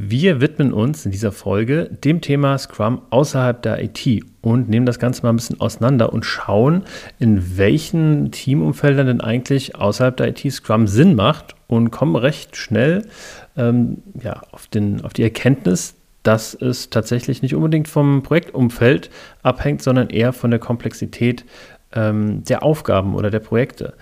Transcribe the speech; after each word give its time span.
Wir 0.00 0.40
widmen 0.40 0.72
uns 0.72 1.04
in 1.04 1.10
dieser 1.10 1.32
Folge 1.32 1.90
dem 2.04 2.20
Thema 2.20 2.56
Scrum 2.56 3.02
außerhalb 3.10 3.60
der 3.60 3.82
IT 3.82 4.22
und 4.42 4.68
nehmen 4.68 4.86
das 4.86 5.00
Ganze 5.00 5.24
mal 5.24 5.30
ein 5.30 5.36
bisschen 5.36 5.60
auseinander 5.60 6.12
und 6.12 6.24
schauen, 6.24 6.84
in 7.18 7.58
welchen 7.58 8.30
Teamumfeldern 8.30 9.08
denn 9.08 9.20
eigentlich 9.20 9.74
außerhalb 9.74 10.16
der 10.16 10.28
IT 10.28 10.52
Scrum 10.52 10.86
Sinn 10.86 11.16
macht 11.16 11.56
und 11.66 11.90
kommen 11.90 12.14
recht 12.14 12.56
schnell 12.56 13.08
ähm, 13.56 13.98
ja, 14.22 14.40
auf, 14.52 14.68
den, 14.68 15.04
auf 15.04 15.14
die 15.14 15.24
Erkenntnis, 15.24 15.96
dass 16.22 16.54
es 16.54 16.90
tatsächlich 16.90 17.42
nicht 17.42 17.56
unbedingt 17.56 17.88
vom 17.88 18.22
Projektumfeld 18.22 19.10
abhängt, 19.42 19.82
sondern 19.82 20.10
eher 20.10 20.32
von 20.32 20.52
der 20.52 20.60
Komplexität 20.60 21.44
ähm, 21.92 22.44
der 22.44 22.62
Aufgaben 22.62 23.16
oder 23.16 23.30
der 23.30 23.40
Projekte. 23.40 23.94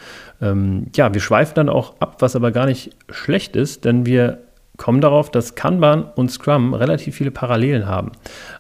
Ähm, 0.42 0.88
ja, 0.94 1.14
wir 1.14 1.22
schweifen 1.22 1.54
dann 1.54 1.68
auch 1.70 1.94
ab, 2.00 2.16
was 2.18 2.36
aber 2.36 2.52
gar 2.52 2.66
nicht 2.66 2.90
schlecht 3.08 3.56
ist, 3.56 3.86
denn 3.86 4.04
wir 4.04 4.42
kommen 4.76 5.00
darauf, 5.00 5.30
dass 5.30 5.54
Kanban 5.54 6.04
und 6.14 6.30
Scrum 6.30 6.74
relativ 6.74 7.16
viele 7.16 7.30
Parallelen 7.30 7.86
haben. 7.86 8.12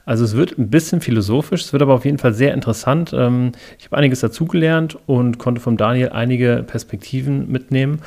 Also 0.04 0.24
es 0.24 0.36
wird 0.36 0.58
ein 0.58 0.70
bisschen 0.70 1.00
philosophisch, 1.00 1.62
es 1.62 1.72
wird 1.72 1.82
aber 1.82 1.94
auf 1.94 2.04
jeden 2.04 2.18
Fall 2.18 2.32
sehr 2.32 2.54
interessant. 2.54 3.12
Ähm, 3.12 3.52
ich 3.78 3.86
habe 3.86 3.96
einiges 3.96 4.20
dazugelernt 4.20 4.98
und 5.06 5.38
konnte 5.38 5.60
vom 5.60 5.76
Daniel 5.76 6.10
einige 6.10 6.64
Perspektiven 6.66 7.50
mitnehmen 7.50 8.00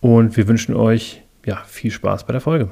und 0.00 0.36
wir 0.36 0.48
wünschen 0.48 0.74
euch 0.74 1.22
ja, 1.46 1.62
viel 1.66 1.90
Spaß 1.90 2.24
bei 2.24 2.32
der 2.32 2.40
Folge. 2.40 2.70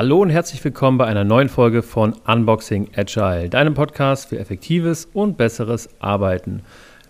Hallo 0.00 0.22
und 0.22 0.30
herzlich 0.30 0.64
willkommen 0.64 0.96
bei 0.96 1.04
einer 1.04 1.24
neuen 1.24 1.50
Folge 1.50 1.82
von 1.82 2.14
Unboxing 2.26 2.88
Agile, 2.96 3.50
deinem 3.50 3.74
Podcast 3.74 4.30
für 4.30 4.38
effektives 4.38 5.06
und 5.12 5.36
besseres 5.36 5.90
Arbeiten. 6.00 6.62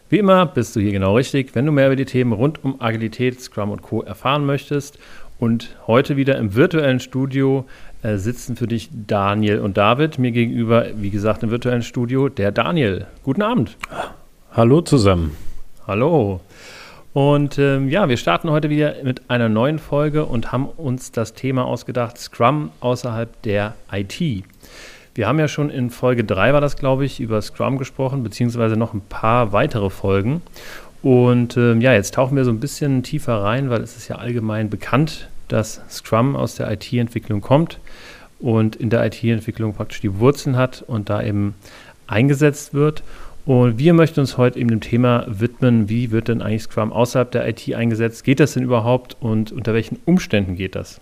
Wie 0.08 0.18
immer 0.18 0.44
bist 0.44 0.74
du 0.74 0.80
hier 0.80 0.90
genau 0.90 1.14
richtig, 1.14 1.54
wenn 1.54 1.66
du 1.66 1.70
mehr 1.70 1.86
über 1.86 1.94
die 1.94 2.04
Themen 2.04 2.32
rund 2.32 2.64
um 2.64 2.80
Agilität, 2.80 3.40
Scrum 3.40 3.70
und 3.70 3.82
Co. 3.82 4.02
erfahren 4.02 4.44
möchtest. 4.44 4.98
Und 5.38 5.76
heute 5.86 6.16
wieder 6.16 6.36
im 6.36 6.56
virtuellen 6.56 6.98
Studio 6.98 7.64
äh, 8.02 8.16
sitzen 8.16 8.56
für 8.56 8.66
dich 8.66 8.90
Daniel 8.92 9.60
und 9.60 9.76
David. 9.76 10.18
Mir 10.18 10.32
gegenüber, 10.32 10.86
wie 10.96 11.10
gesagt, 11.10 11.44
im 11.44 11.52
virtuellen 11.52 11.84
Studio 11.84 12.28
der 12.28 12.50
Daniel. 12.50 13.06
Guten 13.22 13.42
Abend. 13.42 13.76
Hallo 14.50 14.80
zusammen. 14.80 15.36
Hallo. 15.86 16.40
Und 17.12 17.58
ähm, 17.58 17.88
ja, 17.88 18.08
wir 18.08 18.16
starten 18.16 18.50
heute 18.50 18.70
wieder 18.70 18.94
mit 19.02 19.28
einer 19.28 19.48
neuen 19.48 19.78
Folge 19.80 20.24
und 20.24 20.52
haben 20.52 20.66
uns 20.66 21.10
das 21.10 21.34
Thema 21.34 21.64
ausgedacht, 21.64 22.18
Scrum 22.18 22.70
außerhalb 22.80 23.42
der 23.42 23.74
IT. 23.90 24.44
Wir 25.14 25.26
haben 25.26 25.40
ja 25.40 25.48
schon 25.48 25.70
in 25.70 25.90
Folge 25.90 26.22
3 26.22 26.52
war 26.52 26.60
das, 26.60 26.76
glaube 26.76 27.04
ich, 27.04 27.18
über 27.18 27.42
Scrum 27.42 27.78
gesprochen, 27.78 28.22
beziehungsweise 28.22 28.76
noch 28.76 28.94
ein 28.94 29.00
paar 29.00 29.52
weitere 29.52 29.90
Folgen. 29.90 30.40
Und 31.02 31.56
ähm, 31.56 31.80
ja, 31.80 31.92
jetzt 31.92 32.14
tauchen 32.14 32.36
wir 32.36 32.44
so 32.44 32.52
ein 32.52 32.60
bisschen 32.60 33.02
tiefer 33.02 33.42
rein, 33.42 33.70
weil 33.70 33.80
es 33.80 33.96
ist 33.96 34.06
ja 34.06 34.16
allgemein 34.16 34.70
bekannt, 34.70 35.28
dass 35.48 35.80
Scrum 35.90 36.36
aus 36.36 36.54
der 36.54 36.70
IT-Entwicklung 36.70 37.40
kommt 37.40 37.80
und 38.38 38.76
in 38.76 38.88
der 38.88 39.04
IT-Entwicklung 39.04 39.74
praktisch 39.74 40.00
die 40.00 40.20
Wurzeln 40.20 40.56
hat 40.56 40.82
und 40.86 41.10
da 41.10 41.22
eben 41.22 41.54
eingesetzt 42.06 42.72
wird. 42.72 43.02
Und 43.46 43.78
wir 43.78 43.94
möchten 43.94 44.20
uns 44.20 44.36
heute 44.36 44.58
eben 44.58 44.68
dem 44.68 44.80
Thema 44.80 45.26
widmen, 45.28 45.88
wie 45.88 46.10
wird 46.10 46.28
denn 46.28 46.42
eigentlich 46.42 46.62
Scrum 46.62 46.92
außerhalb 46.92 47.30
der 47.30 47.48
IT 47.48 47.74
eingesetzt? 47.74 48.24
Geht 48.24 48.40
das 48.40 48.52
denn 48.52 48.62
überhaupt 48.62 49.16
und 49.20 49.50
unter 49.52 49.74
welchen 49.74 49.98
Umständen 50.04 50.56
geht 50.56 50.74
das? 50.74 51.00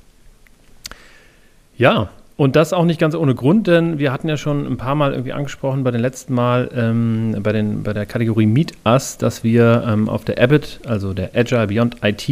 Ja, 1.76 2.10
und 2.36 2.54
das 2.54 2.72
auch 2.72 2.84
nicht 2.84 3.00
ganz 3.00 3.16
ohne 3.16 3.34
Grund, 3.34 3.66
denn 3.66 3.98
wir 3.98 4.12
hatten 4.12 4.28
ja 4.28 4.36
schon 4.36 4.64
ein 4.64 4.76
paar 4.76 4.94
Mal 4.94 5.10
irgendwie 5.10 5.32
angesprochen 5.32 5.82
bei 5.82 5.90
den 5.90 6.00
letzten 6.00 6.34
Mal 6.34 6.70
ähm, 6.72 7.36
bei, 7.42 7.52
den, 7.52 7.82
bei 7.82 7.92
der 7.92 8.06
Kategorie 8.06 8.46
Meet 8.46 8.74
Us, 8.86 9.18
dass 9.18 9.42
wir 9.42 9.84
ähm, 9.86 10.08
auf 10.08 10.24
der 10.24 10.40
ABIT, 10.40 10.80
also 10.86 11.12
der 11.14 11.30
Agile 11.34 11.66
Beyond 11.66 11.96
IT, 12.04 12.28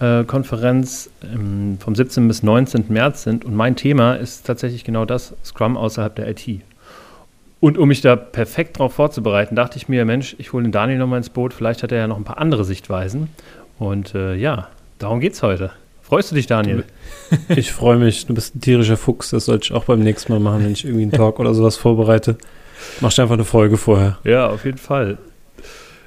äh, 0.00 0.24
Konferenz 0.24 1.10
ähm, 1.22 1.78
vom 1.78 1.94
17. 1.94 2.26
bis 2.26 2.42
19. 2.42 2.86
März 2.88 3.22
sind. 3.22 3.44
Und 3.44 3.54
mein 3.54 3.76
Thema 3.76 4.14
ist 4.14 4.46
tatsächlich 4.46 4.82
genau 4.82 5.04
das, 5.04 5.36
Scrum 5.44 5.76
außerhalb 5.76 6.16
der 6.16 6.28
IT. 6.28 6.62
Und 7.60 7.76
um 7.76 7.88
mich 7.88 8.00
da 8.00 8.16
perfekt 8.16 8.76
darauf 8.78 8.94
vorzubereiten, 8.94 9.54
dachte 9.54 9.76
ich 9.76 9.88
mir, 9.88 10.04
Mensch, 10.04 10.34
ich 10.38 10.52
hole 10.52 10.62
den 10.62 10.72
Daniel 10.72 10.98
nochmal 10.98 11.18
ins 11.18 11.28
Boot, 11.28 11.52
vielleicht 11.52 11.82
hat 11.82 11.92
er 11.92 11.98
ja 11.98 12.06
noch 12.06 12.16
ein 12.16 12.24
paar 12.24 12.38
andere 12.38 12.64
Sichtweisen. 12.64 13.28
Und 13.78 14.14
äh, 14.14 14.34
ja, 14.34 14.68
darum 14.98 15.20
geht's 15.20 15.42
heute. 15.42 15.70
Freust 16.02 16.30
du 16.30 16.34
dich, 16.34 16.46
Daniel? 16.46 16.84
Ich 17.48 17.70
freue 17.70 17.96
mich. 17.96 18.26
Du 18.26 18.34
bist 18.34 18.56
ein 18.56 18.60
tierischer 18.60 18.96
Fuchs. 18.96 19.30
Das 19.30 19.44
sollte 19.44 19.66
ich 19.66 19.72
auch 19.72 19.84
beim 19.84 20.00
nächsten 20.00 20.32
Mal 20.32 20.40
machen, 20.40 20.64
wenn 20.64 20.72
ich 20.72 20.84
irgendwie 20.84 21.02
einen 21.02 21.12
Talk 21.12 21.38
oder 21.38 21.54
sowas 21.54 21.76
vorbereite. 21.76 22.36
Machst 23.00 23.18
du 23.18 23.22
einfach 23.22 23.34
eine 23.34 23.44
Folge 23.44 23.76
vorher. 23.76 24.18
Ja, 24.24 24.48
auf 24.48 24.64
jeden 24.64 24.78
Fall. 24.78 25.18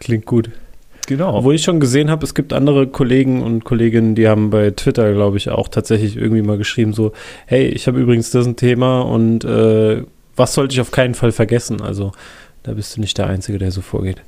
Klingt 0.02 0.26
gut. 0.26 0.50
Genau. 1.08 1.38
Obwohl 1.38 1.56
ich 1.56 1.64
schon 1.64 1.80
gesehen 1.80 2.10
habe, 2.10 2.26
es 2.26 2.34
gibt 2.34 2.52
andere 2.52 2.88
Kollegen 2.88 3.42
und 3.42 3.64
Kolleginnen, 3.64 4.16
die 4.16 4.28
haben 4.28 4.50
bei 4.50 4.72
Twitter, 4.72 5.14
glaube 5.14 5.38
ich, 5.38 5.50
auch 5.50 5.70
tatsächlich 5.70 6.18
irgendwie 6.18 6.42
mal 6.42 6.58
geschrieben, 6.58 6.94
so, 6.94 7.14
hey, 7.46 7.68
ich 7.68 7.88
habe 7.88 8.00
übrigens 8.00 8.32
das 8.32 8.46
ein 8.46 8.58
Thema 8.58 9.02
und 9.02 9.46
äh, 9.46 10.04
was 10.36 10.54
sollte 10.54 10.74
ich 10.74 10.82
auf 10.82 10.92
keinen 10.92 11.14
Fall 11.14 11.32
vergessen? 11.32 11.82
Also 11.82 12.12
da 12.64 12.74
bist 12.74 12.96
du 12.96 13.02
nicht 13.02 13.18
der 13.18 13.28
Einzige, 13.28 13.58
der 13.58 13.72
so 13.72 13.82
vorgeht. 13.82 14.22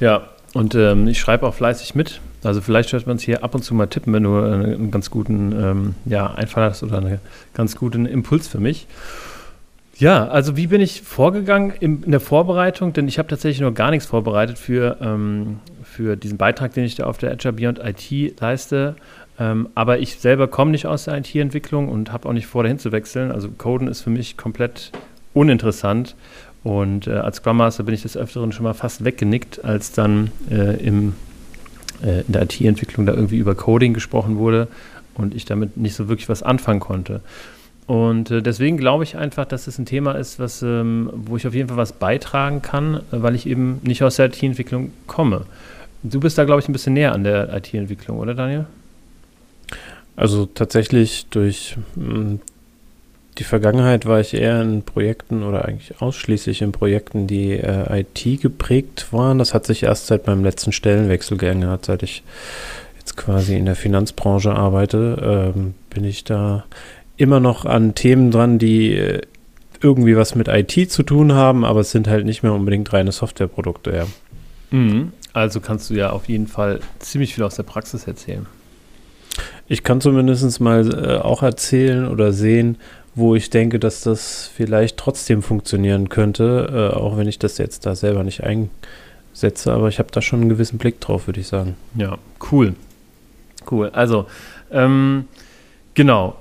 Ja, 0.00 0.30
und 0.54 0.74
ähm, 0.74 1.08
ich 1.08 1.18
schreibe 1.18 1.46
auch 1.46 1.54
fleißig 1.54 1.94
mit. 1.94 2.20
Also 2.44 2.60
vielleicht 2.60 2.92
hört 2.92 3.06
man 3.06 3.16
es 3.16 3.22
hier 3.22 3.42
ab 3.42 3.54
und 3.54 3.62
zu 3.62 3.74
mal 3.74 3.86
tippen, 3.86 4.12
wenn 4.12 4.22
du 4.22 4.36
einen 4.36 4.90
ganz 4.90 5.10
guten 5.10 5.52
ähm, 5.52 5.94
ja, 6.04 6.32
Einfall 6.34 6.70
hast 6.70 6.82
oder 6.82 6.98
einen 6.98 7.18
ganz 7.54 7.76
guten 7.76 8.06
Impuls 8.06 8.46
für 8.46 8.60
mich. 8.60 8.86
Ja, 9.96 10.28
also 10.28 10.56
wie 10.56 10.68
bin 10.68 10.80
ich 10.80 11.02
vorgegangen 11.02 11.72
in, 11.80 12.04
in 12.04 12.12
der 12.12 12.20
Vorbereitung? 12.20 12.92
Denn 12.92 13.08
ich 13.08 13.18
habe 13.18 13.28
tatsächlich 13.28 13.60
noch 13.60 13.74
gar 13.74 13.90
nichts 13.90 14.06
vorbereitet 14.06 14.56
für, 14.56 14.96
ähm, 15.00 15.58
für 15.82 16.16
diesen 16.16 16.38
Beitrag, 16.38 16.72
den 16.74 16.84
ich 16.84 16.94
da 16.94 17.06
auf 17.06 17.18
der 17.18 17.32
Azure 17.32 17.54
Beyond 17.54 17.80
IT 17.80 18.40
leiste. 18.40 18.94
Ähm, 19.40 19.68
aber 19.74 19.98
ich 19.98 20.20
selber 20.20 20.46
komme 20.46 20.70
nicht 20.70 20.86
aus 20.86 21.04
der 21.04 21.18
IT-Entwicklung 21.18 21.88
und 21.88 22.12
habe 22.12 22.28
auch 22.28 22.32
nicht 22.32 22.46
vor, 22.46 22.62
dahin 22.62 22.78
zu 22.78 22.92
wechseln. 22.92 23.32
Also 23.32 23.48
Coden 23.50 23.88
ist 23.88 24.02
für 24.02 24.10
mich 24.10 24.36
komplett 24.36 24.92
uninteressant. 25.38 26.14
Und 26.64 27.06
äh, 27.06 27.12
als 27.12 27.36
Scrum 27.36 27.58
Master 27.58 27.84
bin 27.84 27.94
ich 27.94 28.02
des 28.02 28.16
Öfteren 28.16 28.52
schon 28.52 28.64
mal 28.64 28.74
fast 28.74 29.04
weggenickt, 29.04 29.64
als 29.64 29.92
dann 29.92 30.32
äh, 30.50 30.76
im, 30.84 31.14
äh, 32.02 32.20
in 32.22 32.32
der 32.32 32.42
IT-Entwicklung 32.42 33.06
da 33.06 33.14
irgendwie 33.14 33.38
über 33.38 33.54
Coding 33.54 33.94
gesprochen 33.94 34.38
wurde 34.38 34.68
und 35.14 35.34
ich 35.34 35.44
damit 35.44 35.76
nicht 35.76 35.94
so 35.94 36.08
wirklich 36.08 36.28
was 36.28 36.42
anfangen 36.42 36.80
konnte. 36.80 37.20
Und 37.86 38.30
äh, 38.30 38.42
deswegen 38.42 38.76
glaube 38.76 39.04
ich 39.04 39.16
einfach, 39.16 39.46
dass 39.46 39.66
es 39.66 39.78
ein 39.78 39.86
Thema 39.86 40.12
ist, 40.12 40.38
was, 40.38 40.62
ähm, 40.62 41.10
wo 41.14 41.36
ich 41.36 41.46
auf 41.46 41.54
jeden 41.54 41.68
Fall 41.68 41.78
was 41.78 41.94
beitragen 41.94 42.60
kann, 42.60 43.00
weil 43.10 43.34
ich 43.34 43.46
eben 43.46 43.80
nicht 43.82 44.02
aus 44.02 44.16
der 44.16 44.26
IT-Entwicklung 44.26 44.92
komme. 45.06 45.46
Du 46.02 46.20
bist 46.20 46.36
da, 46.36 46.44
glaube 46.44 46.60
ich, 46.60 46.68
ein 46.68 46.72
bisschen 46.72 46.92
näher 46.92 47.12
an 47.12 47.24
der 47.24 47.54
IT-Entwicklung, 47.56 48.18
oder 48.18 48.34
Daniel? 48.34 48.66
Also 50.16 50.46
tatsächlich 50.46 51.26
durch 51.30 51.76
hm, 51.94 52.40
die 53.38 53.44
Vergangenheit 53.44 54.04
war 54.06 54.20
ich 54.20 54.34
eher 54.34 54.60
in 54.62 54.82
Projekten 54.82 55.44
oder 55.44 55.64
eigentlich 55.64 56.00
ausschließlich 56.00 56.60
in 56.62 56.72
Projekten, 56.72 57.26
die 57.26 57.52
äh, 57.52 58.00
IT 58.00 58.42
geprägt 58.42 59.12
waren. 59.12 59.38
Das 59.38 59.54
hat 59.54 59.64
sich 59.64 59.84
erst 59.84 60.08
seit 60.08 60.26
meinem 60.26 60.42
letzten 60.42 60.72
Stellenwechsel 60.72 61.38
geändert, 61.38 61.84
seit 61.84 62.02
ich 62.02 62.24
jetzt 62.98 63.16
quasi 63.16 63.56
in 63.56 63.64
der 63.64 63.76
Finanzbranche 63.76 64.52
arbeite, 64.52 65.52
ähm, 65.54 65.74
bin 65.90 66.04
ich 66.04 66.24
da 66.24 66.64
immer 67.16 67.40
noch 67.40 67.64
an 67.64 67.94
Themen 67.94 68.30
dran, 68.30 68.58
die 68.58 68.94
äh, 68.94 69.20
irgendwie 69.80 70.16
was 70.16 70.34
mit 70.34 70.48
IT 70.48 70.90
zu 70.90 71.04
tun 71.04 71.32
haben, 71.32 71.64
aber 71.64 71.80
es 71.80 71.92
sind 71.92 72.08
halt 72.08 72.26
nicht 72.26 72.42
mehr 72.42 72.52
unbedingt 72.52 72.92
reine 72.92 73.12
Softwareprodukte, 73.12 73.94
ja. 73.94 74.06
Mhm. 74.70 75.12
Also 75.32 75.60
kannst 75.60 75.90
du 75.90 75.94
ja 75.94 76.10
auf 76.10 76.28
jeden 76.28 76.48
Fall 76.48 76.80
ziemlich 76.98 77.34
viel 77.34 77.44
aus 77.44 77.54
der 77.54 77.62
Praxis 77.62 78.06
erzählen. 78.08 78.46
Ich 79.68 79.84
kann 79.84 80.00
zumindest 80.00 80.60
mal 80.60 80.92
äh, 80.92 81.18
auch 81.18 81.42
erzählen 81.42 82.08
oder 82.08 82.32
sehen, 82.32 82.78
wo 83.18 83.34
ich 83.34 83.50
denke, 83.50 83.78
dass 83.78 84.02
das 84.02 84.50
vielleicht 84.54 84.96
trotzdem 84.96 85.42
funktionieren 85.42 86.08
könnte, 86.08 86.92
äh, 86.94 86.96
auch 86.96 87.16
wenn 87.16 87.28
ich 87.28 87.38
das 87.38 87.58
jetzt 87.58 87.86
da 87.86 87.94
selber 87.94 88.24
nicht 88.24 88.44
einsetze. 88.44 89.72
Aber 89.72 89.88
ich 89.88 89.98
habe 89.98 90.10
da 90.12 90.22
schon 90.22 90.40
einen 90.40 90.48
gewissen 90.48 90.78
Blick 90.78 91.00
drauf, 91.00 91.26
würde 91.26 91.40
ich 91.40 91.48
sagen. 91.48 91.76
Ja, 91.94 92.18
cool. 92.50 92.74
Cool. 93.70 93.90
Also, 93.90 94.26
ähm, 94.70 95.24
genau. 95.94 96.36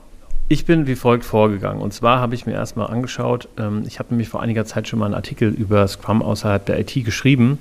Ich 0.49 0.65
bin 0.65 0.87
wie 0.87 0.95
folgt 0.95 1.25
vorgegangen. 1.25 1.81
Und 1.81 1.93
zwar 1.93 2.19
habe 2.19 2.33
ich 2.33 2.45
mir 2.45 2.53
erstmal 2.53 2.87
angeschaut, 2.87 3.49
ähm, 3.57 3.83
ich 3.85 3.99
habe 3.99 4.09
nämlich 4.11 4.29
vor 4.29 4.41
einiger 4.41 4.63
Zeit 4.63 4.87
schon 4.87 4.99
mal 4.99 5.05
einen 5.05 5.15
Artikel 5.15 5.49
über 5.49 5.85
Scrum 5.87 6.21
außerhalb 6.21 6.65
der 6.65 6.79
IT 6.79 6.93
geschrieben. 7.03 7.57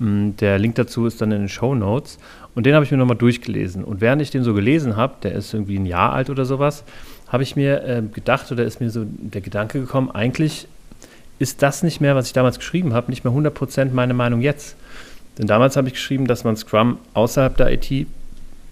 Ähm, 0.00 0.36
der 0.38 0.58
Link 0.58 0.74
dazu 0.74 1.06
ist 1.06 1.20
dann 1.20 1.30
in 1.30 1.42
den 1.42 1.48
Show 1.48 1.74
Notes. 1.74 2.18
Und 2.54 2.66
den 2.66 2.74
habe 2.74 2.84
ich 2.84 2.90
mir 2.90 2.96
nochmal 2.96 3.16
durchgelesen. 3.16 3.84
Und 3.84 4.00
während 4.00 4.22
ich 4.22 4.30
den 4.30 4.44
so 4.44 4.54
gelesen 4.54 4.96
habe, 4.96 5.14
der 5.22 5.32
ist 5.32 5.54
irgendwie 5.54 5.76
ein 5.76 5.86
Jahr 5.86 6.12
alt 6.12 6.30
oder 6.30 6.44
sowas, 6.44 6.84
habe 7.28 7.42
ich 7.42 7.56
mir 7.56 7.82
äh, 7.84 8.02
gedacht 8.02 8.50
oder 8.52 8.64
ist 8.64 8.80
mir 8.80 8.90
so 8.90 9.04
der 9.06 9.40
Gedanke 9.40 9.80
gekommen, 9.80 10.10
eigentlich 10.10 10.68
ist 11.38 11.62
das 11.62 11.82
nicht 11.82 12.00
mehr, 12.00 12.14
was 12.14 12.26
ich 12.26 12.32
damals 12.32 12.58
geschrieben 12.58 12.94
habe, 12.94 13.10
nicht 13.10 13.24
mehr 13.24 13.32
100% 13.32 13.92
meine 13.92 14.14
Meinung 14.14 14.40
jetzt. 14.40 14.76
Denn 15.38 15.46
damals 15.46 15.76
habe 15.76 15.88
ich 15.88 15.94
geschrieben, 15.94 16.26
dass 16.26 16.44
man 16.44 16.56
Scrum 16.56 16.98
außerhalb 17.14 17.56
der 17.56 17.72
IT 17.72 18.06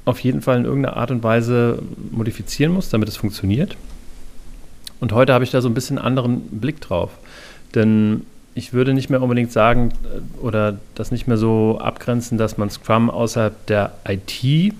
auf 0.04 0.20
jeden 0.20 0.42
Fall 0.42 0.58
in 0.58 0.64
irgendeiner 0.64 0.96
Art 0.96 1.10
und 1.10 1.22
Weise 1.22 1.80
modifizieren 2.10 2.72
muss, 2.72 2.88
damit 2.88 3.08
es 3.08 3.16
funktioniert. 3.16 3.76
Und 5.00 5.12
heute 5.12 5.32
habe 5.32 5.44
ich 5.44 5.50
da 5.50 5.60
so 5.60 5.68
ein 5.68 5.74
bisschen 5.74 5.98
einen 5.98 6.06
anderen 6.06 6.40
Blick 6.60 6.80
drauf. 6.80 7.10
Denn 7.74 8.24
ich 8.54 8.72
würde 8.72 8.94
nicht 8.94 9.10
mehr 9.10 9.22
unbedingt 9.22 9.52
sagen 9.52 9.92
äh, 10.04 10.44
oder 10.44 10.78
das 10.94 11.10
nicht 11.10 11.26
mehr 11.26 11.36
so 11.36 11.78
abgrenzen, 11.80 12.38
dass 12.38 12.58
man 12.58 12.70
Scrum 12.70 13.10
außerhalb 13.10 13.66
der 13.66 13.92
IT 14.06 14.30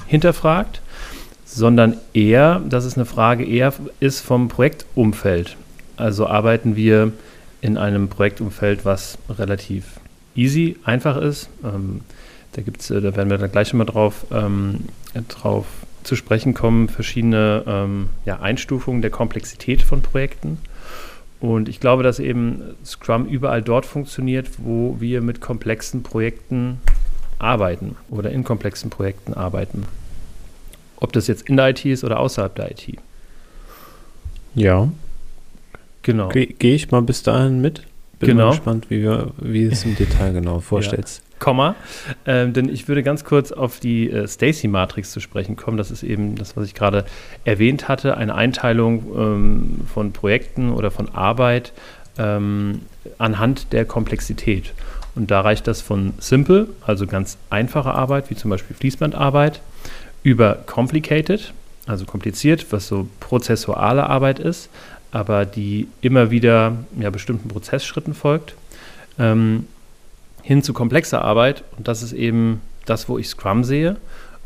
hinterfragt, 0.07 0.81
sondern 1.55 1.97
eher, 2.15 2.61
dass 2.69 2.85
es 2.85 2.97
eine 2.97 3.05
Frage 3.05 3.45
eher 3.45 3.73
ist 4.01 4.21
vom 4.21 4.49
Projektumfeld. 4.49 5.57
Also 5.97 6.27
arbeiten 6.27 6.77
wir 6.77 7.13
in 7.61 7.77
einem 7.77 8.09
Projektumfeld, 8.09 8.85
was 8.85 9.19
relativ 9.29 10.01
easy, 10.35 10.77
einfach 10.85 11.17
ist. 11.17 11.49
Ähm, 11.63 12.01
da 12.53 12.63
gibt's, 12.63 12.91
äh, 12.91 13.01
da 13.01 13.17
werden 13.17 13.31
wir 13.31 13.39
dann 13.39 13.53
gleich 13.53 13.73
mal 13.75 13.85
drauf, 13.85 14.27
ähm, 14.33 14.81
drauf 15.29 15.67
zu 16.03 16.17
sprechen 16.17 16.55
kommen, 16.55 16.89
verschiedene 16.89 17.63
ähm, 17.67 18.09
ja, 18.25 18.41
Einstufungen 18.41 19.03
der 19.03 19.11
Komplexität 19.11 19.83
von 19.83 20.03
Projekten. 20.03 20.59
Und 21.41 21.69
ich 21.69 21.81
glaube, 21.81 22.03
dass 22.03 22.19
eben 22.19 22.63
Scrum 22.85 23.27
überall 23.27 23.63
dort 23.63 23.85
funktioniert, 23.85 24.49
wo 24.59 24.97
wir 25.01 25.23
mit 25.23 25.41
komplexen 25.41 26.03
Projekten 26.03 26.79
arbeiten 27.39 27.97
oder 28.11 28.31
in 28.31 28.45
komplexen 28.45 28.91
Projekten 28.91 29.35
arbeiten. 29.35 29.87
Ob 31.03 31.13
das 31.13 31.27
jetzt 31.27 31.49
in 31.49 31.57
der 31.57 31.71
IT 31.71 31.85
ist 31.85 32.05
oder 32.05 32.21
außerhalb 32.21 32.55
der 32.55 32.71
IT. 32.71 32.97
Ja. 34.55 34.89
Genau. 36.03 36.29
Gehe 36.29 36.47
geh 36.47 36.77
ich 36.77 36.93
mal 36.93 37.03
bis 37.03 37.25
dahin 37.25 37.61
mit? 37.61 37.83
Bin 38.21 38.31
genau. 38.31 38.51
gespannt, 38.51 38.89
wie, 38.89 39.03
wir, 39.03 39.33
wie 39.39 39.65
du 39.65 39.73
es 39.73 39.85
im 39.85 39.97
Detail 39.97 40.33
genau 40.33 40.61
vorstellst. 40.61 41.19
Ja. 41.25 41.37
Komma, 41.41 41.75
ähm, 42.25 42.53
denn 42.53 42.69
ich 42.69 42.87
würde 42.87 43.03
ganz 43.03 43.25
kurz 43.25 43.51
auf 43.51 43.81
die 43.81 44.09
äh, 44.09 44.29
Stacy-Matrix 44.29 45.11
zu 45.11 45.19
sprechen 45.19 45.57
kommen. 45.57 45.77
Das 45.77 45.91
ist 45.91 46.05
eben 46.05 46.37
das, 46.37 46.57
was 46.57 46.67
ich 46.67 46.75
gerade 46.75 47.05
erwähnt 47.45 47.89
hatte, 47.89 48.17
eine 48.17 48.37
Einteilung 48.37 49.05
ähm, 49.17 49.81
von 49.93 50.13
Projekten 50.13 50.71
oder 50.71 50.93
von 50.93 51.09
Arbeit 51.09 51.73
ähm, 52.17 52.83
anhand 53.19 53.73
der 53.73 53.87
Komplexität. 53.87 54.73
Und 55.17 55.33
da 55.33 55.41
reicht 55.41 55.67
das 55.67 55.81
von 55.81 56.15
simple, 56.19 56.69
also 56.87 57.09
ganz 57.09 57.39
einfache 57.51 57.93
Arbeit, 57.93 58.31
wie 58.31 58.37
zum 58.37 58.53
Beispiel 58.53 58.77
Fließbandarbeit, 58.77 59.61
über 60.23 60.55
complicated, 60.67 61.53
also 61.87 62.05
kompliziert, 62.05 62.67
was 62.71 62.89
so 62.89 63.09
prozessuale 63.21 64.09
Arbeit 64.09 64.39
ist, 64.39 64.71
aber 65.11 65.45
die 65.45 65.89
immer 66.01 66.31
wieder 66.31 66.77
ja, 66.99 67.11
bestimmten 67.11 67.49
Prozessschritten 67.49 68.15
folgt, 68.15 68.55
ähm, 69.19 69.67
hin 70.43 70.63
zu 70.63 70.73
komplexer 70.73 71.23
Arbeit. 71.23 71.65
Und 71.77 71.89
das 71.89 72.03
ist 72.03 72.13
eben 72.13 72.61
das, 72.87 73.09
wo 73.09 73.19
ich 73.19 73.29
Scrum 73.29 73.65
sehe. 73.65 73.97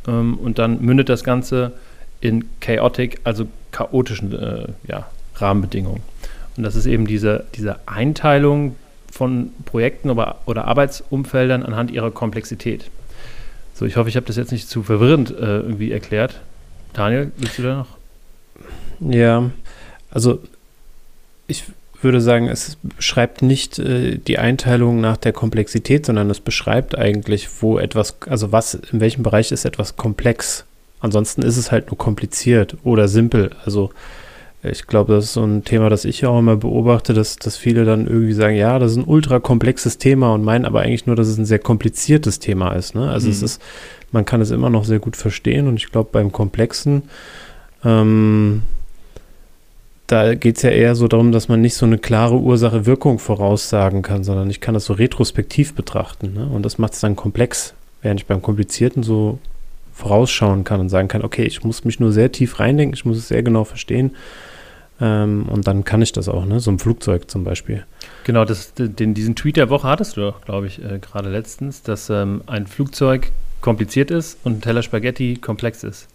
Ähm, 0.07 0.35
und 0.35 0.59
dann 0.59 0.83
mündet 0.83 1.09
das 1.09 1.25
Ganze 1.25 1.73
in 2.21 2.47
chaotic, 2.61 3.21
also 3.25 3.47
chaotischen 3.71 4.33
äh, 4.33 4.67
ja, 4.89 5.07
Rahmenbedingungen. 5.37 6.03
Und 6.57 6.63
das 6.63 6.75
ist 6.75 6.87
eben 6.87 7.07
diese, 7.07 7.45
diese 7.55 7.79
Einteilung 7.87 8.77
von 9.11 9.51
Projekten 9.65 10.11
oder, 10.11 10.37
oder 10.47 10.67
Arbeitsumfeldern 10.67 11.63
anhand 11.63 11.91
ihrer 11.91 12.11
Komplexität. 12.11 12.91
So, 13.79 13.85
ich 13.85 13.97
hoffe, 13.99 14.09
ich 14.09 14.17
habe 14.17 14.25
das 14.25 14.37
jetzt 14.37 14.53
nicht 14.53 14.71
zu 14.71 14.83
verwirrend 14.83 15.31
äh, 15.33 15.59
irgendwie 15.59 15.93
erklärt. 15.93 16.41
Daniel, 16.95 17.31
willst 17.37 17.59
du 17.59 17.63
da 17.63 17.77
noch? 17.77 17.89
Ja, 19.01 19.51
also 20.11 20.41
ich 21.47 21.65
würde 22.01 22.23
sagen, 22.23 22.49
es 22.49 22.79
beschreibt 22.83 23.43
nicht 23.43 23.79
äh, 23.79 24.17
die 24.17 24.39
Einteilung 24.39 25.03
nach 25.03 25.19
der 25.19 25.35
Komplexität, 25.35 26.07
sondern 26.07 26.31
es 26.31 26.41
beschreibt 26.41 26.97
eigentlich, 26.97 27.49
wo 27.61 27.79
etwas, 27.79 28.17
also 28.23 28.51
was, 28.51 28.73
in 28.73 29.01
welchem 29.01 29.23
Bereich 29.23 29.53
ist 29.53 29.67
etwas 29.67 29.97
komplex. 29.97 30.65
Ansonsten 31.01 31.43
ist 31.43 31.59
es 31.59 31.71
halt 31.71 31.89
nur 31.89 31.99
kompliziert 31.99 32.79
oder 32.83 33.09
simpel. 33.09 33.51
Also 33.67 33.91
ich 34.63 34.87
glaube, 34.87 35.15
das 35.15 35.27
ist 35.27 35.33
so 35.35 35.45
ein 35.45 35.65
Thema, 35.65 35.91
das 35.91 36.05
ich 36.05 36.27
auch 36.27 36.39
immer 36.39 36.57
beobachte, 36.57 37.15
dass, 37.15 37.37
dass 37.37 37.57
viele 37.57 37.85
dann 37.85 38.07
irgendwie 38.07 38.33
sagen, 38.33 38.57
ja, 38.57 38.79
das 38.79 38.93
ist 38.93 38.99
ein 38.99 39.05
ultra 39.05 39.39
komplexes 39.39 39.99
Thema 39.99 40.33
und 40.33 40.43
meinen 40.43 40.65
aber 40.65 40.81
eigentlich 40.81 41.07
nur, 41.07 41.15
dass 41.17 41.29
es 41.29 41.39
ein 41.39 41.45
sehr 41.45 41.59
kompliziertes 41.59 42.41
Thema 42.41 42.73
ist. 42.73 42.95
Ne? 42.95 43.09
Also 43.09 43.27
mhm. 43.27 43.33
es 43.33 43.43
ist, 43.43 43.63
man 44.13 44.25
kann 44.25 44.41
es 44.41 44.51
immer 44.51 44.71
noch 44.71 44.85
sehr 44.85 44.99
gut 44.99 45.17
verstehen 45.17 45.69
und 45.69 45.77
ich 45.77 45.91
glaube, 45.93 46.09
beim 46.13 46.33
Komplexen 46.33 47.03
ähm, 47.85 48.63
da 50.07 50.35
geht 50.35 50.57
es 50.57 50.63
ja 50.63 50.71
eher 50.71 50.95
so 50.95 51.09
darum, 51.09 51.33
dass 51.33 51.49
man 51.49 51.61
nicht 51.61 51.75
so 51.75 51.85
eine 51.85 51.99
klare 51.99 52.37
Ursache-Wirkung 52.37 53.19
voraussagen 53.19 54.03
kann, 54.03 54.23
sondern 54.23 54.49
ich 54.51 54.61
kann 54.61 54.75
das 54.75 54.85
so 54.85 54.93
retrospektiv 54.93 55.75
betrachten. 55.75 56.33
Ne? 56.35 56.47
Und 56.47 56.63
das 56.63 56.79
macht 56.79 56.93
es 56.93 57.01
dann 57.01 57.17
komplex, 57.17 57.75
während 58.03 58.21
ich 58.21 58.27
beim 58.27 58.41
Komplizierten 58.41 59.03
so 59.03 59.39
vorausschauen 59.93 60.63
kann 60.63 60.81
und 60.81 60.91
sagen 60.91 61.09
kann, 61.09 61.25
okay, 61.25 61.43
ich 61.43 61.65
muss 61.65 61.85
mich 61.85 61.99
nur 61.99 62.13
sehr 62.13 62.31
tief 62.31 62.61
reindenken, 62.61 62.95
ich 62.95 63.05
muss 63.05 63.17
es 63.17 63.29
sehr 63.29 63.43
genau 63.43 63.65
verstehen. 63.65 64.15
Ähm, 65.01 65.47
und 65.51 65.67
dann 65.67 65.85
kann 65.85 66.01
ich 66.01 66.13
das 66.13 66.29
auch, 66.29 66.47
ne? 66.47 66.61
So 66.61 66.71
ein 66.71 66.79
Flugzeug 66.79 67.31
zum 67.31 67.45
Beispiel. 67.45 67.85
Genau, 68.25 68.45
das, 68.45 68.73
den, 68.75 69.15
diesen 69.15 69.37
Tweet 69.37 69.57
der 69.57 69.69
Woche 69.69 69.89
hattest 69.89 70.17
du 70.17 70.23
doch, 70.23 70.41
glaube 70.43 70.67
ich, 70.67 70.83
äh, 70.83 70.99
gerade 70.99 71.31
letztens, 71.31 71.83
dass 71.83 72.09
ähm, 72.09 72.43
ein 72.47 72.67
Flugzeug 72.67 73.31
kompliziert 73.61 74.11
ist 74.11 74.39
und 74.45 74.59
ein 74.59 74.61
Teller 74.63 74.83
Spaghetti 74.83 75.37
komplex 75.37 75.85
ist. 75.85 76.09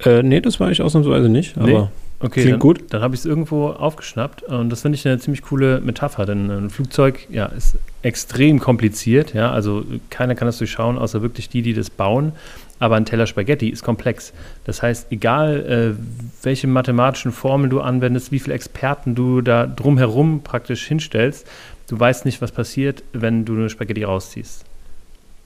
Äh, 0.00 0.22
nee, 0.22 0.40
das 0.40 0.58
war 0.58 0.70
ich 0.70 0.80
ausnahmsweise 0.80 1.28
nicht, 1.28 1.56
aber. 1.56 1.66
Nee. 1.66 1.88
Okay, 2.22 2.42
Klingt 2.42 2.52
dann, 2.52 2.60
gut. 2.60 2.84
Dann 2.90 3.02
habe 3.02 3.14
ich 3.14 3.20
es 3.20 3.26
irgendwo 3.26 3.68
aufgeschnappt 3.68 4.44
und 4.44 4.70
das 4.70 4.82
finde 4.82 4.96
ich 4.96 5.06
eine 5.06 5.18
ziemlich 5.18 5.42
coole 5.42 5.80
Metapher, 5.80 6.24
denn 6.24 6.50
ein 6.50 6.70
Flugzeug 6.70 7.26
ja, 7.30 7.46
ist 7.46 7.76
extrem 8.02 8.60
kompliziert, 8.60 9.34
ja, 9.34 9.50
also 9.50 9.84
keiner 10.08 10.36
kann 10.36 10.46
das 10.46 10.58
durchschauen, 10.58 10.98
außer 10.98 11.20
wirklich 11.20 11.48
die, 11.48 11.62
die 11.62 11.74
das 11.74 11.90
bauen, 11.90 12.32
aber 12.78 12.96
ein 12.96 13.04
Teller 13.04 13.26
Spaghetti 13.26 13.68
ist 13.68 13.82
komplex. 13.82 14.32
Das 14.64 14.82
heißt, 14.82 15.10
egal 15.10 15.96
äh, 15.98 16.44
welche 16.44 16.68
mathematischen 16.68 17.32
Formeln 17.32 17.70
du 17.70 17.80
anwendest, 17.80 18.30
wie 18.30 18.38
viele 18.38 18.54
Experten 18.54 19.14
du 19.14 19.40
da 19.40 19.66
drumherum 19.66 20.42
praktisch 20.42 20.86
hinstellst, 20.86 21.46
du 21.88 21.98
weißt 21.98 22.24
nicht, 22.24 22.40
was 22.40 22.52
passiert, 22.52 23.02
wenn 23.12 23.44
du 23.44 23.54
eine 23.54 23.68
Spaghetti 23.68 24.04
rausziehst. 24.04 24.64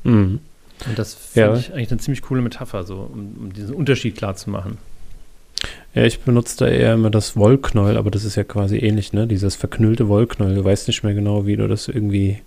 Mhm. 0.05 0.41
Und 0.87 0.99
das 0.99 1.15
finde 1.15 1.51
ja. 1.51 1.57
ich 1.57 1.73
eigentlich 1.73 1.91
eine 1.91 2.01
ziemlich 2.01 2.21
coole 2.21 2.43
Metapher, 2.43 2.85
so, 2.85 3.09
um, 3.13 3.35
um 3.41 3.53
diesen 3.53 3.75
Unterschied 3.75 4.17
klar 4.17 4.37
zu 4.37 4.51
machen. 4.51 4.77
Ja, 5.95 6.05
ich 6.05 6.21
benutze 6.21 6.59
da 6.59 6.69
eher 6.69 6.95
immer 6.95 7.11
das 7.11 7.37
Wollknäuel, 7.37 7.97
aber 7.97 8.11
das 8.11 8.25
ist 8.25 8.37
ja 8.37 8.45
quasi 8.45 8.79
ähnlich, 8.79 9.13
ne? 9.13 9.27
Dieses 9.27 9.57
verknüllte 9.57 10.09
Wollknäuel. 10.09 10.55
Du 10.55 10.65
weißt 10.65 10.89
nicht 10.89 11.03
mehr 11.03 11.15
genau, 11.15 11.47
wie 11.47 11.57
du 11.57 11.69
das 11.69 11.89
irgendwie, 11.89 12.39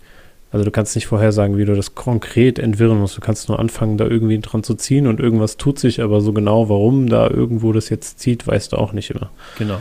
also 0.52 0.64
du 0.64 0.72
kannst 0.72 0.96
nicht 0.96 1.08
vorhersagen, 1.08 1.58
wie 1.58 1.66
du 1.66 1.76
das 1.76 1.96
konkret 1.96 2.60
entwirren 2.60 3.00
musst. 3.00 3.18
Du 3.18 3.22
kannst 3.22 3.50
nur 3.50 3.60
anfangen, 3.60 3.98
da 3.98 4.06
irgendwie 4.06 4.40
dran 4.40 4.62
zu 4.62 4.76
ziehen 4.76 5.08
und 5.08 5.20
irgendwas 5.20 5.58
tut 5.58 5.80
sich, 5.80 6.02
aber 6.02 6.22
so 6.22 6.32
genau, 6.32 6.70
warum 6.70 7.10
da 7.10 7.28
irgendwo 7.28 7.74
das 7.74 7.90
jetzt 7.90 8.20
zieht, 8.20 8.46
weißt 8.46 8.74
du 8.74 8.78
auch 8.78 8.94
nicht 8.94 9.10
immer. 9.10 9.32
Genau. 9.58 9.80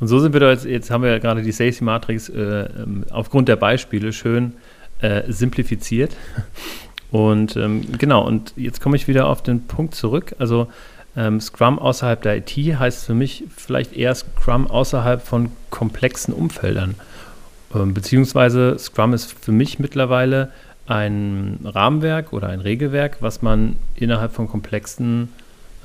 Und 0.00 0.08
so 0.08 0.18
sind 0.18 0.32
wir 0.32 0.40
da 0.40 0.50
jetzt, 0.50 0.64
jetzt 0.64 0.90
haben 0.90 1.04
wir 1.04 1.10
ja 1.10 1.18
gerade 1.18 1.42
die 1.42 1.52
Stacey 1.52 1.84
Matrix 1.84 2.28
äh, 2.30 2.40
ähm, 2.40 3.04
aufgrund 3.10 3.48
der 3.48 3.56
Beispiele 3.56 4.12
schön 4.12 4.54
äh, 5.00 5.22
simplifiziert. 5.28 6.16
Und 7.12 7.56
ähm, 7.56 7.82
genau, 7.98 8.26
und 8.26 8.54
jetzt 8.56 8.80
komme 8.80 8.96
ich 8.96 9.06
wieder 9.06 9.28
auf 9.28 9.42
den 9.42 9.66
Punkt 9.66 9.94
zurück. 9.94 10.34
Also 10.38 10.68
ähm, 11.16 11.40
Scrum 11.40 11.78
außerhalb 11.78 12.22
der 12.22 12.38
IT 12.38 12.50
heißt 12.50 13.04
für 13.04 13.14
mich 13.14 13.44
vielleicht 13.54 13.92
eher 13.92 14.14
Scrum 14.14 14.66
außerhalb 14.66 15.22
von 15.22 15.50
komplexen 15.70 16.32
Umfeldern. 16.32 16.94
Ähm, 17.74 17.94
beziehungsweise 17.94 18.78
Scrum 18.78 19.12
ist 19.12 19.32
für 19.32 19.52
mich 19.52 19.78
mittlerweile 19.78 20.50
ein 20.86 21.60
Rahmenwerk 21.64 22.32
oder 22.32 22.48
ein 22.48 22.60
Regelwerk, 22.60 23.18
was 23.20 23.42
man 23.42 23.76
innerhalb 23.94 24.32
von 24.32 24.48
komplexen 24.48 25.28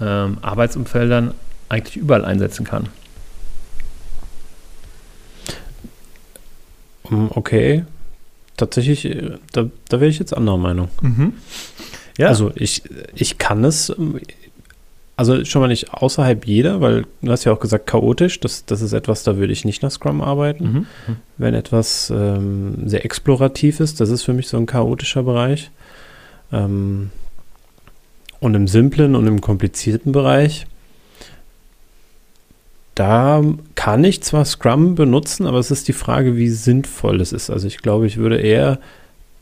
ähm, 0.02 0.38
Arbeitsumfeldern 0.42 1.34
eigentlich 1.70 1.98
überall 1.98 2.26
einsetzen 2.26 2.66
kann. 2.66 2.88
Okay, 7.30 7.86
tatsächlich, 8.58 9.06
äh, 9.06 9.38
da, 9.52 9.70
da 9.90 10.00
wäre 10.00 10.10
ich 10.10 10.20
jetzt 10.20 10.36
anderer 10.36 10.58
Meinung. 10.58 10.90
Mhm. 11.02 11.34
Ja. 12.18 12.30
Also 12.30 12.52
ich, 12.56 12.84
ich 13.16 13.38
kann 13.38 13.64
es 13.64 13.94
also 15.18 15.44
schon 15.46 15.62
mal 15.62 15.68
nicht 15.68 15.94
außerhalb 15.94 16.46
jeder, 16.46 16.80
weil 16.80 17.06
du 17.24 17.32
hast 17.32 17.44
ja 17.44 17.52
auch 17.52 17.60
gesagt, 17.60 17.88
chaotisch, 17.88 18.40
das, 18.40 18.66
das 18.66 18.82
ist 18.82 18.94
etwas, 18.94 19.24
da 19.24 19.38
würde 19.38 19.52
ich 19.52 19.66
nicht 19.66 19.82
nach 19.82 19.90
Scrum 19.90 20.22
arbeiten. 20.22 20.72
Mhm. 20.72 20.86
Wenn 21.38 21.56
etwas 21.56 22.12
ähm, 22.16 22.88
sehr 22.88 23.04
explorativ 23.04 23.80
ist, 23.80 24.00
das 24.00 24.12
ist 24.12 24.22
für 24.22 24.34
mich 24.34 24.48
so 24.48 24.58
ein 24.58 24.68
chaotischer 24.68 25.24
Bereich. 25.24 25.72
Ähm, 26.54 27.10
und 28.40 28.54
im 28.54 28.68
simplen 28.68 29.16
und 29.16 29.26
im 29.26 29.42
komplizierten 29.42 30.12
Bereich, 30.12 30.68
da 32.94 33.44
kann 33.74 34.04
ich 34.04 34.22
zwar 34.22 34.46
Scrum 34.46 34.94
benutzen, 34.94 35.48
aber 35.48 35.58
es 35.58 35.72
ist 35.72 35.88
die 35.88 35.94
Frage, 35.94 36.36
wie 36.36 36.50
sinnvoll 36.50 37.22
es 37.22 37.34
ist. 37.34 37.50
Also 37.50 37.66
ich 37.66 37.80
glaube, 37.80 38.06
ich 38.06 38.18
würde 38.18 38.38
eher 38.38 38.78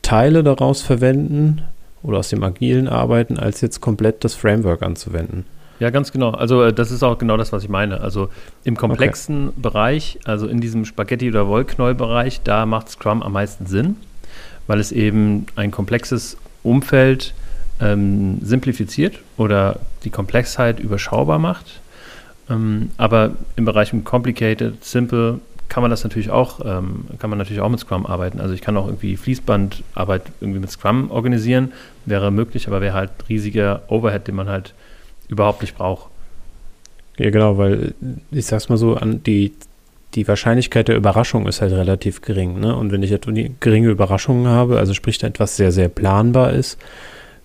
Teile 0.00 0.42
daraus 0.42 0.80
verwenden 0.80 1.60
oder 2.02 2.18
aus 2.18 2.30
dem 2.30 2.42
agilen 2.42 2.88
arbeiten, 2.88 3.38
als 3.38 3.60
jetzt 3.60 3.82
komplett 3.82 4.24
das 4.24 4.34
Framework 4.34 4.82
anzuwenden. 4.82 5.44
Ja, 5.78 5.90
ganz 5.90 6.12
genau. 6.12 6.30
Also 6.30 6.62
äh, 6.62 6.72
das 6.72 6.90
ist 6.90 7.02
auch 7.02 7.18
genau 7.18 7.36
das, 7.36 7.52
was 7.52 7.62
ich 7.62 7.68
meine. 7.68 8.00
Also 8.00 8.28
im 8.64 8.76
komplexen 8.76 9.48
okay. 9.48 9.56
Bereich, 9.58 10.18
also 10.24 10.46
in 10.46 10.60
diesem 10.60 10.84
Spaghetti- 10.84 11.28
oder 11.28 11.46
Wollknäuel-Bereich, 11.48 12.42
da 12.42 12.66
macht 12.66 12.88
Scrum 12.88 13.22
am 13.22 13.32
meisten 13.32 13.66
Sinn, 13.66 13.96
weil 14.66 14.80
es 14.80 14.92
eben 14.92 15.46
ein 15.56 15.70
komplexes 15.70 16.36
Umfeld 16.62 17.34
ähm, 17.80 18.38
simplifiziert 18.42 19.20
oder 19.36 19.80
die 20.04 20.10
Komplexheit 20.10 20.80
überschaubar 20.80 21.38
macht. 21.38 21.80
Ähm, 22.48 22.90
aber 22.96 23.32
im 23.56 23.64
Bereich 23.64 23.92
Complicated, 24.04 24.82
Simple 24.84 25.40
kann 25.68 25.82
man 25.82 25.90
das 25.90 26.04
natürlich 26.04 26.30
auch, 26.30 26.60
ähm, 26.64 27.06
kann 27.18 27.28
man 27.28 27.38
natürlich 27.38 27.60
auch 27.60 27.68
mit 27.68 27.80
Scrum 27.80 28.06
arbeiten. 28.06 28.40
Also 28.40 28.54
ich 28.54 28.60
kann 28.60 28.76
auch 28.76 28.86
irgendwie 28.86 29.16
Fließbandarbeit 29.16 30.22
irgendwie 30.40 30.60
mit 30.60 30.70
Scrum 30.70 31.10
organisieren, 31.10 31.72
wäre 32.04 32.30
möglich, 32.30 32.68
aber 32.68 32.80
wäre 32.80 32.94
halt 32.94 33.10
riesiger 33.28 33.82
Overhead, 33.88 34.28
den 34.28 34.36
man 34.36 34.48
halt 34.48 34.74
überhaupt 35.28 35.62
nicht 35.62 35.76
braucht. 35.76 36.10
Ja, 37.18 37.30
genau, 37.30 37.58
weil 37.58 37.94
ich 38.30 38.46
sag's 38.46 38.68
mal 38.68 38.76
so, 38.76 38.94
an 38.94 39.22
die, 39.22 39.52
die 40.14 40.28
Wahrscheinlichkeit 40.28 40.88
der 40.88 40.96
Überraschung 40.96 41.46
ist 41.46 41.60
halt 41.60 41.72
relativ 41.72 42.20
gering. 42.20 42.60
Ne? 42.60 42.76
Und 42.76 42.92
wenn 42.92 43.02
ich 43.02 43.12
etwa 43.12 43.32
geringe 43.60 43.88
Überraschungen 43.88 44.46
habe, 44.46 44.78
also 44.78 44.94
sprich 44.94 45.22
etwas 45.22 45.56
sehr, 45.56 45.72
sehr 45.72 45.88
planbar 45.88 46.52
ist, 46.52 46.78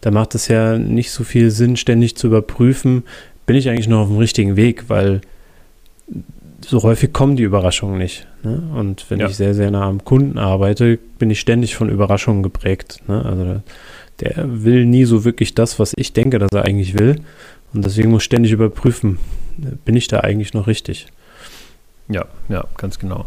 dann 0.01 0.13
macht 0.13 0.35
es 0.35 0.47
ja 0.47 0.77
nicht 0.77 1.11
so 1.11 1.23
viel 1.23 1.51
Sinn, 1.51 1.77
ständig 1.77 2.15
zu 2.15 2.27
überprüfen, 2.27 3.03
bin 3.45 3.55
ich 3.55 3.69
eigentlich 3.69 3.88
noch 3.88 4.00
auf 4.00 4.07
dem 4.07 4.17
richtigen 4.17 4.55
Weg, 4.55 4.85
weil 4.89 5.21
so 6.65 6.83
häufig 6.83 7.13
kommen 7.13 7.35
die 7.35 7.43
Überraschungen 7.43 7.97
nicht. 7.97 8.27
Ne? 8.43 8.61
Und 8.75 9.05
wenn 9.09 9.19
ja. 9.19 9.27
ich 9.27 9.35
sehr, 9.35 9.53
sehr 9.53 9.71
nah 9.71 9.88
am 9.88 10.03
Kunden 10.03 10.38
arbeite, 10.38 11.00
bin 11.19 11.29
ich 11.29 11.39
ständig 11.39 11.75
von 11.75 11.89
Überraschungen 11.89 12.43
geprägt. 12.43 13.00
Ne? 13.07 13.23
Also 13.23 13.61
der 14.19 14.63
will 14.63 14.85
nie 14.85 15.05
so 15.05 15.25
wirklich 15.25 15.55
das, 15.55 15.79
was 15.79 15.93
ich 15.95 16.13
denke, 16.13 16.39
dass 16.39 16.51
er 16.51 16.65
eigentlich 16.65 16.97
will. 17.00 17.17
Und 17.73 17.85
deswegen 17.85 18.11
muss 18.11 18.23
ich 18.23 18.25
ständig 18.25 18.51
überprüfen, 18.51 19.17
bin 19.85 19.95
ich 19.95 20.07
da 20.07 20.21
eigentlich 20.21 20.53
noch 20.53 20.67
richtig? 20.67 21.07
Ja, 22.09 22.25
ja, 22.49 22.65
ganz 22.77 22.99
genau. 22.99 23.25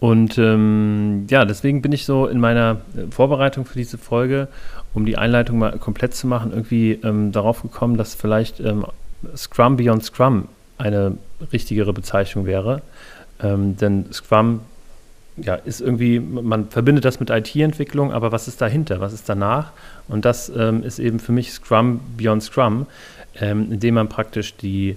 Und 0.00 0.38
ähm, 0.38 1.26
ja, 1.30 1.44
deswegen 1.44 1.82
bin 1.82 1.92
ich 1.92 2.06
so 2.06 2.26
in 2.26 2.40
meiner 2.40 2.78
Vorbereitung 3.10 3.66
für 3.66 3.76
diese 3.76 3.98
Folge, 3.98 4.48
um 4.94 5.04
die 5.04 5.18
Einleitung 5.18 5.58
mal 5.58 5.78
komplett 5.78 6.14
zu 6.14 6.26
machen, 6.26 6.52
irgendwie 6.52 6.92
ähm, 7.04 7.32
darauf 7.32 7.62
gekommen, 7.62 7.98
dass 7.98 8.14
vielleicht 8.14 8.60
ähm, 8.60 8.86
Scrum 9.36 9.76
Beyond 9.76 10.02
Scrum 10.04 10.48
eine 10.78 11.18
richtigere 11.52 11.92
Bezeichnung 11.92 12.46
wäre. 12.46 12.80
Ähm, 13.42 13.76
denn 13.76 14.06
Scrum 14.10 14.60
ja, 15.42 15.54
ist 15.54 15.80
irgendwie, 15.80 16.20
man 16.20 16.68
verbindet 16.68 17.04
das 17.04 17.20
mit 17.20 17.30
IT-Entwicklung, 17.30 18.12
aber 18.12 18.32
was 18.32 18.48
ist 18.48 18.60
dahinter? 18.60 19.00
Was 19.00 19.12
ist 19.12 19.28
danach? 19.28 19.72
Und 20.08 20.24
das 20.24 20.50
ähm, 20.54 20.82
ist 20.82 20.98
eben 20.98 21.20
für 21.20 21.32
mich 21.32 21.52
Scrum 21.52 22.00
Beyond 22.16 22.42
Scrum, 22.42 22.86
ähm, 23.40 23.72
indem 23.72 23.94
man 23.94 24.08
praktisch 24.08 24.56
die, 24.56 24.96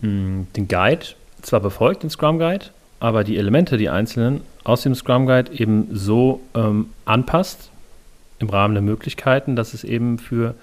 mh, 0.00 0.46
den 0.56 0.68
Guide 0.68 1.06
zwar 1.42 1.60
befolgt, 1.60 2.02
den 2.02 2.10
Scrum 2.10 2.38
Guide, 2.38 2.66
aber 3.00 3.24
die 3.24 3.36
Elemente, 3.36 3.76
die 3.76 3.88
einzelnen 3.88 4.40
aus 4.64 4.82
dem 4.82 4.94
Scrum 4.94 5.26
Guide 5.26 5.52
eben 5.52 5.88
so 5.92 6.40
ähm, 6.54 6.90
anpasst 7.04 7.70
im 8.38 8.48
Rahmen 8.48 8.74
der 8.74 8.82
Möglichkeiten, 8.82 9.56
dass 9.56 9.74
es 9.74 9.84
eben 9.84 10.18
für 10.18 10.54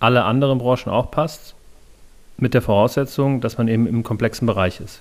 alle 0.00 0.24
anderen 0.24 0.58
Branchen 0.58 0.90
auch 0.90 1.10
passt 1.10 1.54
mit 2.36 2.54
der 2.54 2.62
Voraussetzung, 2.62 3.40
dass 3.40 3.58
man 3.58 3.68
eben 3.68 3.86
im 3.86 4.02
komplexen 4.02 4.46
Bereich 4.46 4.80
ist. 4.80 5.00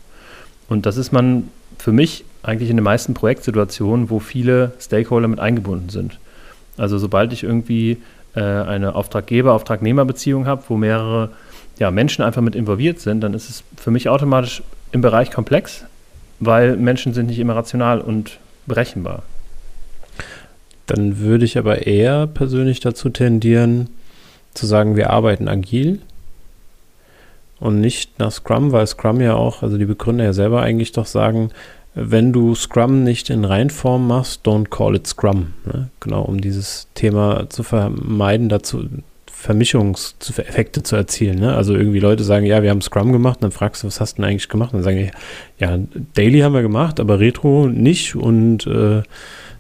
Und 0.67 0.85
das 0.85 0.97
ist 0.97 1.11
man 1.11 1.49
für 1.81 1.91
mich 1.91 2.25
eigentlich 2.43 2.69
in 2.69 2.77
den 2.77 2.83
meisten 2.83 3.15
Projektsituationen, 3.15 4.11
wo 4.11 4.19
viele 4.19 4.73
Stakeholder 4.79 5.27
mit 5.27 5.39
eingebunden 5.39 5.89
sind. 5.89 6.19
Also 6.77 6.99
sobald 6.99 7.33
ich 7.33 7.43
irgendwie 7.43 7.97
äh, 8.35 8.41
eine 8.41 8.93
Auftraggeber-Auftragnehmer-Beziehung 8.93 10.45
habe, 10.45 10.61
wo 10.67 10.77
mehrere 10.77 11.31
ja, 11.79 11.89
Menschen 11.89 12.23
einfach 12.23 12.43
mit 12.43 12.55
involviert 12.55 12.99
sind, 12.99 13.21
dann 13.21 13.33
ist 13.33 13.49
es 13.49 13.63
für 13.77 13.89
mich 13.89 14.09
automatisch 14.09 14.61
im 14.91 15.01
Bereich 15.01 15.31
komplex, 15.31 15.83
weil 16.39 16.77
Menschen 16.77 17.13
sind 17.15 17.25
nicht 17.25 17.39
immer 17.39 17.55
rational 17.55 17.99
und 17.99 18.37
berechenbar. 18.67 19.23
Dann 20.85 21.17
würde 21.17 21.45
ich 21.45 21.57
aber 21.57 21.87
eher 21.87 22.27
persönlich 22.27 22.79
dazu 22.79 23.09
tendieren, 23.09 23.89
zu 24.53 24.67
sagen, 24.67 24.95
wir 24.95 25.09
arbeiten 25.09 25.47
agil 25.47 25.99
und 27.61 27.79
nicht 27.79 28.19
nach 28.19 28.31
Scrum, 28.31 28.71
weil 28.71 28.85
Scrum 28.87 29.21
ja 29.21 29.35
auch, 29.35 29.61
also 29.61 29.77
die 29.77 29.85
Begründer 29.85 30.25
ja 30.25 30.33
selber 30.33 30.61
eigentlich 30.61 30.91
doch 30.91 31.05
sagen, 31.05 31.51
wenn 31.93 32.33
du 32.33 32.55
Scrum 32.55 33.03
nicht 33.03 33.29
in 33.29 33.45
Reinform 33.45 34.07
machst, 34.07 34.45
don't 34.45 34.69
call 34.69 34.95
it 34.95 35.05
Scrum. 35.05 35.53
Ne? 35.65 35.89
Genau, 35.99 36.23
um 36.23 36.41
dieses 36.41 36.87
Thema 36.95 37.49
zu 37.49 37.61
vermeiden, 37.61 38.49
dazu 38.49 38.85
Vermischungseffekte 39.31 40.81
zu 40.81 40.95
erzielen. 40.95 41.39
Ne? 41.39 41.55
Also 41.55 41.75
irgendwie 41.75 41.99
Leute 41.99 42.23
sagen, 42.23 42.45
ja, 42.45 42.63
wir 42.63 42.71
haben 42.71 42.81
Scrum 42.81 43.11
gemacht, 43.11 43.39
dann 43.41 43.51
fragst 43.51 43.83
du, 43.83 43.87
was 43.87 44.01
hast 44.01 44.17
du 44.17 44.21
denn 44.21 44.31
eigentlich 44.31 44.49
gemacht? 44.49 44.73
Und 44.73 44.79
dann 44.79 44.83
sagen 44.83 44.97
die, 44.97 45.11
ja, 45.63 45.77
Daily 46.15 46.39
haben 46.39 46.53
wir 46.53 46.61
gemacht, 46.63 46.99
aber 46.99 47.19
Retro 47.19 47.67
nicht 47.67 48.15
und 48.15 48.65
äh, 48.65 49.03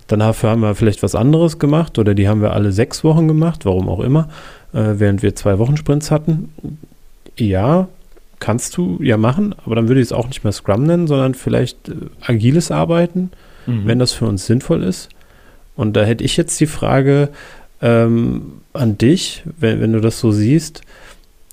dafür 0.07 0.49
haben 0.49 0.61
wir 0.61 0.73
vielleicht 0.73 1.03
was 1.03 1.13
anderes 1.13 1.59
gemacht 1.59 1.99
oder 1.99 2.15
die 2.15 2.27
haben 2.27 2.41
wir 2.41 2.53
alle 2.53 2.71
sechs 2.71 3.03
Wochen 3.03 3.27
gemacht, 3.27 3.65
warum 3.65 3.89
auch 3.89 3.99
immer, 3.99 4.27
äh, 4.73 4.93
während 4.95 5.21
wir 5.21 5.35
zwei 5.35 5.59
Wochen 5.59 5.77
Sprints 5.77 6.09
hatten 6.09 6.49
ja, 7.37 7.87
kannst 8.39 8.75
du 8.75 8.99
ja 9.01 9.17
machen, 9.17 9.55
aber 9.65 9.75
dann 9.75 9.87
würde 9.87 10.01
ich 10.01 10.07
es 10.07 10.13
auch 10.13 10.27
nicht 10.27 10.43
mehr 10.43 10.51
Scrum 10.51 10.83
nennen, 10.83 11.07
sondern 11.07 11.33
vielleicht 11.33 11.89
äh, 11.89 11.93
agiles 12.21 12.71
Arbeiten, 12.71 13.31
mhm. 13.65 13.85
wenn 13.85 13.99
das 13.99 14.11
für 14.11 14.25
uns 14.25 14.45
sinnvoll 14.45 14.83
ist. 14.83 15.09
Und 15.75 15.95
da 15.95 16.03
hätte 16.03 16.23
ich 16.23 16.37
jetzt 16.37 16.59
die 16.59 16.67
Frage 16.67 17.29
ähm, 17.81 18.61
an 18.73 18.97
dich, 18.97 19.43
wenn, 19.59 19.79
wenn 19.81 19.93
du 19.93 20.01
das 20.01 20.19
so 20.19 20.31
siehst. 20.31 20.81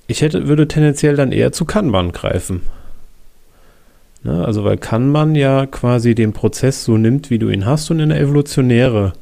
Ich 0.07 0.23
hätte, 0.23 0.49
würde 0.49 0.69
tendenziell 0.69 1.17
dann 1.17 1.33
eher 1.33 1.53
zu 1.53 1.65
Kanban 1.65 2.13
greifen. 2.13 2.63
Ne? 4.25 4.45
Also, 4.45 4.65
weil 4.65 4.79
Kanban 4.79 5.35
ja 5.35 5.67
quasi 5.67 6.15
den 6.15 6.33
Prozess 6.33 6.85
so 6.85 6.97
nimmt, 6.97 7.31
wie 7.31 7.39
du 7.39 7.51
ihn 7.51 7.67
hast 7.67 7.91
und 7.91 8.01
in 8.01 8.11
eine 8.11 8.21
evolutionäre 8.21 9.13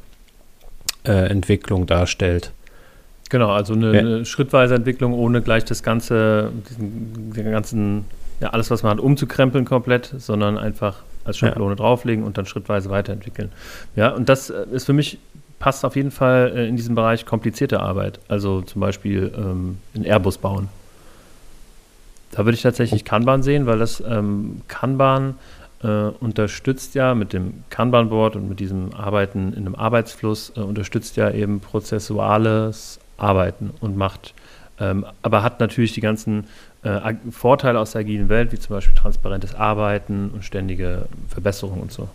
äh, 1.05 1.29
Entwicklung 1.29 1.85
darstellt. 1.85 2.51
Genau, 3.29 3.49
also 3.51 3.73
eine, 3.73 3.93
ja. 3.93 3.99
eine, 3.99 4.25
schrittweise 4.25 4.75
Entwicklung, 4.75 5.13
ohne 5.13 5.41
gleich 5.41 5.65
das 5.65 5.83
ganze, 5.83 6.51
diesen, 6.69 7.33
den 7.33 7.51
ganzen, 7.51 8.05
ja, 8.39 8.49
alles, 8.49 8.71
was 8.71 8.83
man 8.83 8.93
hat, 8.93 8.99
umzukrempeln 8.99 9.65
komplett, 9.65 10.13
sondern 10.17 10.57
einfach 10.57 11.03
als 11.25 11.37
Schablone 11.37 11.71
ja. 11.71 11.75
drauflegen 11.75 12.23
und 12.23 12.37
dann 12.37 12.45
schrittweise 12.45 12.89
weiterentwickeln. 12.89 13.51
Ja, 13.95 14.09
und 14.09 14.29
das 14.29 14.49
äh, 14.49 14.65
ist 14.71 14.85
für 14.85 14.93
mich, 14.93 15.19
passt 15.59 15.83
auf 15.83 15.95
jeden 15.95 16.11
Fall 16.11 16.53
äh, 16.55 16.67
in 16.67 16.75
diesem 16.77 16.95
Bereich 16.95 17.25
komplizierte 17.25 17.79
Arbeit. 17.81 18.19
Also 18.27 18.61
zum 18.61 18.79
Beispiel 18.79 19.33
ähm, 19.35 19.77
in 19.93 20.05
Airbus 20.05 20.37
bauen. 20.37 20.69
Da 22.31 22.45
würde 22.45 22.55
ich 22.55 22.61
tatsächlich 22.61 23.05
Kanban 23.05 23.43
sehen, 23.43 23.65
weil 23.65 23.79
das 23.79 24.03
ähm, 24.07 24.61
Kanban 24.67 25.35
äh, 25.83 25.87
unterstützt 25.87 26.95
ja 26.95 27.15
mit 27.15 27.33
dem 27.33 27.63
Kanban-Board 27.69 28.35
und 28.35 28.49
mit 28.49 28.59
diesem 28.59 28.93
Arbeiten 28.93 29.53
in 29.53 29.65
einem 29.65 29.75
Arbeitsfluss, 29.75 30.53
äh, 30.55 30.61
unterstützt 30.61 31.17
ja 31.17 31.31
eben 31.31 31.59
prozessuales 31.59 32.99
arbeiten 33.17 33.71
und 33.81 33.97
macht, 33.97 34.33
ähm, 34.79 35.05
aber 35.21 35.43
hat 35.43 35.59
natürlich 35.59 35.93
die 35.93 36.01
ganzen 36.01 36.45
äh, 36.83 37.13
Vorteile 37.31 37.79
aus 37.79 37.91
der 37.91 38.01
agilen 38.01 38.29
Welt, 38.29 38.51
wie 38.51 38.59
zum 38.59 38.75
Beispiel 38.75 38.95
transparentes 38.95 39.55
Arbeiten 39.55 40.29
und 40.29 40.45
ständige 40.45 41.07
Verbesserung 41.29 41.81
und 41.81 41.91
so. 41.91 42.09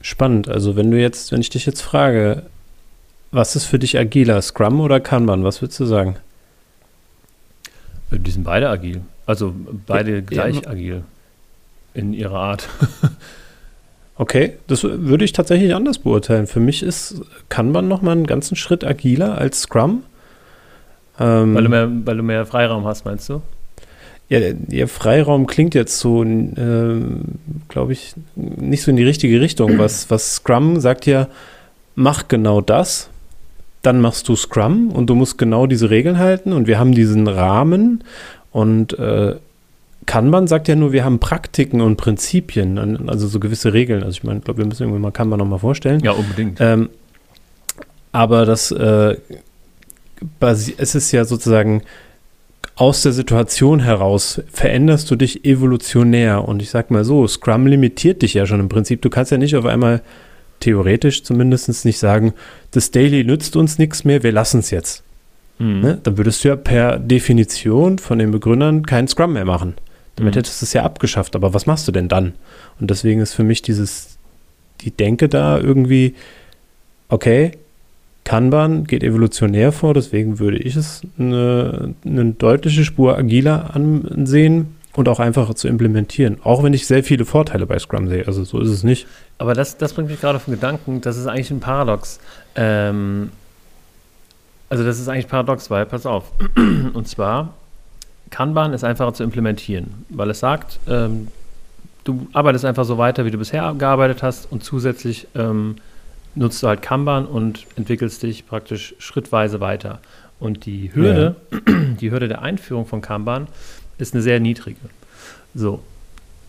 Spannend. 0.00 0.48
Also 0.48 0.76
wenn 0.76 0.90
du 0.90 1.00
jetzt, 1.00 1.32
wenn 1.32 1.40
ich 1.40 1.50
dich 1.50 1.66
jetzt 1.66 1.80
frage, 1.80 2.44
was 3.30 3.56
ist 3.56 3.64
für 3.64 3.78
dich 3.78 3.98
agiler, 3.98 4.40
Scrum 4.42 4.80
oder 4.80 5.00
Kanban? 5.00 5.44
Was 5.44 5.60
würdest 5.60 5.80
du 5.80 5.86
sagen? 5.86 6.16
Äh, 8.10 8.18
die 8.18 8.30
sind 8.30 8.44
beide 8.44 8.68
agil. 8.68 9.02
Also 9.26 9.54
beide 9.86 10.16
ja, 10.16 10.20
gleich 10.20 10.62
ja. 10.62 10.70
agil 10.70 11.04
in 11.94 12.12
ihrer 12.12 12.38
Art. 12.38 12.68
Okay, 14.18 14.54
das 14.66 14.82
würde 14.82 15.24
ich 15.24 15.32
tatsächlich 15.32 15.74
anders 15.74 15.98
beurteilen. 15.98 16.48
Für 16.48 16.58
mich 16.58 16.82
ist 16.82 17.22
Kanban 17.48 17.86
noch 17.86 18.02
mal 18.02 18.12
einen 18.12 18.26
ganzen 18.26 18.56
Schritt 18.56 18.84
agiler 18.84 19.38
als 19.38 19.62
Scrum. 19.62 20.02
Ähm, 21.20 21.54
weil, 21.54 21.62
du 21.62 21.68
mehr, 21.68 21.88
weil 22.04 22.16
du 22.16 22.22
mehr 22.24 22.44
Freiraum 22.44 22.84
hast, 22.84 23.04
meinst 23.04 23.28
du? 23.28 23.42
Ja, 24.28 24.40
der 24.40 24.88
Freiraum 24.88 25.46
klingt 25.46 25.74
jetzt 25.74 26.00
so, 26.00 26.24
äh, 26.24 27.00
glaube 27.68 27.92
ich, 27.92 28.14
nicht 28.34 28.82
so 28.82 28.90
in 28.90 28.96
die 28.96 29.04
richtige 29.04 29.40
Richtung. 29.40 29.78
Was, 29.78 30.10
was 30.10 30.34
Scrum 30.34 30.80
sagt 30.80 31.06
ja, 31.06 31.28
mach 31.94 32.26
genau 32.26 32.60
das, 32.60 33.08
dann 33.82 34.00
machst 34.00 34.28
du 34.28 34.34
Scrum 34.34 34.90
und 34.90 35.06
du 35.06 35.14
musst 35.14 35.38
genau 35.38 35.66
diese 35.66 35.90
Regeln 35.90 36.18
halten 36.18 36.52
und 36.52 36.66
wir 36.66 36.78
haben 36.78 36.92
diesen 36.92 37.28
Rahmen 37.28 38.04
und 38.50 38.98
äh, 38.98 39.36
Kanban 40.08 40.46
sagt 40.46 40.68
ja 40.68 40.74
nur, 40.74 40.92
wir 40.92 41.04
haben 41.04 41.18
Praktiken 41.20 41.82
und 41.82 41.96
Prinzipien, 41.96 43.08
also 43.10 43.28
so 43.28 43.38
gewisse 43.38 43.74
Regeln. 43.74 44.02
Also 44.02 44.16
ich 44.16 44.24
meine, 44.24 44.38
ich 44.38 44.44
glaube, 44.44 44.58
wir 44.58 44.66
müssen 44.66 44.84
irgendwie 44.84 45.00
mal 45.00 45.12
Kanban 45.12 45.38
nochmal 45.38 45.58
vorstellen. 45.58 46.00
Ja, 46.00 46.12
unbedingt. 46.12 46.58
Ähm, 46.62 46.88
aber 48.10 48.46
das, 48.46 48.70
äh, 48.70 49.16
es 50.40 50.94
ist 50.94 51.12
ja 51.12 51.26
sozusagen 51.26 51.82
aus 52.74 53.02
der 53.02 53.12
Situation 53.12 53.80
heraus 53.80 54.40
veränderst 54.50 55.10
du 55.10 55.16
dich 55.16 55.44
evolutionär. 55.44 56.48
Und 56.48 56.62
ich 56.62 56.70
sag 56.70 56.90
mal 56.90 57.04
so, 57.04 57.28
Scrum 57.28 57.66
limitiert 57.66 58.22
dich 58.22 58.32
ja 58.32 58.46
schon 58.46 58.60
im 58.60 58.70
Prinzip. 58.70 59.02
Du 59.02 59.10
kannst 59.10 59.30
ja 59.30 59.36
nicht 59.36 59.56
auf 59.56 59.66
einmal 59.66 60.00
theoretisch 60.60 61.22
zumindest 61.22 61.84
nicht 61.84 61.98
sagen, 61.98 62.32
das 62.70 62.92
Daily 62.92 63.24
nützt 63.24 63.56
uns 63.56 63.78
nichts 63.78 64.04
mehr, 64.04 64.22
wir 64.22 64.32
lassen 64.32 64.60
es 64.60 64.70
jetzt. 64.70 65.02
Mhm. 65.58 65.80
Ne? 65.80 66.00
Dann 66.02 66.16
würdest 66.16 66.42
du 66.44 66.48
ja 66.48 66.56
per 66.56 66.98
Definition 66.98 67.98
von 67.98 68.18
den 68.18 68.30
Begründern 68.30 68.86
keinen 68.86 69.06
Scrum 69.06 69.34
mehr 69.34 69.44
machen. 69.44 69.74
Damit 70.18 70.34
mhm. 70.34 70.38
hättest 70.38 70.60
du 70.60 70.64
es 70.64 70.72
ja 70.72 70.82
abgeschafft, 70.82 71.36
aber 71.36 71.54
was 71.54 71.66
machst 71.66 71.86
du 71.86 71.92
denn 71.92 72.08
dann? 72.08 72.34
Und 72.80 72.90
deswegen 72.90 73.20
ist 73.20 73.34
für 73.34 73.44
mich 73.44 73.62
dieses, 73.62 74.18
die 74.80 74.90
Denke 74.90 75.28
da 75.28 75.58
irgendwie, 75.58 76.14
okay, 77.08 77.52
Kanban 78.24 78.84
geht 78.84 79.02
evolutionär 79.02 79.72
vor, 79.72 79.94
deswegen 79.94 80.38
würde 80.38 80.58
ich 80.58 80.76
es 80.76 81.02
eine, 81.18 81.94
eine 82.04 82.32
deutliche 82.32 82.84
Spur 82.84 83.16
agiler 83.16 83.74
ansehen 83.74 84.74
und 84.94 85.08
auch 85.08 85.20
einfacher 85.20 85.54
zu 85.54 85.68
implementieren. 85.68 86.38
Auch 86.42 86.64
wenn 86.64 86.74
ich 86.74 86.86
sehr 86.86 87.04
viele 87.04 87.24
Vorteile 87.24 87.64
bei 87.66 87.78
Scrum 87.78 88.08
sehe. 88.08 88.26
Also 88.26 88.42
so 88.42 88.60
ist 88.60 88.70
es 88.70 88.82
nicht. 88.82 89.06
Aber 89.38 89.54
das, 89.54 89.78
das 89.78 89.92
bringt 89.92 90.10
mich 90.10 90.20
gerade 90.20 90.36
auf 90.36 90.46
den 90.46 90.54
Gedanken, 90.54 91.00
das 91.00 91.16
ist 91.16 91.26
eigentlich 91.28 91.52
ein 91.52 91.60
Paradox. 91.60 92.18
Ähm, 92.56 93.30
also 94.68 94.84
das 94.84 94.98
ist 94.98 95.08
eigentlich 95.08 95.28
paradox, 95.28 95.70
weil, 95.70 95.86
pass 95.86 96.04
auf. 96.04 96.32
Und 96.92 97.06
zwar, 97.06 97.54
Kanban 98.30 98.72
ist 98.72 98.84
einfacher 98.84 99.14
zu 99.14 99.22
implementieren, 99.22 100.04
weil 100.08 100.30
es 100.30 100.40
sagt, 100.40 100.78
ähm, 100.88 101.28
du 102.04 102.26
arbeitest 102.32 102.64
einfach 102.64 102.84
so 102.84 102.98
weiter, 102.98 103.24
wie 103.24 103.30
du 103.30 103.38
bisher 103.38 103.74
gearbeitet 103.76 104.22
hast 104.22 104.50
und 104.50 104.64
zusätzlich 104.64 105.26
ähm, 105.34 105.76
nutzt 106.34 106.62
du 106.62 106.68
halt 106.68 106.82
Kanban 106.82 107.26
und 107.26 107.66
entwickelst 107.76 108.22
dich 108.22 108.46
praktisch 108.46 108.94
schrittweise 108.98 109.60
weiter. 109.60 110.00
Und 110.40 110.66
die 110.66 110.94
Hürde, 110.94 111.36
ja. 111.50 111.58
die 112.00 112.10
Hürde 112.10 112.28
der 112.28 112.42
Einführung 112.42 112.86
von 112.86 113.00
Kanban 113.00 113.48
ist 113.98 114.14
eine 114.14 114.22
sehr 114.22 114.40
niedrige. 114.40 114.80
So, 115.54 115.82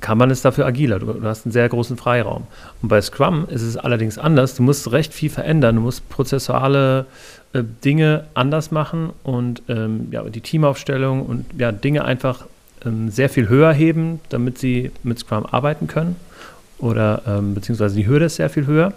Kanban 0.01 0.29
ist 0.29 0.45
dafür 0.45 0.65
agiler, 0.65 0.99
du, 0.99 1.07
du, 1.07 1.23
hast 1.23 1.45
einen 1.45 1.51
sehr 1.51 1.67
großen 1.67 1.97
Freiraum. 1.97 2.47
Und 2.81 2.89
bei 2.89 3.01
Scrum 3.01 3.47
ist 3.49 3.61
es 3.61 3.77
allerdings 3.77 4.17
anders. 4.17 4.55
Du 4.55 4.63
musst 4.63 4.91
recht 4.91 5.13
viel 5.13 5.29
verändern, 5.29 5.75
du 5.75 5.81
musst 5.81 6.07
prozessuale 6.09 7.05
äh, 7.53 7.63
Dinge 7.83 8.25
anders 8.33 8.71
machen 8.71 9.11
und 9.23 9.63
ähm, 9.67 10.07
ja, 10.11 10.23
die 10.23 10.41
Teamaufstellung 10.41 11.25
und 11.25 11.45
ja, 11.57 11.71
Dinge 11.71 12.05
einfach 12.05 12.45
ähm, 12.85 13.09
sehr 13.09 13.29
viel 13.29 13.49
höher 13.49 13.73
heben, 13.73 14.21
damit 14.29 14.57
sie 14.57 14.91
mit 15.03 15.19
Scrum 15.19 15.45
arbeiten 15.45 15.87
können. 15.87 16.15
Oder 16.77 17.23
ähm, 17.27 17.55
beziehungsweise 17.55 17.95
die 17.95 18.07
Hürde 18.07 18.25
ist 18.25 18.37
sehr 18.37 18.49
viel 18.49 18.65
höher. 18.65 18.93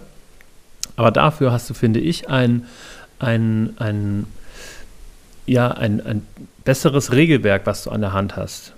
Aber 0.95 1.11
dafür 1.11 1.51
hast 1.51 1.69
du, 1.69 1.73
finde 1.73 1.99
ich, 1.99 2.29
ein, 2.29 2.65
ein, 3.19 3.73
ein, 3.77 4.25
ja, 5.45 5.69
ein, 5.69 6.05
ein 6.05 6.25
besseres 6.63 7.11
Regelwerk, 7.11 7.65
was 7.65 7.83
du 7.83 7.89
an 7.89 8.01
der 8.01 8.13
Hand 8.13 8.37
hast. 8.37 8.73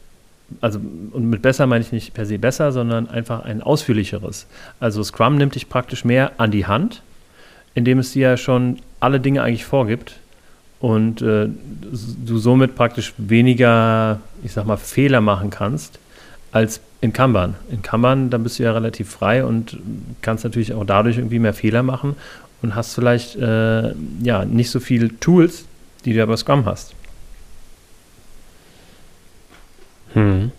Also, 0.62 0.80
und 1.12 1.30
mit 1.30 1.42
besser 1.42 1.66
meine 1.66 1.84
ich 1.84 1.92
nicht 1.92 2.14
per 2.14 2.26
se 2.26 2.38
besser, 2.38 2.72
sondern 2.72 3.10
einfach 3.10 3.44
ein 3.46 3.62
ausführlicheres. 3.62 4.48
Also 4.80 5.04
Scrum 5.04 5.38
nimmt 5.38 5.56
dich 5.56 5.70
praktisch 5.70 6.06
mehr 6.06 6.34
an 6.38 6.52
die 6.52 6.68
Hand, 6.68 7.02
indem 7.74 8.00
es 8.00 8.12
dir 8.12 8.30
ja 8.30 8.38
schon 8.38 8.80
alle 9.00 9.20
Dinge 9.20 9.42
eigentlich 9.42 9.66
vorgibt 9.66 10.16
und 10.80 11.22
äh, 11.22 11.48
du 12.26 12.38
somit 12.38 12.76
praktisch 12.76 13.14
weniger, 13.18 14.20
ich 14.44 14.52
sag 14.52 14.66
mal, 14.66 14.78
Fehler 14.78 15.22
machen 15.22 15.50
kannst 15.50 16.00
als 16.52 16.80
in 17.02 17.12
Kanban. 17.12 17.56
In 17.70 17.82
Kanban, 17.82 18.30
da 18.30 18.38
bist 18.38 18.60
du 18.60 18.64
ja 18.64 18.72
relativ 18.72 19.10
frei 19.10 19.44
und 19.44 19.78
kannst 20.22 20.44
natürlich 20.44 20.74
auch 20.74 20.86
dadurch 20.86 21.18
irgendwie 21.18 21.40
mehr 21.40 21.54
Fehler 21.54 21.84
machen 21.84 22.16
und 22.62 22.76
hast 22.76 22.96
vielleicht 22.96 23.36
äh, 23.36 23.94
ja 24.22 24.46
nicht 24.46 24.70
so 24.70 24.80
viele 24.80 25.20
Tools, 25.20 25.66
die 26.06 26.14
du 26.14 26.22
aber 26.22 26.38
Scrum 26.38 26.66
hast. 26.66 26.94
Hm. 30.16 30.52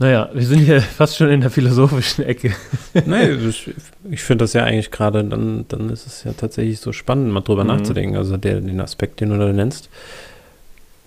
Naja, 0.00 0.30
wir 0.32 0.46
sind 0.46 0.60
hier 0.60 0.80
fast 0.98 1.16
schon 1.16 1.28
in 1.28 1.42
der 1.42 1.50
philosophischen 1.50 2.24
Ecke. 2.24 2.54
Nein, 3.06 3.38
ich, 3.48 3.70
ich 4.10 4.22
finde 4.22 4.44
das 4.44 4.54
ja 4.54 4.64
eigentlich 4.64 4.90
gerade, 4.90 5.22
dann, 5.22 5.66
dann 5.68 5.90
ist 5.90 6.06
es 6.06 6.24
ja 6.24 6.32
tatsächlich 6.32 6.80
so 6.80 6.92
spannend, 6.92 7.32
mal 7.32 7.42
drüber 7.42 7.64
mhm. 7.64 7.68
nachzudenken. 7.68 8.16
Also 8.16 8.36
der, 8.36 8.60
den 8.60 8.80
Aspekt, 8.80 9.20
den 9.20 9.28
du 9.30 9.38
da 9.38 9.52
nennst, 9.52 9.90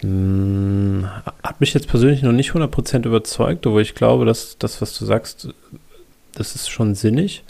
mh, 0.04 0.10
hm, 0.10 1.10
hat 1.44 1.60
mich 1.60 1.74
jetzt 1.74 1.88
persönlich 1.88 2.22
noch 2.22 2.32
nicht 2.32 2.52
100% 2.52 3.06
überzeugt, 3.06 3.66
obwohl 3.66 3.82
ich 3.82 3.96
glaube, 3.96 4.26
dass 4.26 4.58
das, 4.60 4.80
was 4.82 4.98
du 4.98 5.06
sagst, 5.06 5.50
das 6.36 6.56
ist 6.56 6.70
schon 6.70 6.94
sinnig. 6.94 7.44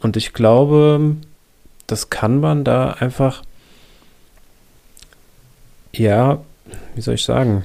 Und 0.00 0.18
ich 0.18 0.34
glaube, 0.34 1.16
das 1.86 2.10
kann 2.10 2.40
man 2.40 2.62
da 2.64 2.90
einfach, 2.90 3.42
ja, 5.92 6.42
wie 6.94 7.00
soll 7.00 7.14
ich 7.14 7.24
sagen, 7.24 7.64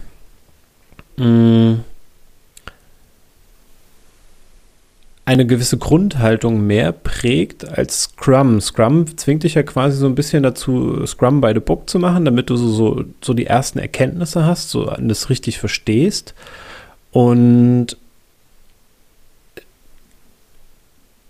eine 5.27 5.45
gewisse 5.45 5.77
Grundhaltung 5.77 6.65
mehr 6.65 6.93
prägt 6.93 7.67
als 7.67 8.03
Scrum. 8.03 8.61
Scrum 8.61 9.17
zwingt 9.17 9.43
dich 9.43 9.55
ja 9.55 9.63
quasi 9.63 9.97
so 9.97 10.05
ein 10.05 10.15
bisschen 10.15 10.41
dazu, 10.43 11.05
Scrum 11.05 11.41
by 11.41 11.51
the 11.53 11.59
Book 11.59 11.89
zu 11.89 11.99
machen, 11.99 12.23
damit 12.23 12.49
du 12.49 12.55
so, 12.55 12.69
so, 12.69 13.03
so 13.21 13.33
die 13.33 13.45
ersten 13.45 13.79
Erkenntnisse 13.79 14.45
hast, 14.45 14.69
so 14.69 14.85
das 14.85 15.29
richtig 15.29 15.59
verstehst. 15.59 16.33
Und 17.11 17.97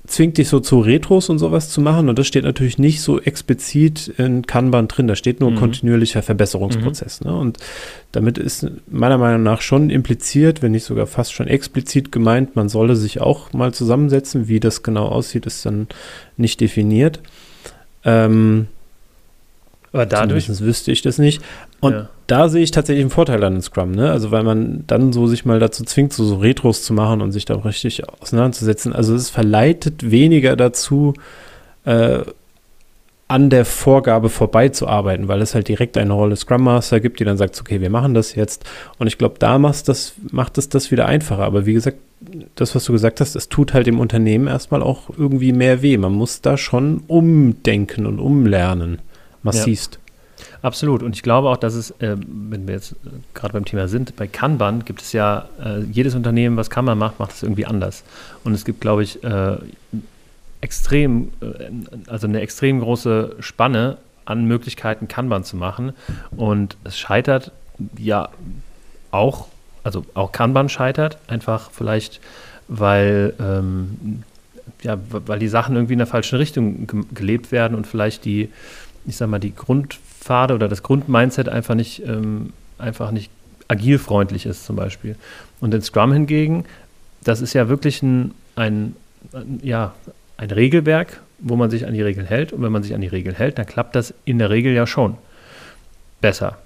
zwingt 0.07 0.37
dich 0.37 0.47
so 0.47 0.59
zu 0.61 0.79
Retros 0.79 1.29
und 1.29 1.37
sowas 1.37 1.69
zu 1.69 1.81
machen 1.81 2.09
und 2.09 2.17
das 2.17 2.27
steht 2.27 2.45
natürlich 2.45 2.77
nicht 2.77 3.01
so 3.01 3.19
explizit 3.19 4.07
in 4.17 4.47
Kanban 4.47 4.87
drin, 4.87 5.07
da 5.07 5.15
steht 5.15 5.41
nur 5.41 5.51
mhm. 5.51 5.57
kontinuierlicher 5.57 6.23
Verbesserungsprozess. 6.23 7.21
Mhm. 7.21 7.27
Ne? 7.27 7.37
Und 7.37 7.57
damit 8.13 8.37
ist 8.37 8.67
meiner 8.89 9.17
Meinung 9.17 9.43
nach 9.43 9.61
schon 9.61 9.89
impliziert, 9.89 10.61
wenn 10.61 10.71
nicht 10.71 10.85
sogar 10.85 11.07
fast 11.07 11.33
schon 11.33 11.47
explizit 11.47 12.11
gemeint, 12.11 12.55
man 12.55 12.69
solle 12.69 12.95
sich 12.95 13.19
auch 13.19 13.51
mal 13.53 13.73
zusammensetzen. 13.73 14.47
Wie 14.47 14.61
das 14.61 14.81
genau 14.81 15.07
aussieht, 15.07 15.45
ist 15.45 15.65
dann 15.65 15.87
nicht 16.37 16.61
definiert. 16.61 17.19
Ähm, 18.05 18.67
aber 19.91 20.05
dadurch. 20.05 20.47
Wüsste 20.61 20.91
ich 20.91 21.01
das 21.01 21.17
nicht. 21.17 21.41
Und 21.81 21.93
ja. 21.93 22.09
Da 22.27 22.49
sehe 22.49 22.63
ich 22.63 22.71
tatsächlich 22.71 23.03
einen 23.03 23.09
Vorteil 23.09 23.43
an 23.43 23.61
Scrum, 23.61 23.91
ne? 23.91 24.11
Also 24.11 24.31
weil 24.31 24.43
man 24.43 24.83
dann 24.87 25.13
so 25.13 25.27
sich 25.27 25.45
mal 25.45 25.59
dazu 25.59 25.83
zwingt, 25.83 26.13
so, 26.13 26.25
so 26.25 26.35
Retros 26.37 26.83
zu 26.83 26.93
machen 26.93 27.21
und 27.21 27.31
sich 27.31 27.45
da 27.45 27.55
auch 27.55 27.65
richtig 27.65 28.07
auseinanderzusetzen. 28.21 28.93
Also 28.93 29.15
es 29.15 29.29
verleitet 29.29 30.11
weniger 30.11 30.55
dazu, 30.55 31.13
äh, 31.85 32.19
an 33.29 33.49
der 33.49 33.65
Vorgabe 33.65 34.29
vorbeizuarbeiten, 34.29 35.27
weil 35.27 35.41
es 35.41 35.53
halt 35.53 35.67
direkt 35.67 35.97
eine 35.97 36.13
Rolle 36.13 36.35
Scrum 36.37 36.63
Master 36.63 36.99
gibt, 36.99 37.19
die 37.19 37.25
dann 37.25 37.37
sagt, 37.37 37.59
okay, 37.59 37.81
wir 37.81 37.89
machen 37.89 38.13
das 38.13 38.35
jetzt. 38.35 38.63
Und 38.99 39.07
ich 39.07 39.17
glaube, 39.17 39.35
da 39.39 39.57
das, 39.57 40.13
macht 40.31 40.57
es 40.57 40.69
das 40.69 40.91
wieder 40.91 41.07
einfacher. 41.07 41.43
Aber 41.43 41.65
wie 41.65 41.73
gesagt, 41.73 41.97
das, 42.55 42.73
was 42.73 42.85
du 42.85 42.93
gesagt 42.93 43.19
hast, 43.19 43.35
es 43.35 43.49
tut 43.49 43.73
halt 43.73 43.85
dem 43.85 43.99
Unternehmen 43.99 44.47
erstmal 44.47 44.81
auch 44.81 45.09
irgendwie 45.17 45.51
mehr 45.51 45.81
weh. 45.81 45.97
Man 45.97 46.13
muss 46.13 46.41
da 46.41 46.57
schon 46.57 47.03
umdenken 47.07 48.05
und 48.05 48.19
umlernen 48.19 48.99
massivst. 49.43 49.95
Ja. 49.95 50.06
Absolut. 50.61 51.03
Und 51.03 51.15
ich 51.15 51.23
glaube 51.23 51.49
auch, 51.49 51.57
dass 51.57 51.73
es, 51.73 51.91
äh, 51.99 52.15
wenn 52.17 52.67
wir 52.67 52.75
jetzt 52.75 52.93
äh, 52.93 53.09
gerade 53.33 53.53
beim 53.53 53.65
Thema 53.65 53.87
sind, 53.87 54.15
bei 54.15 54.27
Kanban 54.27 54.85
gibt 54.85 55.01
es 55.01 55.13
ja, 55.13 55.47
äh, 55.63 55.81
jedes 55.91 56.15
Unternehmen, 56.15 56.57
was 56.57 56.69
Kanban 56.69 56.97
macht, 56.97 57.19
macht 57.19 57.31
es 57.31 57.43
irgendwie 57.43 57.65
anders. 57.65 58.03
Und 58.43 58.53
es 58.53 58.65
gibt, 58.65 58.81
glaube 58.81 59.03
ich, 59.03 59.23
äh, 59.23 59.57
extrem, 60.61 61.29
äh, 61.41 62.09
also 62.09 62.27
eine 62.27 62.41
extrem 62.41 62.79
große 62.79 63.35
Spanne 63.39 63.97
an 64.25 64.45
Möglichkeiten, 64.45 65.07
Kanban 65.07 65.43
zu 65.43 65.55
machen. 65.57 65.93
Und 66.35 66.77
es 66.83 66.97
scheitert 66.97 67.51
ja 67.97 68.29
auch, 69.11 69.47
also 69.83 70.05
auch 70.15 70.31
Kanban 70.31 70.69
scheitert, 70.69 71.17
einfach 71.27 71.71
vielleicht, 71.71 72.19
weil 72.67 73.33
ähm, 73.39 74.23
ja, 74.83 74.97
weil 75.09 75.39
die 75.39 75.47
Sachen 75.47 75.75
irgendwie 75.75 75.93
in 75.93 75.99
der 75.99 76.07
falschen 76.07 76.37
Richtung 76.37 76.87
gelebt 77.13 77.51
werden 77.51 77.75
und 77.75 77.87
vielleicht 77.87 78.25
die 78.25 78.49
ich 79.07 79.15
sag 79.15 79.29
mal, 79.29 79.39
die 79.39 79.51
Grundpfade 80.27 80.53
oder 80.53 80.67
das 80.67 80.83
Grundmindset 80.83 81.49
einfach 81.49 81.75
nicht, 81.75 82.03
ähm, 82.05 82.53
einfach 82.77 83.11
nicht 83.11 83.31
agilfreundlich 83.67 84.45
ist, 84.45 84.65
zum 84.65 84.75
Beispiel. 84.75 85.15
Und 85.59 85.73
in 85.73 85.81
Scrum 85.81 86.11
hingegen, 86.11 86.65
das 87.23 87.41
ist 87.41 87.53
ja 87.53 87.69
wirklich 87.69 88.03
ein, 88.03 88.33
ein, 88.55 88.95
ja, 89.61 89.93
ein 90.37 90.51
Regelwerk, 90.51 91.21
wo 91.39 91.55
man 91.55 91.69
sich 91.69 91.85
an 91.87 91.93
die 91.93 92.01
Regeln 92.01 92.27
hält. 92.27 92.53
Und 92.53 92.61
wenn 92.61 92.71
man 92.71 92.83
sich 92.83 92.93
an 92.93 93.01
die 93.01 93.07
Regeln 93.07 93.35
hält, 93.35 93.57
dann 93.57 93.65
klappt 93.65 93.95
das 93.95 94.13
in 94.25 94.37
der 94.37 94.49
Regel 94.49 94.73
ja 94.73 94.85
schon 94.85 95.17
besser. 96.21 96.57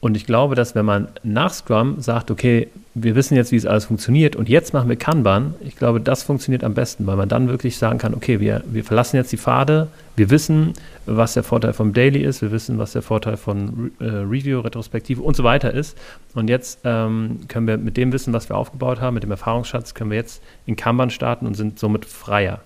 Und 0.00 0.16
ich 0.16 0.26
glaube, 0.26 0.54
dass 0.54 0.76
wenn 0.76 0.84
man 0.84 1.08
nach 1.24 1.52
Scrum 1.52 2.00
sagt, 2.00 2.30
okay, 2.30 2.68
wir 2.94 3.16
wissen 3.16 3.34
jetzt, 3.34 3.50
wie 3.50 3.56
es 3.56 3.66
alles 3.66 3.86
funktioniert 3.86 4.36
und 4.36 4.48
jetzt 4.48 4.72
machen 4.72 4.88
wir 4.88 4.96
Kanban, 4.96 5.54
ich 5.60 5.74
glaube, 5.74 6.00
das 6.00 6.22
funktioniert 6.22 6.62
am 6.62 6.74
besten, 6.74 7.06
weil 7.06 7.16
man 7.16 7.28
dann 7.28 7.48
wirklich 7.48 7.78
sagen 7.78 7.98
kann, 7.98 8.14
okay, 8.14 8.38
wir, 8.38 8.62
wir 8.66 8.84
verlassen 8.84 9.16
jetzt 9.16 9.32
die 9.32 9.36
Pfade, 9.36 9.88
wir 10.14 10.30
wissen, 10.30 10.74
was 11.06 11.34
der 11.34 11.42
Vorteil 11.42 11.72
vom 11.72 11.92
Daily 11.92 12.22
ist, 12.22 12.42
wir 12.42 12.52
wissen, 12.52 12.78
was 12.78 12.92
der 12.92 13.02
Vorteil 13.02 13.36
von 13.36 13.90
äh, 13.98 14.04
Review, 14.04 14.60
Retrospektive 14.60 15.20
und 15.20 15.34
so 15.34 15.42
weiter 15.42 15.72
ist. 15.72 15.98
Und 16.34 16.48
jetzt 16.48 16.80
ähm, 16.84 17.40
können 17.48 17.66
wir 17.66 17.76
mit 17.76 17.96
dem 17.96 18.12
Wissen, 18.12 18.32
was 18.32 18.48
wir 18.48 18.56
aufgebaut 18.56 19.00
haben, 19.00 19.14
mit 19.14 19.24
dem 19.24 19.30
Erfahrungsschatz, 19.32 19.94
können 19.94 20.10
wir 20.10 20.18
jetzt 20.18 20.42
in 20.66 20.76
Kanban 20.76 21.10
starten 21.10 21.46
und 21.46 21.54
sind 21.54 21.78
somit 21.78 22.04
freier. 22.04 22.60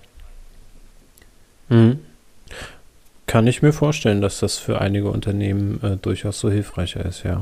Mhm. 1.69 1.99
Kann 3.25 3.47
ich 3.47 3.61
mir 3.61 3.73
vorstellen, 3.73 4.21
dass 4.21 4.39
das 4.39 4.57
für 4.57 4.81
einige 4.81 5.09
Unternehmen 5.09 5.79
äh, 5.81 5.97
durchaus 5.97 6.39
so 6.39 6.49
hilfreicher 6.49 7.05
ist, 7.05 7.23
ja. 7.23 7.41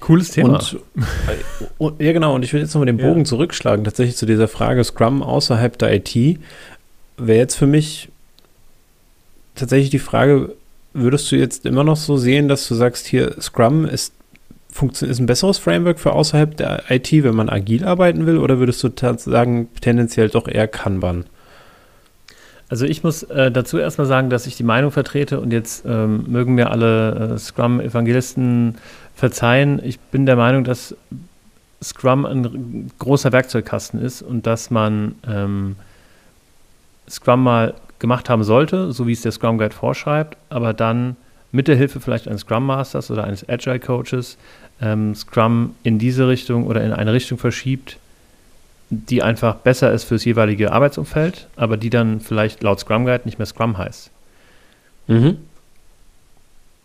Cooles 0.00 0.30
Thema. 0.30 0.54
Und, 0.54 0.80
äh, 0.96 1.64
und, 1.78 2.00
ja, 2.00 2.12
genau. 2.12 2.34
Und 2.34 2.42
ich 2.42 2.52
will 2.52 2.60
jetzt 2.60 2.74
nochmal 2.74 2.86
den 2.86 2.96
Bogen 2.96 3.20
ja. 3.20 3.24
zurückschlagen, 3.24 3.84
tatsächlich 3.84 4.16
zu 4.16 4.26
dieser 4.26 4.48
Frage 4.48 4.82
Scrum 4.82 5.22
außerhalb 5.22 5.78
der 5.78 5.94
IT. 5.94 6.14
Wäre 7.18 7.38
jetzt 7.38 7.56
für 7.56 7.66
mich 7.66 8.08
tatsächlich 9.54 9.90
die 9.90 9.98
Frage, 9.98 10.54
würdest 10.94 11.30
du 11.30 11.36
jetzt 11.36 11.66
immer 11.66 11.84
noch 11.84 11.96
so 11.96 12.16
sehen, 12.16 12.48
dass 12.48 12.66
du 12.66 12.74
sagst, 12.74 13.06
hier 13.06 13.40
Scrum 13.40 13.84
ist, 13.84 14.14
ist 14.82 15.18
ein 15.18 15.26
besseres 15.26 15.58
Framework 15.58 16.00
für 16.00 16.12
außerhalb 16.12 16.56
der 16.56 16.84
IT, 16.88 17.12
wenn 17.12 17.34
man 17.34 17.50
agil 17.50 17.84
arbeiten 17.84 18.24
will, 18.24 18.38
oder 18.38 18.58
würdest 18.58 18.82
du 18.82 18.90
sagen, 19.16 19.68
tendenziell 19.80 20.30
doch 20.30 20.48
eher 20.48 20.66
Kanban? 20.66 21.26
Also 22.70 22.86
ich 22.86 23.02
muss 23.02 23.24
äh, 23.24 23.50
dazu 23.50 23.78
erstmal 23.78 24.06
sagen, 24.06 24.30
dass 24.30 24.46
ich 24.46 24.56
die 24.56 24.62
Meinung 24.62 24.92
vertrete 24.92 25.40
und 25.40 25.52
jetzt 25.52 25.84
ähm, 25.84 26.24
mögen 26.28 26.54
mir 26.54 26.70
alle 26.70 27.32
äh, 27.34 27.38
Scrum-Evangelisten 27.38 28.76
verzeihen. 29.16 29.80
Ich 29.84 29.98
bin 29.98 30.24
der 30.24 30.36
Meinung, 30.36 30.62
dass 30.62 30.94
Scrum 31.82 32.24
ein 32.24 32.92
großer 33.00 33.32
Werkzeugkasten 33.32 34.00
ist 34.00 34.22
und 34.22 34.46
dass 34.46 34.70
man 34.70 35.16
ähm, 35.26 35.76
Scrum 37.08 37.42
mal 37.42 37.74
gemacht 37.98 38.30
haben 38.30 38.44
sollte, 38.44 38.92
so 38.92 39.08
wie 39.08 39.12
es 39.12 39.22
der 39.22 39.32
Scrum 39.32 39.58
Guide 39.58 39.74
vorschreibt, 39.74 40.36
aber 40.48 40.72
dann 40.72 41.16
mit 41.50 41.66
der 41.66 41.74
Hilfe 41.74 42.00
vielleicht 42.00 42.28
eines 42.28 42.42
Scrum 42.42 42.66
Masters 42.66 43.10
oder 43.10 43.24
eines 43.24 43.48
Agile 43.48 43.80
Coaches 43.80 44.38
ähm, 44.80 45.16
Scrum 45.16 45.74
in 45.82 45.98
diese 45.98 46.28
Richtung 46.28 46.68
oder 46.68 46.84
in 46.84 46.92
eine 46.92 47.12
Richtung 47.12 47.36
verschiebt, 47.36 47.98
die 48.90 49.22
einfach 49.22 49.54
besser 49.54 49.92
ist 49.92 50.04
fürs 50.04 50.24
jeweilige 50.24 50.72
Arbeitsumfeld, 50.72 51.46
aber 51.56 51.76
die 51.76 51.90
dann 51.90 52.20
vielleicht 52.20 52.62
laut 52.62 52.80
Scrum 52.80 53.06
Guide 53.06 53.22
nicht 53.24 53.38
mehr 53.38 53.46
Scrum 53.46 53.78
heißt. 53.78 54.10
Mhm. 55.06 55.38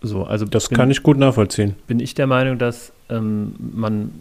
So, 0.01 0.23
also 0.23 0.45
Das 0.45 0.69
bin, 0.69 0.77
kann 0.77 0.91
ich 0.91 1.01
gut 1.01 1.17
nachvollziehen. 1.17 1.75
bin 1.87 1.99
ich 1.99 2.13
der 2.13 2.27
Meinung, 2.27 2.59
dass 2.59 2.91
ähm, 3.09 3.55
man, 3.73 4.11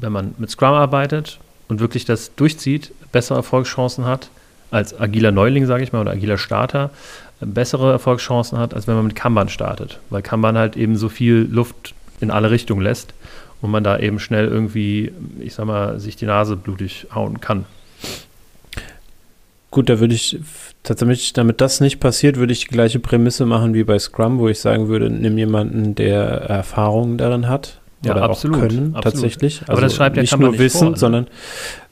wenn 0.00 0.12
man 0.12 0.34
mit 0.38 0.50
Scrum 0.50 0.72
arbeitet 0.72 1.40
und 1.68 1.80
wirklich 1.80 2.04
das 2.04 2.34
durchzieht, 2.36 2.92
bessere 3.10 3.38
Erfolgschancen 3.38 4.04
hat 4.04 4.30
als 4.70 4.98
agiler 4.98 5.32
Neuling, 5.32 5.66
sage 5.66 5.82
ich 5.82 5.92
mal, 5.92 6.00
oder 6.00 6.12
agiler 6.12 6.38
Starter, 6.38 6.90
äh, 7.40 7.46
bessere 7.46 7.90
Erfolgschancen 7.90 8.56
hat, 8.58 8.72
als 8.72 8.86
wenn 8.86 8.94
man 8.94 9.06
mit 9.06 9.16
Kanban 9.16 9.48
startet. 9.48 9.98
Weil 10.10 10.22
Kanban 10.22 10.56
halt 10.56 10.76
eben 10.76 10.96
so 10.96 11.08
viel 11.08 11.48
Luft 11.50 11.94
in 12.20 12.30
alle 12.30 12.52
Richtungen 12.52 12.82
lässt 12.82 13.14
und 13.62 13.70
man 13.70 13.82
da 13.84 13.98
eben 13.98 14.18
schnell 14.18 14.48
irgendwie, 14.48 15.12
ich 15.40 15.54
sag 15.54 15.66
mal, 15.66 15.98
sich 15.98 16.16
die 16.16 16.26
Nase 16.26 16.56
blutig 16.56 17.06
hauen 17.14 17.40
kann. 17.40 17.64
Gut, 19.70 19.88
da 19.88 20.00
würde 20.00 20.14
ich 20.14 20.38
tatsächlich, 20.82 21.32
damit 21.32 21.62
das 21.62 21.80
nicht 21.80 21.98
passiert, 21.98 22.36
würde 22.36 22.52
ich 22.52 22.60
die 22.60 22.66
gleiche 22.66 22.98
Prämisse 22.98 23.46
machen 23.46 23.72
wie 23.72 23.84
bei 23.84 23.98
Scrum, 23.98 24.38
wo 24.38 24.48
ich 24.48 24.58
sagen 24.58 24.88
würde, 24.88 25.08
nimm 25.08 25.38
jemanden, 25.38 25.94
der 25.94 26.22
Erfahrung 26.22 27.16
darin 27.16 27.48
hat. 27.48 27.78
Ja, 28.04 28.12
oder 28.12 28.24
absolut, 28.24 28.56
auch 28.56 28.60
können, 28.62 28.96
absolut. 28.96 29.02
tatsächlich. 29.04 29.60
Also 29.60 29.72
Aber 29.72 29.80
das 29.80 29.94
schreibt 29.94 30.16
ja 30.16 30.22
nicht 30.22 30.36
nur 30.36 30.50
nicht 30.50 30.58
Wissen, 30.58 30.80
vor, 30.80 30.90
ne? 30.90 30.96
sondern 30.96 31.26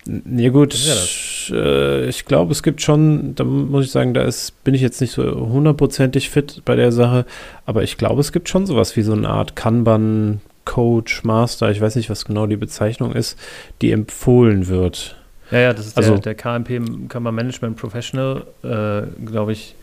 ja 0.07 0.51
gut, 0.51 0.75
ist 0.75 1.53
äh, 1.55 2.09
ich 2.09 2.25
glaube, 2.25 2.53
es 2.53 2.63
gibt 2.63 2.83
schon, 2.83 3.35
da 3.37 3.45
muss 3.45 3.85
ich 3.87 3.93
sagen, 3.93 4.13
da 4.13 4.23
ist, 4.23 4.63
bin 4.65 4.75
ich 4.75 4.81
jetzt 4.81 5.01
nicht 5.01 5.13
so 5.13 5.23
hundertprozentig 5.23 6.31
fit 6.31 6.63
bei 6.65 6.75
der 6.75 6.91
Sache, 6.91 7.27
aber 7.65 7.83
ich 7.85 7.97
glaube, 7.97 8.21
es 8.21 8.33
gibt 8.33 8.49
schon 8.49 8.67
sowas 8.67 8.97
wie 8.97 9.03
so 9.03 9.13
eine 9.13 9.29
Art 9.29 9.57
Kanban, 9.57 10.41
Coach, 10.65 11.25
Master, 11.25 11.71
ich 11.71 11.81
weiß 11.81 11.97
nicht, 11.97 12.11
was 12.11 12.25
genau 12.25 12.47
die 12.47 12.57
Bezeichnung 12.57 13.13
ist, 13.13 13.39
die 13.83 13.93
empfohlen 13.93 14.69
wird. 14.69 15.17
Ja, 15.51 15.59
ja, 15.59 15.73
das 15.73 15.87
ist 15.87 15.97
Also- 15.97 16.13
der, 16.19 16.21
der 16.21 16.35
KMP, 16.37 16.81
Kanban 17.09 17.35
Management 17.35 17.77
Professional, 17.77 18.45
äh, 18.63 19.03
glaube 19.25 19.53
ich, 19.53 19.75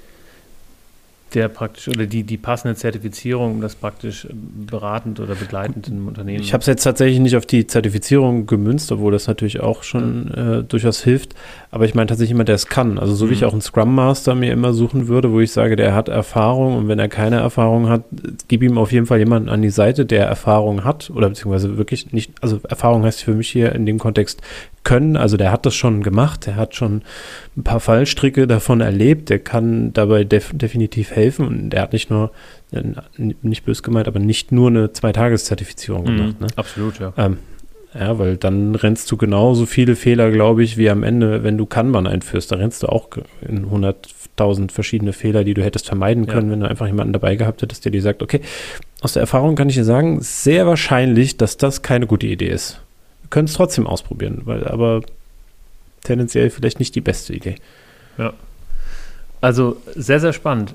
der 1.34 1.50
praktisch, 1.50 1.88
oder 1.90 2.06
die, 2.06 2.24
die 2.24 2.38
passende 2.38 2.76
Zertifizierung, 2.76 3.56
um 3.56 3.62
das 3.62 3.76
praktisch 3.76 4.26
äh, 4.26 4.30
beratend 4.34 5.20
oder 5.20 5.36
begleitend 5.36 5.88
im 5.90 6.08
Unternehmen. 6.08 6.42
Ich 6.42 6.54
habe 6.54 6.62
es 6.62 6.68
jetzt 6.68 6.84
tatsächlich 6.84 7.20
nicht 7.20 7.36
auf 7.36 7.46
die 7.46 7.68
Zertifizierung 7.68 8.46
gemünzt, 8.46 8.92
obwohl 8.92 9.12
das 9.12 9.28
natürlich 9.28 9.60
auch 9.60 9.84
schon 9.84 10.34
äh, 10.34 10.64
durchaus 10.64 11.04
hilft. 11.04 11.36
Aber 11.72 11.86
ich 11.86 11.96
meine 11.96 12.08
tatsächlich 12.08 12.30
jemand, 12.30 12.50
der 12.50 12.56
es 12.56 12.68
kann. 12.68 12.98
Also 12.98 13.14
so 13.14 13.30
wie 13.30 13.34
ich 13.34 13.42
Mhm. 13.42 13.48
auch 13.48 13.52
einen 13.54 13.62
Scrum 13.62 13.94
Master 13.94 14.36
mir 14.36 14.54
immer 14.54 14.74
suchen 14.74 15.08
würde, 15.08 15.32
wo 15.32 15.40
ich 15.40 15.52
sage, 15.52 15.76
der 15.76 15.94
hat 15.94 16.08
Erfahrung 16.10 16.76
und 16.78 16.88
wenn 16.88 17.00
er 17.00 17.10
keine 17.10 17.38
Erfahrung 17.38 17.90
hat, 17.90 18.04
gib 18.48 18.64
ihm 18.64 18.78
auf 18.78 18.92
jeden 18.92 19.06
Fall 19.06 19.20
jemanden 19.20 19.50
an 19.50 19.62
die 19.62 19.70
Seite, 19.70 20.06
der 20.06 20.26
Erfahrung 20.26 20.84
hat 20.84 21.10
oder 21.14 21.30
beziehungsweise 21.30 21.78
wirklich 21.78 22.14
nicht, 22.14 22.32
also 22.42 22.60
Erfahrung 22.68 23.04
heißt 23.04 23.22
für 23.24 23.34
mich 23.34 23.50
hier 23.50 23.74
in 23.74 23.86
dem 23.86 24.00
Kontext 24.00 24.42
können. 24.88 25.18
Also 25.18 25.36
der 25.38 25.52
hat 25.52 25.66
das 25.66 25.76
schon 25.76 26.02
gemacht, 26.02 26.46
der 26.46 26.56
hat 26.56 26.74
schon 26.76 27.02
ein 27.58 27.64
paar 27.64 27.80
Fallstricke 27.82 28.48
davon 28.48 28.80
erlebt, 28.82 29.30
der 29.30 29.40
kann 29.40 29.92
dabei 29.94 30.24
def 30.24 30.52
definitiv 30.54 31.12
helfen 31.12 31.46
und 31.46 31.70
der 31.72 31.82
hat 31.82 31.94
nicht 31.94 32.10
nur, 32.10 32.32
äh, 32.72 32.82
nicht 33.42 33.66
bös 33.66 33.84
gemeint, 33.84 34.08
aber 34.08 34.20
nicht 34.20 34.52
nur 34.52 34.70
eine 34.70 34.94
Zweitageszertifizierung 34.94 36.04
Mhm, 36.04 36.18
gemacht. 36.18 36.42
Ne? 36.42 36.48
Absolut, 36.56 37.00
ja. 37.00 37.14
Ähm, 37.18 37.38
ja, 37.98 38.18
weil 38.20 38.38
dann 38.38 38.76
rennst 38.76 39.12
du 39.12 39.18
genauso 39.18 39.66
viele 39.66 39.96
Fehler, 39.96 40.30
glaube 40.32 40.64
ich, 40.64 40.78
wie 40.78 40.90
am 40.90 41.04
Ende, 41.04 41.44
wenn 41.44 41.58
du 41.58 41.66
Kanban 41.66 42.06
einführst. 42.08 42.52
Da 42.52 42.56
rennst 42.58 42.84
du 42.84 42.88
auch 42.88 43.10
in 43.48 43.66
100.000 43.72 44.72
verschiedene 44.72 45.14
Fehler, 45.14 45.44
die 45.44 45.54
du 45.54 45.64
hättest 45.64 45.88
vermeiden 45.88 46.26
Ja. 46.26 46.34
können, 46.34 46.52
wenn 46.52 46.60
du 46.60 46.70
einfach 46.70 46.86
jemanden 46.88 47.14
dabei 47.14 47.36
gehabt 47.36 47.62
hättest, 47.62 47.86
der 47.86 47.92
dir 47.92 48.02
sagt, 48.02 48.22
okay, 48.22 48.42
aus 49.02 49.14
der 49.14 49.22
Erfahrung 49.22 49.56
kann 49.56 49.70
ich 49.70 49.76
dir 49.76 49.84
sagen, 49.86 50.20
sehr 50.22 50.68
wahrscheinlich, 50.68 51.38
dass 51.38 51.58
das 51.58 51.82
keine 51.82 52.08
gute 52.08 52.28
Idee 52.28 52.50
ist. 52.50 52.82
Können 53.30 53.48
es 53.48 53.54
trotzdem 53.54 53.88
ausprobieren, 53.88 54.42
weil 54.46 54.68
aber 54.68 55.02
tendenziell 56.04 56.50
vielleicht 56.50 56.80
nicht 56.80 56.96
die 56.96 57.02
beste 57.02 57.34
Idee. 57.34 57.56
Also 59.42 59.78
sehr, 59.96 60.20
sehr 60.20 60.34
spannend. 60.34 60.74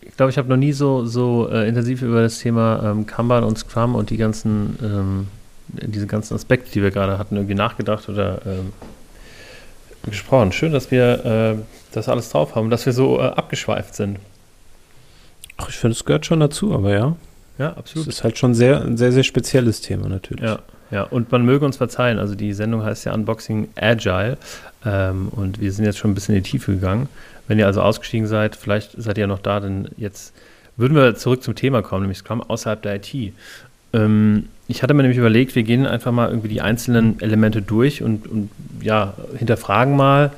Ich 0.00 0.16
glaube, 0.16 0.30
ich 0.30 0.38
habe 0.38 0.48
noch 0.48 0.56
nie 0.56 0.72
so, 0.72 1.04
so 1.04 1.48
äh, 1.50 1.68
intensiv 1.68 2.02
über 2.02 2.22
das 2.22 2.38
Thema 2.38 2.82
ähm, 2.90 3.06
Kanban 3.06 3.44
und 3.44 3.58
Scrum 3.58 3.94
und 3.94 4.10
die 4.10 4.16
ganzen, 4.16 4.78
ähm, 4.82 5.28
diese 5.68 6.06
ganzen 6.06 6.34
Aspekte, 6.34 6.70
die 6.72 6.82
wir 6.82 6.90
gerade 6.90 7.18
hatten, 7.18 7.36
irgendwie 7.36 7.54
nachgedacht 7.54 8.08
oder 8.08 8.40
ähm, 8.46 8.72
gesprochen. 10.04 10.52
Schön, 10.52 10.72
dass 10.72 10.90
wir 10.90 11.24
äh, 11.24 11.62
das 11.92 12.08
alles 12.08 12.30
drauf 12.30 12.54
haben, 12.54 12.70
dass 12.70 12.86
wir 12.86 12.92
so 12.92 13.18
äh, 13.20 13.24
abgeschweift 13.24 13.94
sind. 13.94 14.18
Ach, 15.58 15.68
ich 15.68 15.76
finde, 15.76 15.94
es 15.94 16.04
gehört 16.04 16.26
schon 16.26 16.40
dazu, 16.40 16.72
aber 16.74 16.92
ja, 16.92 17.16
Ja, 17.58 17.70
es 17.72 17.76
absolut. 17.76 18.08
ist 18.08 18.24
halt 18.24 18.38
schon 18.38 18.54
sehr, 18.54 18.80
ein 18.82 18.96
sehr, 18.96 19.12
sehr 19.12 19.22
spezielles 19.22 19.82
Thema 19.82 20.08
natürlich. 20.08 20.44
Ja, 20.44 20.58
ja, 20.92 21.04
und 21.04 21.32
man 21.32 21.44
möge 21.44 21.64
uns 21.64 21.78
verzeihen. 21.78 22.18
Also 22.18 22.34
die 22.34 22.52
Sendung 22.52 22.84
heißt 22.84 23.06
ja 23.06 23.14
Unboxing 23.14 23.68
Agile 23.76 24.36
ähm, 24.84 25.28
und 25.30 25.58
wir 25.58 25.72
sind 25.72 25.86
jetzt 25.86 25.98
schon 25.98 26.10
ein 26.10 26.14
bisschen 26.14 26.36
in 26.36 26.42
die 26.42 26.50
Tiefe 26.50 26.72
gegangen. 26.72 27.08
Wenn 27.48 27.58
ihr 27.58 27.66
also 27.66 27.80
ausgestiegen 27.80 28.26
seid, 28.26 28.54
vielleicht 28.54 28.92
seid 29.00 29.16
ihr 29.16 29.26
noch 29.26 29.38
da, 29.38 29.58
denn 29.58 29.88
jetzt 29.96 30.34
würden 30.76 30.94
wir 30.94 31.16
zurück 31.16 31.42
zum 31.42 31.54
Thema 31.54 31.82
kommen, 31.82 32.02
nämlich 32.02 32.18
Scrum 32.18 32.42
außerhalb 32.42 32.82
der 32.82 32.96
IT. 32.96 33.32
Ähm, 33.94 34.48
ich 34.68 34.82
hatte 34.82 34.92
mir 34.92 35.02
nämlich 35.02 35.18
überlegt, 35.18 35.54
wir 35.54 35.62
gehen 35.62 35.86
einfach 35.86 36.12
mal 36.12 36.28
irgendwie 36.28 36.48
die 36.48 36.60
einzelnen 36.60 37.20
Elemente 37.20 37.62
durch 37.62 38.02
und, 38.02 38.26
und 38.26 38.50
ja, 38.82 39.14
hinterfragen 39.38 39.96
mal, 39.96 40.30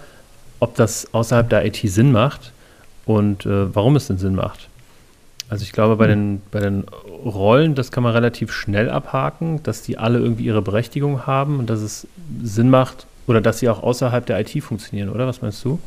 ob 0.61 0.77
das 0.77 1.13
außerhalb 1.13 1.51
der 1.51 1.67
IT 1.67 1.81
Sinn 1.83 2.13
macht 2.13 2.53
und 3.07 3.45
äh, 3.45 3.75
warum 3.75 3.97
es 3.97 4.07
denn 4.07 4.19
Sinn 4.19 4.37
macht. 4.37 4.69
Also 5.49 5.63
ich 5.63 5.73
glaube, 5.73 5.97
bei, 5.97 6.07
den, 6.07 6.41
bei 6.51 6.61
den 6.61 6.85
Rollen, 7.25 7.75
das 7.75 7.93
kann 7.93 8.03
man 8.03 8.13
relativ 8.13 8.53
schnell 8.53 8.89
abhaken, 8.91 9.63
dass 9.63 9.83
die 9.83 9.99
alle 9.99 10.19
irgendwie 10.19 10.45
ihre 10.45 10.63
Berechtigung 10.63 11.27
haben 11.27 11.59
und 11.59 11.69
dass 11.69 11.81
es 11.81 12.07
Sinn 12.43 12.71
macht 12.71 13.07
oder 13.27 13.41
dass 13.41 13.59
sie 13.59 13.69
auch 13.69 13.83
außerhalb 13.83 14.25
der 14.25 14.41
IT 14.41 14.63
funktionieren, 14.63 15.11
oder? 15.11 15.27
Was 15.27 15.43
meinst 15.43 15.65
du? 15.65 15.79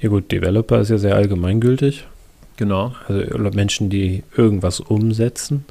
Ja 0.00 0.08
gut, 0.08 0.32
Developer 0.32 0.80
ist 0.80 0.90
ja 0.90 0.98
sehr 0.98 1.14
allgemeingültig. 1.14 2.04
Genau. 2.56 2.94
Also 3.08 3.22
Menschen, 3.54 3.88
die 3.88 4.24
irgendwas 4.36 4.80
umsetzen. 4.80 5.64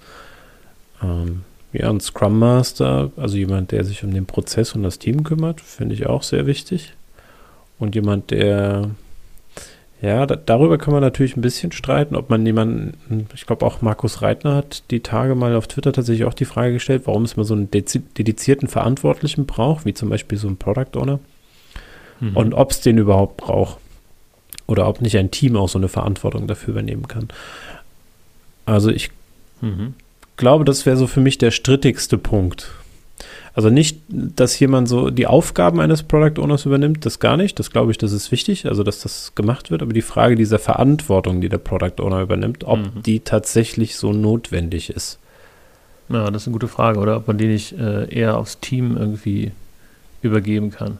Ähm, 1.03 1.43
ja, 1.73 1.89
ein 1.89 1.99
Scrum 1.99 2.39
Master, 2.39 3.11
also 3.15 3.37
jemand, 3.37 3.71
der 3.71 3.83
sich 3.83 4.03
um 4.03 4.13
den 4.13 4.25
Prozess 4.25 4.73
und 4.73 4.83
das 4.83 4.99
Team 4.99 5.23
kümmert, 5.23 5.61
finde 5.61 5.95
ich 5.95 6.07
auch 6.07 6.23
sehr 6.23 6.45
wichtig. 6.45 6.93
Und 7.79 7.95
jemand, 7.95 8.31
der, 8.31 8.89
ja, 10.01 10.25
da, 10.25 10.35
darüber 10.35 10.77
kann 10.77 10.93
man 10.93 11.01
natürlich 11.01 11.37
ein 11.37 11.41
bisschen 11.41 11.71
streiten, 11.71 12.15
ob 12.15 12.29
man 12.29 12.45
jemanden, 12.45 13.27
ich 13.35 13.45
glaube 13.45 13.65
auch 13.65 13.81
Markus 13.81 14.21
Reitner 14.21 14.55
hat 14.55 14.83
die 14.91 15.01
Tage 15.01 15.35
mal 15.35 15.55
auf 15.55 15.67
Twitter 15.67 15.93
tatsächlich 15.93 16.25
auch 16.25 16.33
die 16.33 16.45
Frage 16.45 16.73
gestellt, 16.73 17.03
warum 17.05 17.23
es 17.23 17.37
mal 17.37 17.43
so 17.43 17.53
einen 17.53 17.69
dedizierten 17.71 18.67
Verantwortlichen 18.67 19.45
braucht, 19.45 19.85
wie 19.85 19.93
zum 19.93 20.09
Beispiel 20.09 20.37
so 20.37 20.47
ein 20.47 20.57
Product 20.57 20.95
Owner. 20.97 21.19
Mhm. 22.19 22.35
Und 22.35 22.53
ob 22.53 22.71
es 22.71 22.81
den 22.81 22.97
überhaupt 22.97 23.37
braucht. 23.37 23.77
Oder 24.67 24.87
ob 24.87 25.01
nicht 25.01 25.17
ein 25.17 25.31
Team 25.31 25.55
auch 25.57 25.69
so 25.69 25.77
eine 25.77 25.89
Verantwortung 25.89 26.47
dafür 26.47 26.71
übernehmen 26.73 27.07
kann. 27.07 27.27
Also 28.65 28.89
ich 28.89 29.11
Mhm. 29.61 29.93
glaube, 30.37 30.65
das 30.65 30.85
wäre 30.85 30.97
so 30.97 31.07
für 31.07 31.19
mich 31.19 31.37
der 31.37 31.51
strittigste 31.51 32.17
Punkt. 32.17 32.71
Also 33.53 33.69
nicht, 33.69 33.99
dass 34.09 34.57
jemand 34.59 34.87
so 34.87 35.09
die 35.09 35.27
Aufgaben 35.27 35.81
eines 35.81 36.03
Product 36.03 36.41
Owners 36.41 36.65
übernimmt, 36.65 37.05
das 37.05 37.19
gar 37.19 37.35
nicht. 37.35 37.59
Das 37.59 37.69
glaube 37.69 37.91
ich, 37.91 37.97
das 37.97 38.13
ist 38.13 38.31
wichtig, 38.31 38.65
also 38.65 38.83
dass 38.83 39.01
das 39.01 39.33
gemacht 39.35 39.71
wird. 39.71 39.81
Aber 39.81 39.91
die 39.91 40.01
Frage 40.01 40.35
dieser 40.35 40.57
Verantwortung, 40.59 41.41
die 41.41 41.49
der 41.49 41.57
Product 41.57 42.01
Owner 42.01 42.21
übernimmt, 42.21 42.63
ob 42.63 42.79
Mhm. 42.79 43.03
die 43.05 43.19
tatsächlich 43.19 43.97
so 43.97 44.13
notwendig 44.13 44.89
ist. 44.89 45.19
Ja, 46.07 46.31
das 46.31 46.43
ist 46.43 46.47
eine 46.47 46.53
gute 46.53 46.67
Frage, 46.69 46.99
oder? 46.99 47.17
Ob 47.17 47.27
man 47.27 47.37
die 47.37 47.47
nicht 47.47 47.73
äh, 47.77 48.07
eher 48.13 48.37
aufs 48.37 48.59
Team 48.59 48.95
irgendwie 48.97 49.51
übergeben 50.21 50.71
kann. 50.71 50.97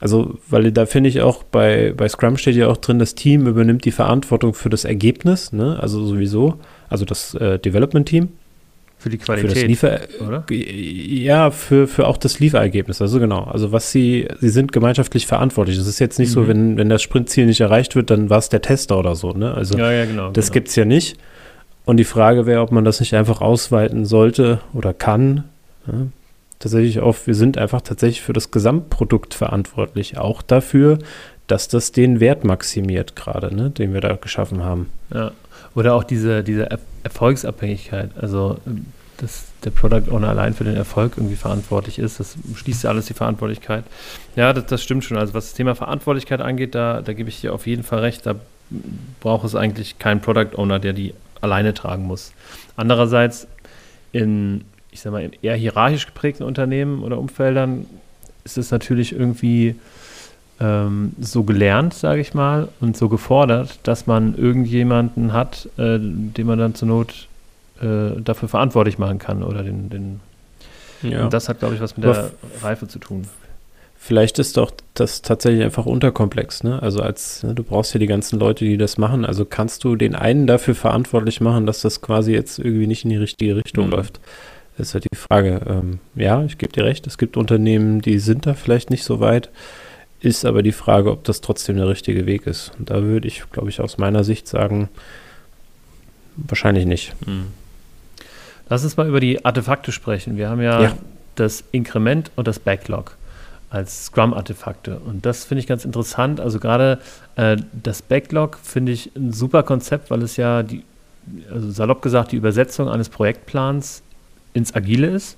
Also, 0.00 0.38
weil 0.48 0.70
da 0.70 0.86
finde 0.86 1.08
ich 1.08 1.22
auch 1.22 1.42
bei, 1.44 1.92
bei 1.96 2.08
Scrum 2.08 2.36
steht 2.36 2.56
ja 2.56 2.68
auch 2.68 2.76
drin, 2.76 2.98
das 2.98 3.14
Team 3.14 3.46
übernimmt 3.46 3.84
die 3.84 3.92
Verantwortung 3.92 4.52
für 4.54 4.68
das 4.68 4.84
Ergebnis, 4.84 5.52
ne? 5.52 5.78
Also 5.80 6.04
sowieso, 6.04 6.58
also 6.88 7.04
das 7.04 7.34
äh, 7.34 7.58
Development-Team. 7.58 8.28
Für 9.04 9.10
die 9.10 9.18
Für 9.18 9.26
das 9.26 9.40
Qualität, 9.42 9.68
Liefer 9.68 10.00
oder? 10.26 10.44
Ja, 10.50 11.50
für, 11.50 11.86
für 11.86 12.06
auch 12.06 12.16
das 12.16 12.40
Lieferergebnis. 12.40 13.02
Also 13.02 13.20
genau. 13.20 13.44
Also 13.44 13.70
was 13.70 13.92
sie, 13.92 14.26
sie 14.40 14.48
sind 14.48 14.72
gemeinschaftlich 14.72 15.26
verantwortlich. 15.26 15.76
Es 15.76 15.86
ist 15.86 15.98
jetzt 15.98 16.18
nicht 16.18 16.30
so, 16.30 16.40
Mhm. 16.40 16.48
wenn, 16.48 16.76
wenn 16.78 16.88
das 16.88 17.02
Sprintziel 17.02 17.44
nicht 17.44 17.60
erreicht 17.60 17.96
wird, 17.96 18.08
dann 18.08 18.30
war 18.30 18.38
es 18.38 18.48
der 18.48 18.62
Tester 18.62 18.98
oder 18.98 19.14
so. 19.14 19.32
Ne? 19.32 19.52
Also 19.52 19.76
ja, 19.76 19.92
ja, 19.92 20.06
genau. 20.06 20.30
das 20.30 20.46
genau. 20.46 20.54
gibt 20.54 20.68
es 20.68 20.76
ja 20.76 20.86
nicht. 20.86 21.18
Und 21.84 21.98
die 21.98 22.04
Frage 22.04 22.46
wäre, 22.46 22.62
ob 22.62 22.72
man 22.72 22.86
das 22.86 22.98
nicht 23.00 23.12
einfach 23.12 23.42
ausweiten 23.42 24.06
sollte 24.06 24.60
oder 24.72 24.94
kann. 24.94 25.44
Ja? 25.86 26.06
Tatsächlich 26.60 27.00
auf, 27.00 27.26
wir 27.26 27.34
sind 27.34 27.58
einfach 27.58 27.82
tatsächlich 27.82 28.22
für 28.22 28.32
das 28.32 28.50
Gesamtprodukt 28.50 29.34
verantwortlich. 29.34 30.16
Auch 30.16 30.40
dafür, 30.40 30.98
dass 31.46 31.68
das 31.68 31.92
den 31.92 32.20
Wert 32.20 32.44
maximiert 32.44 33.16
gerade, 33.16 33.54
ne, 33.54 33.68
den 33.68 33.92
wir 33.92 34.00
da 34.00 34.14
geschaffen 34.16 34.64
haben. 34.64 34.88
Ja. 35.12 35.32
Oder 35.74 35.94
auch 35.94 36.04
diese, 36.04 36.42
diese 36.42 36.70
er 36.70 36.78
Erfolgsabhängigkeit. 37.02 38.10
Also 38.16 38.58
ähm, 38.66 38.86
dass 39.18 39.46
der 39.64 39.70
Product 39.70 40.10
Owner 40.10 40.28
allein 40.28 40.54
für 40.54 40.64
den 40.64 40.76
Erfolg 40.76 41.14
irgendwie 41.16 41.36
verantwortlich 41.36 41.98
ist. 41.98 42.20
Das 42.20 42.36
schließt 42.54 42.84
ja 42.84 42.90
alles 42.90 43.06
die 43.06 43.14
Verantwortlichkeit. 43.14 43.84
Ja, 44.36 44.52
das, 44.52 44.66
das 44.66 44.82
stimmt 44.82 45.04
schon. 45.04 45.16
Also 45.16 45.34
was 45.34 45.46
das 45.46 45.54
Thema 45.54 45.74
Verantwortlichkeit 45.74 46.40
angeht, 46.40 46.74
da, 46.74 47.00
da 47.00 47.12
gebe 47.12 47.28
ich 47.28 47.40
dir 47.40 47.54
auf 47.54 47.66
jeden 47.66 47.82
Fall 47.82 48.00
recht. 48.00 48.26
Da 48.26 48.34
braucht 49.20 49.44
es 49.44 49.54
eigentlich 49.54 49.98
keinen 49.98 50.20
Product 50.20 50.56
Owner, 50.56 50.78
der 50.78 50.92
die 50.92 51.14
alleine 51.40 51.74
tragen 51.74 52.04
muss. 52.04 52.32
Andererseits 52.76 53.46
in, 54.12 54.64
ich 54.90 55.00
sag 55.00 55.12
mal, 55.12 55.22
in 55.22 55.32
eher 55.42 55.56
hierarchisch 55.56 56.06
geprägten 56.06 56.44
Unternehmen 56.44 57.02
oder 57.02 57.18
Umfeldern 57.18 57.86
ist 58.44 58.58
es 58.58 58.70
natürlich 58.70 59.12
irgendwie 59.12 59.76
ähm, 60.60 61.12
so 61.20 61.42
gelernt, 61.42 61.94
sage 61.94 62.20
ich 62.20 62.34
mal, 62.34 62.68
und 62.80 62.96
so 62.96 63.08
gefordert, 63.08 63.78
dass 63.82 64.06
man 64.06 64.36
irgendjemanden 64.36 65.32
hat, 65.32 65.68
äh, 65.76 65.98
den 65.98 66.46
man 66.46 66.58
dann 66.58 66.74
zur 66.74 66.88
Not 66.88 67.28
äh, 67.80 68.20
dafür 68.20 68.48
verantwortlich 68.48 68.98
machen 68.98 69.18
kann 69.18 69.42
oder 69.42 69.62
den, 69.62 69.90
den 69.90 70.20
ja. 71.02 71.24
Und 71.24 71.34
das 71.34 71.48
hat, 71.48 71.58
glaube 71.58 71.74
ich, 71.74 71.80
was 71.80 71.96
mit 71.96 72.06
der 72.06 72.30
Reife 72.62 72.88
zu 72.88 72.98
tun. 72.98 73.26
Vielleicht 73.96 74.38
ist 74.38 74.56
doch 74.58 74.70
das 74.92 75.22
tatsächlich 75.22 75.64
einfach 75.64 75.86
unterkomplex, 75.86 76.62
ne? 76.62 76.82
Also 76.82 77.00
als, 77.00 77.42
ne, 77.42 77.54
du 77.54 77.62
brauchst 77.62 77.94
ja 77.94 78.00
die 78.00 78.06
ganzen 78.06 78.38
Leute, 78.38 78.64
die 78.64 78.76
das 78.76 78.98
machen. 78.98 79.24
Also 79.24 79.46
kannst 79.46 79.82
du 79.84 79.96
den 79.96 80.14
einen 80.14 80.46
dafür 80.46 80.74
verantwortlich 80.74 81.40
machen, 81.40 81.64
dass 81.64 81.80
das 81.80 82.02
quasi 82.02 82.32
jetzt 82.32 82.58
irgendwie 82.58 82.86
nicht 82.86 83.04
in 83.04 83.10
die 83.10 83.16
richtige 83.16 83.56
Richtung 83.56 83.86
mhm. 83.86 83.92
läuft. 83.92 84.20
Das 84.76 84.88
ist 84.88 84.94
halt 84.94 85.06
die 85.10 85.16
Frage. 85.16 85.60
Ähm, 85.66 86.00
ja, 86.16 86.44
ich 86.44 86.58
gebe 86.58 86.72
dir 86.72 86.84
recht, 86.84 87.06
es 87.06 87.16
gibt 87.16 87.36
Unternehmen, 87.36 88.02
die 88.02 88.18
sind 88.18 88.44
da 88.46 88.54
vielleicht 88.54 88.90
nicht 88.90 89.04
so 89.04 89.20
weit. 89.20 89.48
Ist 90.24 90.46
aber 90.46 90.62
die 90.62 90.72
Frage, 90.72 91.10
ob 91.10 91.24
das 91.24 91.42
trotzdem 91.42 91.76
der 91.76 91.86
richtige 91.86 92.24
Weg 92.24 92.46
ist. 92.46 92.72
Und 92.78 92.88
da 92.88 93.02
würde 93.02 93.28
ich, 93.28 93.42
glaube 93.52 93.68
ich, 93.68 93.80
aus 93.80 93.98
meiner 93.98 94.24
Sicht 94.24 94.48
sagen, 94.48 94.88
wahrscheinlich 96.36 96.86
nicht. 96.86 97.14
Mhm. 97.26 97.48
Lass 98.70 98.84
uns 98.84 98.96
mal 98.96 99.06
über 99.06 99.20
die 99.20 99.44
Artefakte 99.44 99.92
sprechen. 99.92 100.38
Wir 100.38 100.48
haben 100.48 100.62
ja, 100.62 100.80
ja. 100.80 100.96
das 101.34 101.62
Inkrement 101.72 102.30
und 102.36 102.48
das 102.48 102.58
Backlog 102.58 103.18
als 103.68 104.06
Scrum-Artefakte. 104.06 104.98
Und 104.98 105.26
das 105.26 105.44
finde 105.44 105.60
ich 105.60 105.66
ganz 105.66 105.84
interessant. 105.84 106.40
Also 106.40 106.58
gerade 106.58 107.00
äh, 107.36 107.58
das 107.82 108.00
Backlog 108.00 108.58
finde 108.62 108.92
ich 108.92 109.14
ein 109.14 109.30
super 109.30 109.62
Konzept, 109.62 110.10
weil 110.10 110.22
es 110.22 110.38
ja 110.38 110.62
die, 110.62 110.84
also 111.52 111.70
salopp 111.70 112.00
gesagt, 112.00 112.32
die 112.32 112.36
Übersetzung 112.36 112.88
eines 112.88 113.10
Projektplans 113.10 114.02
ins 114.54 114.74
Agile 114.74 115.08
ist. 115.08 115.36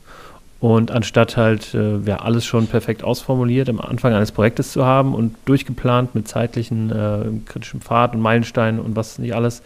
Und 0.58 0.90
anstatt 0.90 1.36
halt 1.36 1.74
äh, 1.74 1.98
ja, 1.98 2.16
alles 2.16 2.46
schon 2.46 2.66
perfekt 2.66 3.04
ausformuliert 3.04 3.68
am 3.68 3.80
Anfang 3.80 4.14
eines 4.14 4.32
Projektes 4.32 4.72
zu 4.72 4.86
haben 4.86 5.14
und 5.14 5.36
durchgeplant 5.44 6.14
mit 6.14 6.28
zeitlichen 6.28 6.90
äh, 6.90 7.24
kritischen 7.44 7.82
Pfad 7.82 8.14
und 8.14 8.22
Meilensteinen 8.22 8.80
und 8.80 8.96
was 8.96 9.18
nicht 9.18 9.34
alles, 9.34 9.62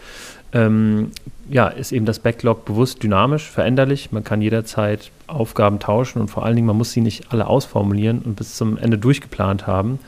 ähm, 0.52 1.12
ja, 1.48 1.68
ist 1.68 1.92
eben 1.92 2.06
das 2.06 2.18
Backlog 2.18 2.64
bewusst 2.64 3.02
dynamisch, 3.04 3.48
veränderlich. 3.48 4.10
Man 4.10 4.24
kann 4.24 4.42
jederzeit 4.42 5.12
Aufgaben 5.28 5.78
tauschen 5.78 6.20
und 6.20 6.28
vor 6.28 6.44
allen 6.44 6.56
Dingen, 6.56 6.66
man 6.66 6.76
muss 6.76 6.90
sie 6.90 7.00
nicht 7.00 7.32
alle 7.32 7.46
ausformulieren 7.46 8.20
und 8.20 8.34
bis 8.34 8.56
zum 8.56 8.76
Ende 8.76 8.98
durchgeplant 8.98 9.68
haben, 9.68 10.00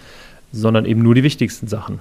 sondern 0.53 0.85
eben 0.85 1.03
nur 1.03 1.15
die 1.15 1.23
wichtigsten 1.23 1.69
Sachen. 1.69 2.01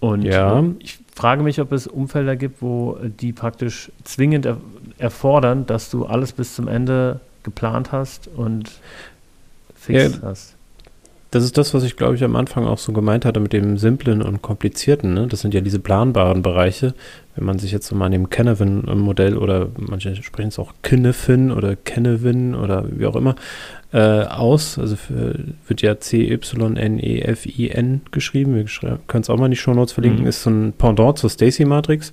Und 0.00 0.22
ja. 0.22 0.64
ich 0.78 0.98
frage 1.14 1.42
mich, 1.42 1.60
ob 1.60 1.72
es 1.72 1.86
Umfelder 1.86 2.34
gibt, 2.34 2.62
wo 2.62 2.98
die 3.02 3.32
praktisch 3.32 3.92
zwingend 4.04 4.46
er 4.46 4.56
erfordern, 4.98 5.66
dass 5.66 5.90
du 5.90 6.06
alles 6.06 6.32
bis 6.32 6.54
zum 6.54 6.68
Ende 6.68 7.20
geplant 7.42 7.92
hast 7.92 8.28
und 8.28 8.70
fix 9.74 10.16
ja, 10.16 10.22
hast. 10.22 10.56
Das 11.30 11.44
ist 11.44 11.56
das, 11.56 11.74
was 11.74 11.84
ich 11.84 11.96
glaube 11.96 12.16
ich 12.16 12.24
am 12.24 12.34
Anfang 12.34 12.66
auch 12.66 12.78
so 12.78 12.92
gemeint 12.92 13.24
hatte 13.24 13.38
mit 13.38 13.52
dem 13.52 13.78
Simplen 13.78 14.20
und 14.20 14.42
Komplizierten. 14.42 15.14
Ne? 15.14 15.28
Das 15.28 15.40
sind 15.40 15.54
ja 15.54 15.60
diese 15.60 15.78
planbaren 15.78 16.42
Bereiche. 16.42 16.94
Wenn 17.36 17.44
man 17.44 17.60
sich 17.60 17.70
jetzt 17.70 17.86
so 17.86 17.94
mal 17.94 18.06
an 18.06 18.12
dem 18.12 18.30
Kenevin-Modell 18.30 19.36
oder 19.38 19.68
manche 19.76 20.16
sprechen 20.22 20.48
es 20.48 20.58
auch 20.58 20.72
Kinnefin 20.82 21.52
oder 21.52 21.76
Kennevin 21.76 22.56
oder 22.56 22.84
wie 22.90 23.06
auch 23.06 23.14
immer 23.14 23.36
äh, 23.92 24.24
aus. 24.24 24.76
Also 24.78 24.96
für, 24.96 25.36
wird 25.68 25.82
ja 25.82 26.00
C-Y-N-E-F-I-N 26.00 26.40
geschrieben. 28.10 28.56
Wir 28.56 28.64
können 29.06 29.22
es 29.22 29.30
auch 29.30 29.38
mal 29.38 29.44
in 29.44 29.52
die 29.52 29.56
Show 29.56 29.72
Notes 29.72 29.92
verlinken. 29.92 30.22
Mhm. 30.22 30.28
Ist 30.28 30.42
so 30.42 30.50
ein 30.50 30.72
Pendant 30.76 31.16
zur 31.18 31.30
Stacy-Matrix. 31.30 32.10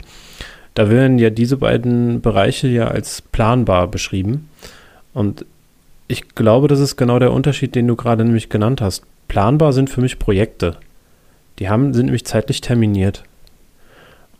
Da 0.75 0.91
werden 0.91 1.17
ja 1.17 1.31
diese 1.31 1.57
beiden 1.57 2.21
Bereiche 2.21 2.67
ja 2.67 2.87
als 2.89 3.23
planbar 3.23 3.87
beschrieben. 3.87 4.47
Und 5.13 5.43
ich 6.07 6.29
glaube, 6.35 6.67
das 6.67 6.79
ist 6.79 6.95
genau 6.95 7.19
der 7.19 7.33
Unterschied, 7.33 7.75
den 7.75 7.87
du 7.87 7.95
gerade 7.95 8.23
nämlich 8.23 8.49
genannt 8.49 8.81
hast. 8.81 9.03
Planbar 9.27 9.73
sind 9.73 9.89
für 9.89 10.01
mich 10.01 10.19
Projekte. 10.19 10.77
Die 11.59 11.69
haben, 11.69 11.93
sind 11.93 12.05
nämlich 12.05 12.25
zeitlich 12.25 12.61
terminiert. 12.61 13.23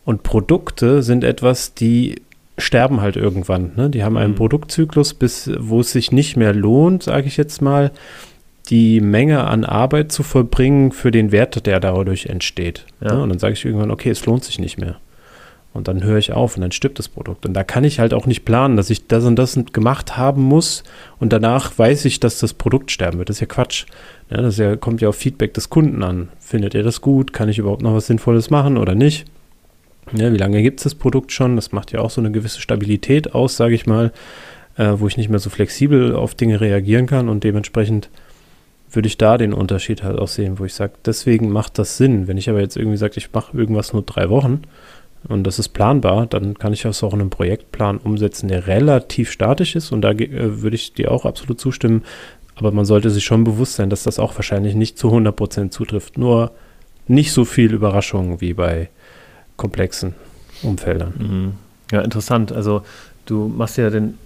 Und 0.04 0.22
Produkte 0.22 1.02
sind 1.02 1.24
etwas, 1.24 1.74
die 1.74 2.22
sterben 2.56 3.00
halt 3.00 3.16
irgendwann. 3.16 3.72
Ne? 3.76 3.90
Die 3.90 4.02
haben 4.02 4.16
einen 4.16 4.32
mhm. 4.32 4.36
Produktzyklus, 4.36 5.14
bis 5.14 5.50
wo 5.58 5.80
es 5.80 5.92
sich 5.92 6.10
nicht 6.12 6.36
mehr 6.36 6.54
lohnt, 6.54 7.02
sage 7.02 7.26
ich 7.26 7.36
jetzt 7.36 7.60
mal, 7.60 7.92
die 8.70 9.00
Menge 9.00 9.44
an 9.44 9.64
Arbeit 9.64 10.12
zu 10.12 10.22
vollbringen 10.22 10.92
für 10.92 11.10
den 11.10 11.32
Wert, 11.32 11.66
der 11.66 11.80
dadurch 11.80 12.26
entsteht. 12.26 12.86
Ja. 13.00 13.14
Ne? 13.14 13.22
Und 13.22 13.28
dann 13.30 13.38
sage 13.38 13.54
ich 13.54 13.64
irgendwann, 13.64 13.90
okay, 13.90 14.10
es 14.10 14.24
lohnt 14.26 14.44
sich 14.44 14.58
nicht 14.58 14.78
mehr. 14.78 14.96
Und 15.74 15.86
dann 15.86 16.02
höre 16.02 16.18
ich 16.18 16.32
auf 16.32 16.56
und 16.56 16.62
dann 16.62 16.72
stirbt 16.72 16.98
das 16.98 17.08
Produkt. 17.08 17.46
Und 17.46 17.52
da 17.52 17.62
kann 17.62 17.84
ich 17.84 18.00
halt 18.00 18.14
auch 18.14 18.26
nicht 18.26 18.44
planen, 18.44 18.76
dass 18.76 18.90
ich 18.90 19.06
das 19.06 19.24
und 19.24 19.36
das 19.36 19.58
gemacht 19.72 20.16
haben 20.16 20.42
muss 20.42 20.82
und 21.18 21.32
danach 21.32 21.78
weiß 21.78 22.06
ich, 22.06 22.20
dass 22.20 22.38
das 22.38 22.54
Produkt 22.54 22.90
sterben 22.90 23.18
wird. 23.18 23.28
Das 23.28 23.36
ist 23.36 23.40
ja 23.40 23.46
Quatsch. 23.46 23.84
Ja, 24.30 24.38
das 24.38 24.56
ja, 24.56 24.76
kommt 24.76 25.00
ja 25.00 25.08
auf 25.08 25.16
Feedback 25.16 25.54
des 25.54 25.70
Kunden 25.70 26.02
an. 26.02 26.28
Findet 26.40 26.74
ihr 26.74 26.82
das 26.82 27.00
gut? 27.00 27.32
Kann 27.32 27.48
ich 27.48 27.58
überhaupt 27.58 27.82
noch 27.82 27.94
was 27.94 28.06
Sinnvolles 28.06 28.50
machen 28.50 28.76
oder 28.76 28.94
nicht? 28.94 29.26
Ja, 30.12 30.32
wie 30.32 30.38
lange 30.38 30.62
gibt 30.62 30.80
es 30.80 30.84
das 30.84 30.94
Produkt 30.94 31.32
schon? 31.32 31.56
Das 31.56 31.72
macht 31.72 31.92
ja 31.92 32.00
auch 32.00 32.10
so 32.10 32.20
eine 32.20 32.30
gewisse 32.30 32.60
Stabilität 32.60 33.34
aus, 33.34 33.56
sage 33.56 33.74
ich 33.74 33.86
mal, 33.86 34.12
äh, 34.76 34.94
wo 34.96 35.06
ich 35.06 35.16
nicht 35.16 35.28
mehr 35.28 35.38
so 35.38 35.50
flexibel 35.50 36.14
auf 36.14 36.34
Dinge 36.34 36.60
reagieren 36.60 37.06
kann 37.06 37.28
und 37.28 37.44
dementsprechend 37.44 38.08
würde 38.90 39.06
ich 39.06 39.18
da 39.18 39.36
den 39.36 39.52
Unterschied 39.52 40.02
halt 40.02 40.18
auch 40.18 40.28
sehen, 40.28 40.58
wo 40.58 40.64
ich 40.64 40.72
sage, 40.72 40.94
deswegen 41.04 41.50
macht 41.50 41.78
das 41.78 41.98
Sinn. 41.98 42.26
Wenn 42.26 42.38
ich 42.38 42.48
aber 42.48 42.60
jetzt 42.60 42.76
irgendwie 42.76 42.96
sage, 42.96 43.14
ich 43.16 43.32
mache 43.32 43.56
irgendwas 43.56 43.92
nur 43.92 44.02
drei 44.02 44.30
Wochen, 44.30 44.62
und 45.28 45.44
das 45.44 45.58
ist 45.58 45.70
planbar, 45.70 46.26
dann 46.26 46.58
kann 46.58 46.72
ich 46.72 46.82
das 46.82 47.02
auch 47.02 47.12
in 47.12 47.20
einem 47.20 47.30
Projektplan 47.30 47.98
umsetzen, 47.98 48.48
der 48.48 48.66
relativ 48.66 49.30
statisch 49.30 49.76
ist 49.76 49.92
und 49.92 50.02
da 50.02 50.10
äh, 50.10 50.62
würde 50.62 50.76
ich 50.76 50.94
dir 50.94 51.12
auch 51.12 51.24
absolut 51.24 51.60
zustimmen, 51.60 52.04
aber 52.54 52.72
man 52.72 52.84
sollte 52.84 53.10
sich 53.10 53.24
schon 53.24 53.44
bewusst 53.44 53.74
sein, 53.74 53.90
dass 53.90 54.02
das 54.02 54.18
auch 54.18 54.34
wahrscheinlich 54.36 54.74
nicht 54.74 54.98
zu 54.98 55.08
100% 55.08 55.70
zutrifft, 55.70 56.18
nur 56.18 56.50
nicht 57.06 57.32
so 57.32 57.44
viel 57.44 57.72
Überraschungen 57.72 58.40
wie 58.40 58.52
bei 58.52 58.88
komplexen 59.56 60.14
Umfeldern. 60.62 61.12
Mhm. 61.18 61.52
Ja, 61.92 62.02
interessant. 62.02 62.52
Also 62.52 62.82
du 63.26 63.48
machst 63.48 63.78
ja 63.78 63.90
den 63.90 64.18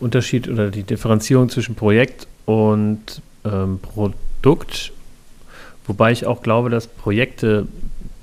Unterschied 0.00 0.48
oder 0.48 0.70
die 0.70 0.82
Differenzierung 0.82 1.48
zwischen 1.48 1.74
Projekt 1.74 2.26
und 2.46 3.20
ähm, 3.44 3.78
Produkt, 3.80 4.92
wobei 5.86 6.12
ich 6.12 6.26
auch 6.26 6.42
glaube, 6.42 6.70
dass 6.70 6.86
Projekte 6.86 7.66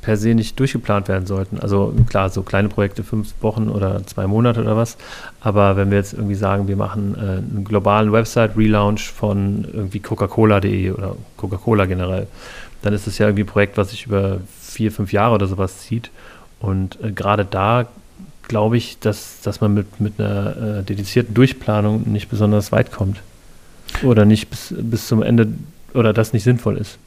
per 0.03 0.17
se 0.17 0.35
nicht 0.35 0.59
durchgeplant 0.59 1.07
werden 1.07 1.25
sollten. 1.25 1.59
Also 1.59 1.93
klar, 2.07 2.29
so 2.29 2.43
kleine 2.43 2.69
Projekte, 2.69 3.03
fünf 3.03 3.33
Wochen 3.41 3.69
oder 3.69 4.05
zwei 4.05 4.27
Monate 4.27 4.61
oder 4.61 4.77
was. 4.77 4.97
Aber 5.41 5.75
wenn 5.77 5.89
wir 5.89 5.97
jetzt 5.97 6.13
irgendwie 6.13 6.35
sagen, 6.35 6.67
wir 6.67 6.75
machen 6.75 7.15
äh, 7.15 7.19
einen 7.37 7.63
globalen 7.63 8.11
Website-Relaunch 8.11 9.11
von 9.11 9.65
irgendwie 9.73 9.99
Coca-Cola.de 9.99 10.91
oder 10.91 11.15
Coca-Cola 11.37 11.85
generell, 11.85 12.27
dann 12.81 12.93
ist 12.93 13.07
es 13.07 13.17
ja 13.17 13.27
irgendwie 13.27 13.43
ein 13.43 13.47
Projekt, 13.47 13.77
was 13.77 13.91
sich 13.91 14.05
über 14.05 14.41
vier, 14.61 14.91
fünf 14.91 15.13
Jahre 15.13 15.35
oder 15.35 15.47
sowas 15.47 15.79
zieht. 15.79 16.11
Und 16.59 16.99
äh, 17.01 17.11
gerade 17.11 17.45
da 17.45 17.87
glaube 18.47 18.77
ich, 18.77 18.99
dass, 18.99 19.41
dass 19.41 19.61
man 19.61 19.73
mit, 19.73 19.99
mit 19.99 20.19
einer 20.19 20.79
äh, 20.79 20.83
dedizierten 20.83 21.33
Durchplanung 21.33 22.03
nicht 22.11 22.29
besonders 22.29 22.71
weit 22.71 22.91
kommt. 22.91 23.21
Oder 24.03 24.25
nicht 24.25 24.49
bis, 24.49 24.73
bis 24.77 25.07
zum 25.07 25.23
Ende 25.23 25.47
oder 25.93 26.13
das 26.13 26.33
nicht 26.33 26.43
sinnvoll 26.43 26.77
ist. 26.77 26.97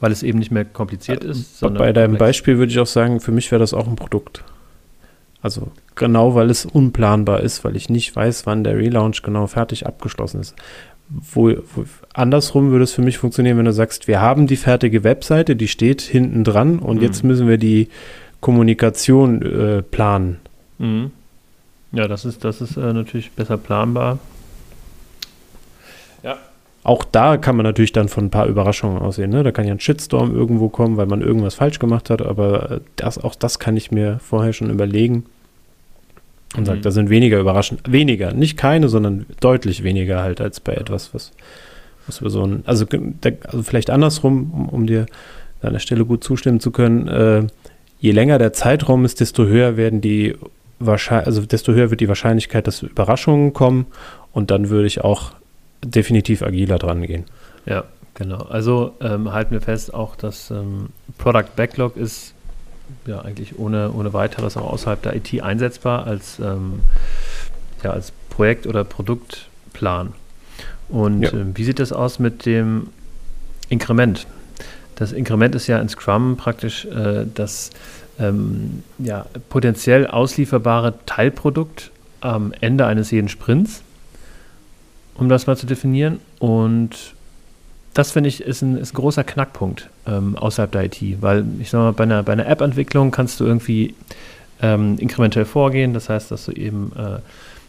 Weil 0.00 0.12
es 0.12 0.22
eben 0.22 0.38
nicht 0.38 0.50
mehr 0.50 0.64
kompliziert 0.64 1.24
äh, 1.24 1.30
ist. 1.30 1.60
Bei 1.60 1.92
deinem 1.92 2.12
komplex. 2.12 2.18
Beispiel 2.18 2.58
würde 2.58 2.70
ich 2.70 2.78
auch 2.78 2.86
sagen, 2.86 3.20
für 3.20 3.32
mich 3.32 3.50
wäre 3.50 3.60
das 3.60 3.74
auch 3.74 3.88
ein 3.88 3.96
Produkt. 3.96 4.44
Also 5.40 5.68
genau, 5.94 6.34
weil 6.34 6.50
es 6.50 6.66
unplanbar 6.66 7.40
ist, 7.40 7.64
weil 7.64 7.76
ich 7.76 7.88
nicht 7.88 8.14
weiß, 8.14 8.46
wann 8.46 8.64
der 8.64 8.76
Relaunch 8.76 9.22
genau 9.22 9.46
fertig 9.46 9.86
abgeschlossen 9.86 10.40
ist. 10.40 10.54
Wo, 11.08 11.50
wo, 11.74 11.84
andersrum 12.12 12.70
würde 12.70 12.84
es 12.84 12.92
für 12.92 13.02
mich 13.02 13.18
funktionieren, 13.18 13.56
wenn 13.56 13.64
du 13.64 13.72
sagst, 13.72 14.08
wir 14.08 14.20
haben 14.20 14.46
die 14.46 14.56
fertige 14.56 15.04
Webseite, 15.04 15.56
die 15.56 15.68
steht 15.68 16.02
hinten 16.02 16.44
dran 16.44 16.80
und 16.80 16.96
mhm. 16.96 17.02
jetzt 17.02 17.24
müssen 17.24 17.48
wir 17.48 17.56
die 17.56 17.88
Kommunikation 18.40 19.42
äh, 19.42 19.82
planen. 19.82 20.38
Mhm. 20.78 21.12
Ja, 21.92 22.08
das 22.08 22.24
ist, 22.24 22.44
das 22.44 22.60
ist 22.60 22.76
äh, 22.76 22.92
natürlich 22.92 23.30
besser 23.30 23.56
planbar. 23.56 24.18
Auch 26.84 27.04
da 27.04 27.36
kann 27.36 27.56
man 27.56 27.64
natürlich 27.64 27.92
dann 27.92 28.08
von 28.08 28.26
ein 28.26 28.30
paar 28.30 28.46
Überraschungen 28.46 28.98
aussehen. 28.98 29.30
Ne? 29.30 29.42
Da 29.42 29.52
kann 29.52 29.66
ja 29.66 29.72
ein 29.72 29.80
Shitstorm 29.80 30.34
irgendwo 30.34 30.68
kommen, 30.68 30.96
weil 30.96 31.06
man 31.06 31.20
irgendwas 31.20 31.54
falsch 31.54 31.78
gemacht 31.78 32.08
hat, 32.08 32.22
aber 32.22 32.70
äh, 32.70 32.80
das, 32.96 33.18
auch 33.22 33.34
das 33.34 33.58
kann 33.58 33.76
ich 33.76 33.90
mir 33.90 34.20
vorher 34.20 34.52
schon 34.52 34.70
überlegen. 34.70 35.24
Und 36.54 36.62
mhm. 36.62 36.66
sagt, 36.66 36.84
da 36.86 36.90
sind 36.90 37.10
weniger 37.10 37.38
überraschend, 37.38 37.82
weniger, 37.92 38.32
nicht 38.32 38.56
keine, 38.56 38.88
sondern 38.88 39.26
deutlich 39.40 39.82
weniger 39.82 40.22
halt 40.22 40.40
als 40.40 40.60
bei 40.60 40.74
etwas, 40.74 41.12
was, 41.12 41.32
was 42.06 42.22
wir 42.22 42.30
so 42.30 42.44
ein, 42.44 42.62
also, 42.64 42.86
also 43.44 43.62
vielleicht 43.62 43.90
andersrum, 43.90 44.50
um, 44.52 44.68
um, 44.68 44.86
dir 44.86 45.06
an 45.60 45.74
der 45.74 45.80
Stelle 45.80 46.06
gut 46.06 46.24
zustimmen 46.24 46.60
zu 46.60 46.70
können, 46.70 47.08
äh, 47.08 47.46
je 48.00 48.12
länger 48.12 48.38
der 48.38 48.52
Zeitraum 48.52 49.04
ist, 49.04 49.20
desto 49.20 49.44
höher 49.44 49.76
werden 49.76 50.00
die 50.00 50.36
wahrscheinlich, 50.78 51.26
also 51.26 51.42
desto 51.42 51.72
höher 51.72 51.90
wird 51.90 52.00
die 52.00 52.08
Wahrscheinlichkeit, 52.08 52.66
dass 52.66 52.82
Überraschungen 52.82 53.52
kommen 53.52 53.86
und 54.32 54.50
dann 54.50 54.70
würde 54.70 54.86
ich 54.86 55.02
auch 55.02 55.32
definitiv 55.84 56.42
agiler 56.42 56.78
dran 56.78 57.02
gehen. 57.02 57.24
Ja, 57.66 57.84
genau. 58.14 58.38
Also 58.38 58.94
ähm, 59.00 59.32
halten 59.32 59.52
wir 59.52 59.60
fest, 59.60 59.94
auch 59.94 60.16
das 60.16 60.50
ähm, 60.50 60.88
Product 61.18 61.54
Backlog 61.56 61.96
ist 61.96 62.34
ja 63.06 63.20
eigentlich 63.20 63.58
ohne, 63.58 63.92
ohne 63.92 64.12
weiteres 64.12 64.56
auch 64.56 64.72
außerhalb 64.72 65.02
der 65.02 65.16
IT 65.16 65.42
einsetzbar 65.42 66.06
als, 66.06 66.38
ähm, 66.38 66.80
ja, 67.82 67.90
als 67.90 68.12
Projekt- 68.30 68.66
oder 68.66 68.84
Produktplan. 68.84 70.12
Und 70.88 71.22
ja. 71.22 71.32
Ähm, 71.32 71.52
wie 71.56 71.64
sieht 71.64 71.78
das 71.78 71.92
aus 71.92 72.18
mit 72.18 72.46
dem 72.46 72.88
Inkrement? 73.68 74.26
Das 74.96 75.12
Inkrement 75.12 75.54
ist 75.54 75.66
ja 75.66 75.78
in 75.78 75.88
Scrum 75.88 76.36
praktisch 76.36 76.86
äh, 76.86 77.26
das 77.34 77.70
ähm, 78.18 78.82
ja, 78.98 79.26
potenziell 79.48 80.06
auslieferbare 80.06 80.94
Teilprodukt 81.06 81.90
am 82.20 82.52
Ende 82.60 82.86
eines 82.86 83.10
jeden 83.10 83.28
Sprints, 83.28 83.82
um 85.18 85.28
das 85.28 85.46
mal 85.46 85.56
zu 85.56 85.66
definieren. 85.66 86.20
Und 86.38 87.14
das 87.92 88.12
finde 88.12 88.28
ich 88.28 88.40
ist 88.42 88.62
ein, 88.62 88.76
ist 88.76 88.92
ein, 88.92 88.96
großer 88.96 89.24
Knackpunkt 89.24 89.90
ähm, 90.06 90.36
außerhalb 90.36 90.70
der 90.70 90.84
IT, 90.84 91.20
weil 91.20 91.44
ich 91.60 91.70
sage 91.70 91.84
mal, 91.84 91.92
bei 91.92 92.04
einer, 92.04 92.26
einer 92.26 92.46
App-Entwicklung 92.46 93.10
kannst 93.10 93.40
du 93.40 93.44
irgendwie 93.44 93.94
ähm, 94.62 94.96
inkrementell 94.98 95.44
vorgehen. 95.44 95.94
Das 95.94 96.08
heißt, 96.08 96.30
dass 96.30 96.46
du 96.46 96.52
eben 96.52 96.92
äh, 96.96 97.18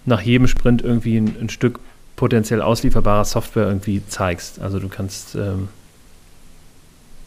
nach 0.06 0.22
jedem 0.22 0.48
Sprint 0.48 0.82
irgendwie 0.82 1.18
ein, 1.18 1.36
ein, 1.42 1.50
Stück 1.50 1.80
potenziell 2.16 2.62
auslieferbarer 2.62 3.26
Software 3.26 3.68
irgendwie 3.68 4.02
zeigst. 4.08 4.62
Also 4.62 4.80
du 4.80 4.88
kannst 4.88 5.36
ähm, 5.36 5.70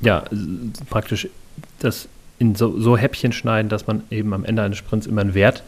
ja 0.00 0.24
praktisch 0.88 1.28
das 1.80 2.08
in 2.38 2.54
so, 2.54 2.78
so, 2.78 2.96
Häppchen 2.96 3.32
schneiden, 3.32 3.68
dass 3.68 3.86
man 3.86 4.02
eben 4.10 4.32
am 4.34 4.44
Ende 4.44 4.62
eines 4.62 4.78
Sprints 4.78 5.06
immer 5.06 5.20
einen 5.20 5.34
Wert, 5.34 5.62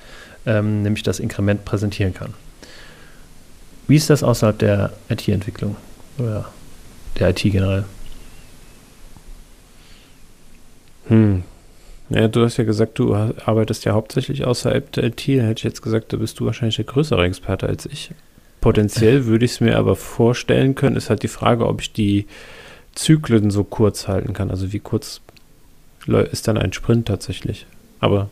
ähm, 0.47 0.83
nämlich 0.83 1.03
das 1.03 1.21
Inkrement, 1.21 1.65
präsentieren 1.65 2.15
kann. 2.15 2.35
Wie 3.87 3.97
ist 3.97 4.11
das 4.11 4.23
außerhalb 4.23 4.59
der 4.59 4.93
IT-Entwicklung 5.09 5.77
oder 6.19 6.47
der 7.19 7.31
IT 7.31 7.43
generell? 7.43 7.85
Hm. 11.09 11.43
Ja, 12.11 12.29
du 12.29 12.45
hast 12.45 12.57
ja 12.57 12.65
gesagt, 12.65 12.99
du 12.99 13.15
arbeitest 13.15 13.85
ja 13.85 13.93
hauptsächlich 13.93 14.45
außerhalb 14.45 14.93
der 14.93 15.05
IT. 15.05 15.27
Da 15.27 15.43
hätte 15.43 15.59
ich 15.59 15.65
jetzt 15.65 15.83
gesagt, 15.83 16.13
da 16.13 16.17
bist 16.17 16.39
du 16.39 16.47
wahrscheinlich 16.47 16.77
der 16.77 16.85
größere 16.85 17.25
Experte 17.25 17.67
als 17.67 17.87
ich. 17.87 18.11
Potenziell 18.61 19.25
würde 19.27 19.45
ich 19.45 19.53
es 19.53 19.61
mir 19.61 19.79
aber 19.79 19.97
vorstellen 19.97 20.75
können. 20.75 20.97
Ist 20.97 21.11
halt 21.11 21.23
die 21.23 21.29
Frage, 21.29 21.67
ob 21.67 21.81
ich 21.81 21.93
die 21.93 22.27
Zyklen 22.95 23.51
so 23.51 23.65
kurz 23.65 24.07
halten 24.09 24.33
kann. 24.33 24.51
Also 24.51 24.73
wie 24.73 24.81
kurz 24.81 25.21
ist 26.31 26.49
dann 26.49 26.59
ein 26.59 26.73
Sprint 26.73 27.09
tatsächlich. 27.09 27.67
Aber 28.01 28.29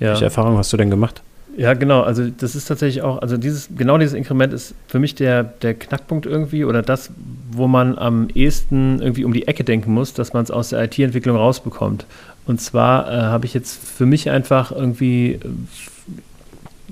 ja. 0.00 0.10
welche 0.10 0.24
Erfahrungen 0.24 0.58
hast 0.58 0.72
du 0.72 0.76
denn 0.76 0.90
gemacht? 0.90 1.22
Ja, 1.56 1.74
genau. 1.74 2.02
Also 2.02 2.28
das 2.28 2.54
ist 2.54 2.66
tatsächlich 2.66 3.02
auch, 3.02 3.20
also 3.20 3.36
dieses, 3.36 3.68
genau 3.76 3.98
dieses 3.98 4.14
Inkrement 4.14 4.52
ist 4.52 4.74
für 4.86 4.98
mich 4.98 5.14
der, 5.14 5.42
der 5.42 5.74
Knackpunkt 5.74 6.24
irgendwie 6.24 6.64
oder 6.64 6.82
das, 6.82 7.10
wo 7.50 7.66
man 7.66 7.98
am 7.98 8.28
ehesten 8.32 9.00
irgendwie 9.00 9.24
um 9.24 9.32
die 9.32 9.48
Ecke 9.48 9.64
denken 9.64 9.92
muss, 9.92 10.14
dass 10.14 10.32
man 10.32 10.44
es 10.44 10.50
aus 10.50 10.68
der 10.68 10.84
IT-Entwicklung 10.84 11.36
rausbekommt. 11.36 12.06
Und 12.46 12.60
zwar 12.60 13.10
äh, 13.10 13.22
habe 13.22 13.46
ich 13.46 13.54
jetzt 13.54 13.76
für 13.84 14.06
mich 14.06 14.30
einfach 14.30 14.70
irgendwie 14.70 15.32
äh, 15.32 15.38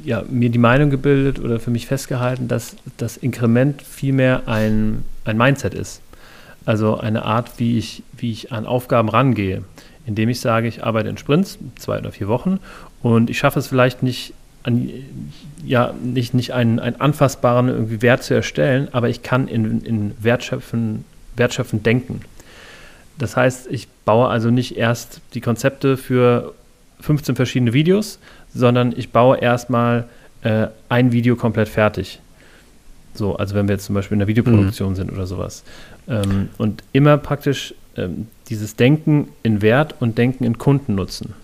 ja, 0.04 0.24
mir 0.28 0.50
die 0.50 0.58
Meinung 0.58 0.90
gebildet 0.90 1.38
oder 1.38 1.58
für 1.60 1.70
mich 1.70 1.86
festgehalten, 1.86 2.48
dass 2.48 2.76
das 2.96 3.16
Inkrement 3.16 3.82
vielmehr 3.82 4.42
ein, 4.46 5.04
ein 5.24 5.36
Mindset 5.36 5.74
ist. 5.74 6.00
Also 6.64 6.98
eine 6.98 7.24
Art, 7.24 7.52
wie 7.58 7.78
ich, 7.78 8.02
wie 8.16 8.32
ich 8.32 8.52
an 8.52 8.66
Aufgaben 8.66 9.08
rangehe, 9.08 9.62
indem 10.06 10.28
ich 10.28 10.40
sage, 10.40 10.68
ich 10.68 10.84
arbeite 10.84 11.08
in 11.08 11.18
Sprints, 11.18 11.58
zwei 11.76 11.98
oder 11.98 12.12
vier 12.12 12.28
Wochen, 12.28 12.58
und 13.02 13.30
ich 13.30 13.38
schaffe 13.38 13.58
es 13.58 13.68
vielleicht 13.68 14.02
nicht, 14.02 14.34
an, 14.66 14.90
ja, 15.64 15.94
nicht, 16.02 16.34
nicht 16.34 16.52
einen, 16.52 16.78
einen 16.80 17.00
anfassbaren 17.00 17.68
irgendwie 17.68 18.02
Wert 18.02 18.22
zu 18.24 18.34
erstellen, 18.34 18.88
aber 18.92 19.08
ich 19.08 19.22
kann 19.22 19.48
in, 19.48 19.82
in 19.82 20.14
wertschöpfen, 20.20 21.04
wertschöpfend 21.36 21.86
denken. 21.86 22.20
Das 23.18 23.36
heißt, 23.36 23.68
ich 23.70 23.88
baue 24.04 24.28
also 24.28 24.50
nicht 24.50 24.76
erst 24.76 25.20
die 25.34 25.40
Konzepte 25.40 25.96
für 25.96 26.52
15 27.00 27.36
verschiedene 27.36 27.72
Videos, 27.72 28.18
sondern 28.54 28.92
ich 28.96 29.10
baue 29.10 29.38
erstmal 29.38 30.04
äh, 30.42 30.66
ein 30.88 31.12
Video 31.12 31.36
komplett 31.36 31.68
fertig. 31.68 32.20
So, 33.14 33.36
also 33.36 33.54
wenn 33.54 33.68
wir 33.68 33.74
jetzt 33.74 33.86
zum 33.86 33.94
Beispiel 33.94 34.16
in 34.16 34.20
der 34.20 34.28
Videoproduktion 34.28 34.90
mhm. 34.90 34.96
sind 34.96 35.12
oder 35.12 35.26
sowas. 35.26 35.62
Ähm, 36.08 36.48
und 36.58 36.82
immer 36.92 37.16
praktisch 37.16 37.72
ähm, 37.96 38.26
dieses 38.48 38.76
Denken 38.76 39.28
in 39.42 39.62
Wert 39.62 39.94
und 40.00 40.18
Denken 40.18 40.44
in 40.44 40.58
Kunden 40.58 40.96
nutzen. 40.96 41.34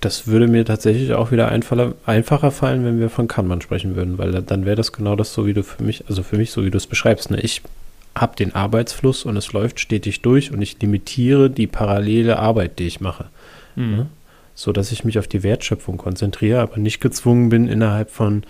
Das 0.00 0.26
würde 0.26 0.46
mir 0.46 0.64
tatsächlich 0.64 1.14
auch 1.14 1.32
wieder 1.32 1.48
einfacher, 1.48 2.50
fallen, 2.50 2.84
wenn 2.84 3.00
wir 3.00 3.08
von 3.08 3.28
Kanban 3.28 3.60
sprechen 3.60 3.96
würden, 3.96 4.18
weil 4.18 4.30
dann 4.42 4.66
wäre 4.66 4.76
das 4.76 4.92
genau 4.92 5.16
das 5.16 5.32
so, 5.32 5.46
wie 5.46 5.54
du 5.54 5.62
für 5.62 5.82
mich, 5.82 6.04
also 6.08 6.22
für 6.22 6.36
mich 6.36 6.50
so, 6.50 6.64
wie 6.64 6.70
du 6.70 6.76
es 6.76 6.86
beschreibst. 6.86 7.30
Ne? 7.30 7.40
Ich 7.40 7.62
habe 8.14 8.36
den 8.36 8.54
Arbeitsfluss 8.54 9.24
und 9.24 9.36
es 9.36 9.52
läuft 9.52 9.80
stetig 9.80 10.22
durch 10.22 10.52
und 10.52 10.60
ich 10.60 10.80
limitiere 10.80 11.50
die 11.50 11.66
parallele 11.66 12.38
Arbeit, 12.38 12.78
die 12.78 12.86
ich 12.86 13.00
mache. 13.00 13.26
Mhm. 13.74 13.96
Ne? 13.96 14.06
so 14.56 14.72
dass 14.72 14.90
ich 14.90 15.04
mich 15.04 15.18
auf 15.18 15.28
die 15.28 15.42
Wertschöpfung 15.42 15.98
konzentriere, 15.98 16.60
aber 16.60 16.78
nicht 16.78 17.00
gezwungen 17.00 17.50
bin, 17.50 17.68
innerhalb 17.68 18.10
von 18.10 18.42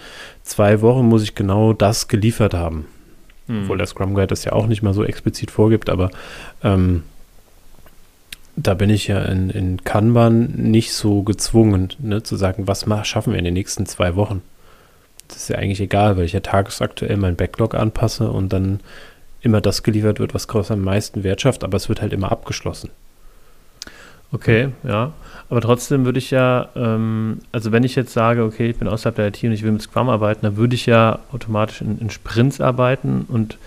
zwei 0.44 0.80
Wochen 0.80 1.04
muss 1.04 1.24
ich 1.24 1.35
genau 1.35 1.72
das 1.72 2.06
geliefert 2.06 2.54
haben. 2.54 2.87
Mhm. 3.48 3.64
Obwohl 3.64 3.78
der 3.78 3.88
Scrum 3.88 4.14
Guide 4.14 4.28
das 4.28 4.44
ja 4.44 4.52
auch 4.52 4.68
nicht 4.68 4.82
mal 4.82 4.94
so 4.94 5.04
explizit 5.04 5.50
vorgibt, 5.50 5.90
aber 5.90 6.11
ähm, 6.62 7.02
da 8.57 8.75
bin 8.75 8.90
ich 8.90 9.07
ja 9.07 9.23
in, 9.23 9.51
in 9.51 9.85
Kanban 9.85 10.47
nicht 10.57 10.92
so 10.95 11.23
gezwungen, 11.23 11.90
ne, 11.99 12.23
zu 12.23 12.37
sagen, 12.37 12.66
was 12.66 12.87
schaffen 13.07 13.33
wir 13.33 13.38
in 13.38 13.45
den 13.45 13.55
nächsten 13.55 13.87
zwei 13.87 14.16
Wochen. 14.16 14.42
Das 15.29 15.37
ist 15.38 15.49
ja 15.49 15.59
eigentlich 15.59 15.81
egal, 15.81 16.16
weil 16.16 16.25
ich 16.25 16.33
ja 16.33 16.40
tagesaktuell 16.40 17.16
mein 17.16 17.37
Backlog 17.37 17.75
anpasse 17.75 18.31
und 18.31 18.53
dann 18.53 18.81
immer 19.42 19.61
das 19.61 19.83
geliefert 19.83 20.19
wird, 20.21 20.35
was 20.35 20.71
am 20.71 20.83
meisten 20.83 21.23
Wert 21.23 21.42
schafft, 21.42 21.64
aber 21.64 21.77
es 21.77 21.88
wird 21.88 22.01
halt 22.01 22.12
immer 22.12 22.33
abgeschlossen. 22.33 22.90
Okay, 24.33 24.71
ja. 24.83 25.12
Aber 25.49 25.61
trotzdem 25.61 26.05
würde 26.05 26.19
ich 26.19 26.31
ja, 26.33 26.69
ähm, 26.75 27.40
also 27.53 27.71
wenn 27.71 27.85
ich 27.85 27.95
jetzt 27.95 28.12
sage, 28.12 28.42
okay, 28.42 28.71
ich 28.71 28.77
bin 28.77 28.88
außerhalb 28.88 29.14
der 29.14 29.29
IT 29.29 29.42
und 29.45 29.53
ich 29.53 29.62
will 29.62 29.71
mit 29.71 29.83
Scrum 29.83 30.09
arbeiten, 30.09 30.40
dann 30.42 30.57
würde 30.57 30.75
ich 30.75 30.87
ja 30.87 31.21
automatisch 31.33 31.81
in, 31.81 31.99
in 32.01 32.11
Sprints 32.11 32.61
arbeiten 32.61 33.27
und 33.29 33.59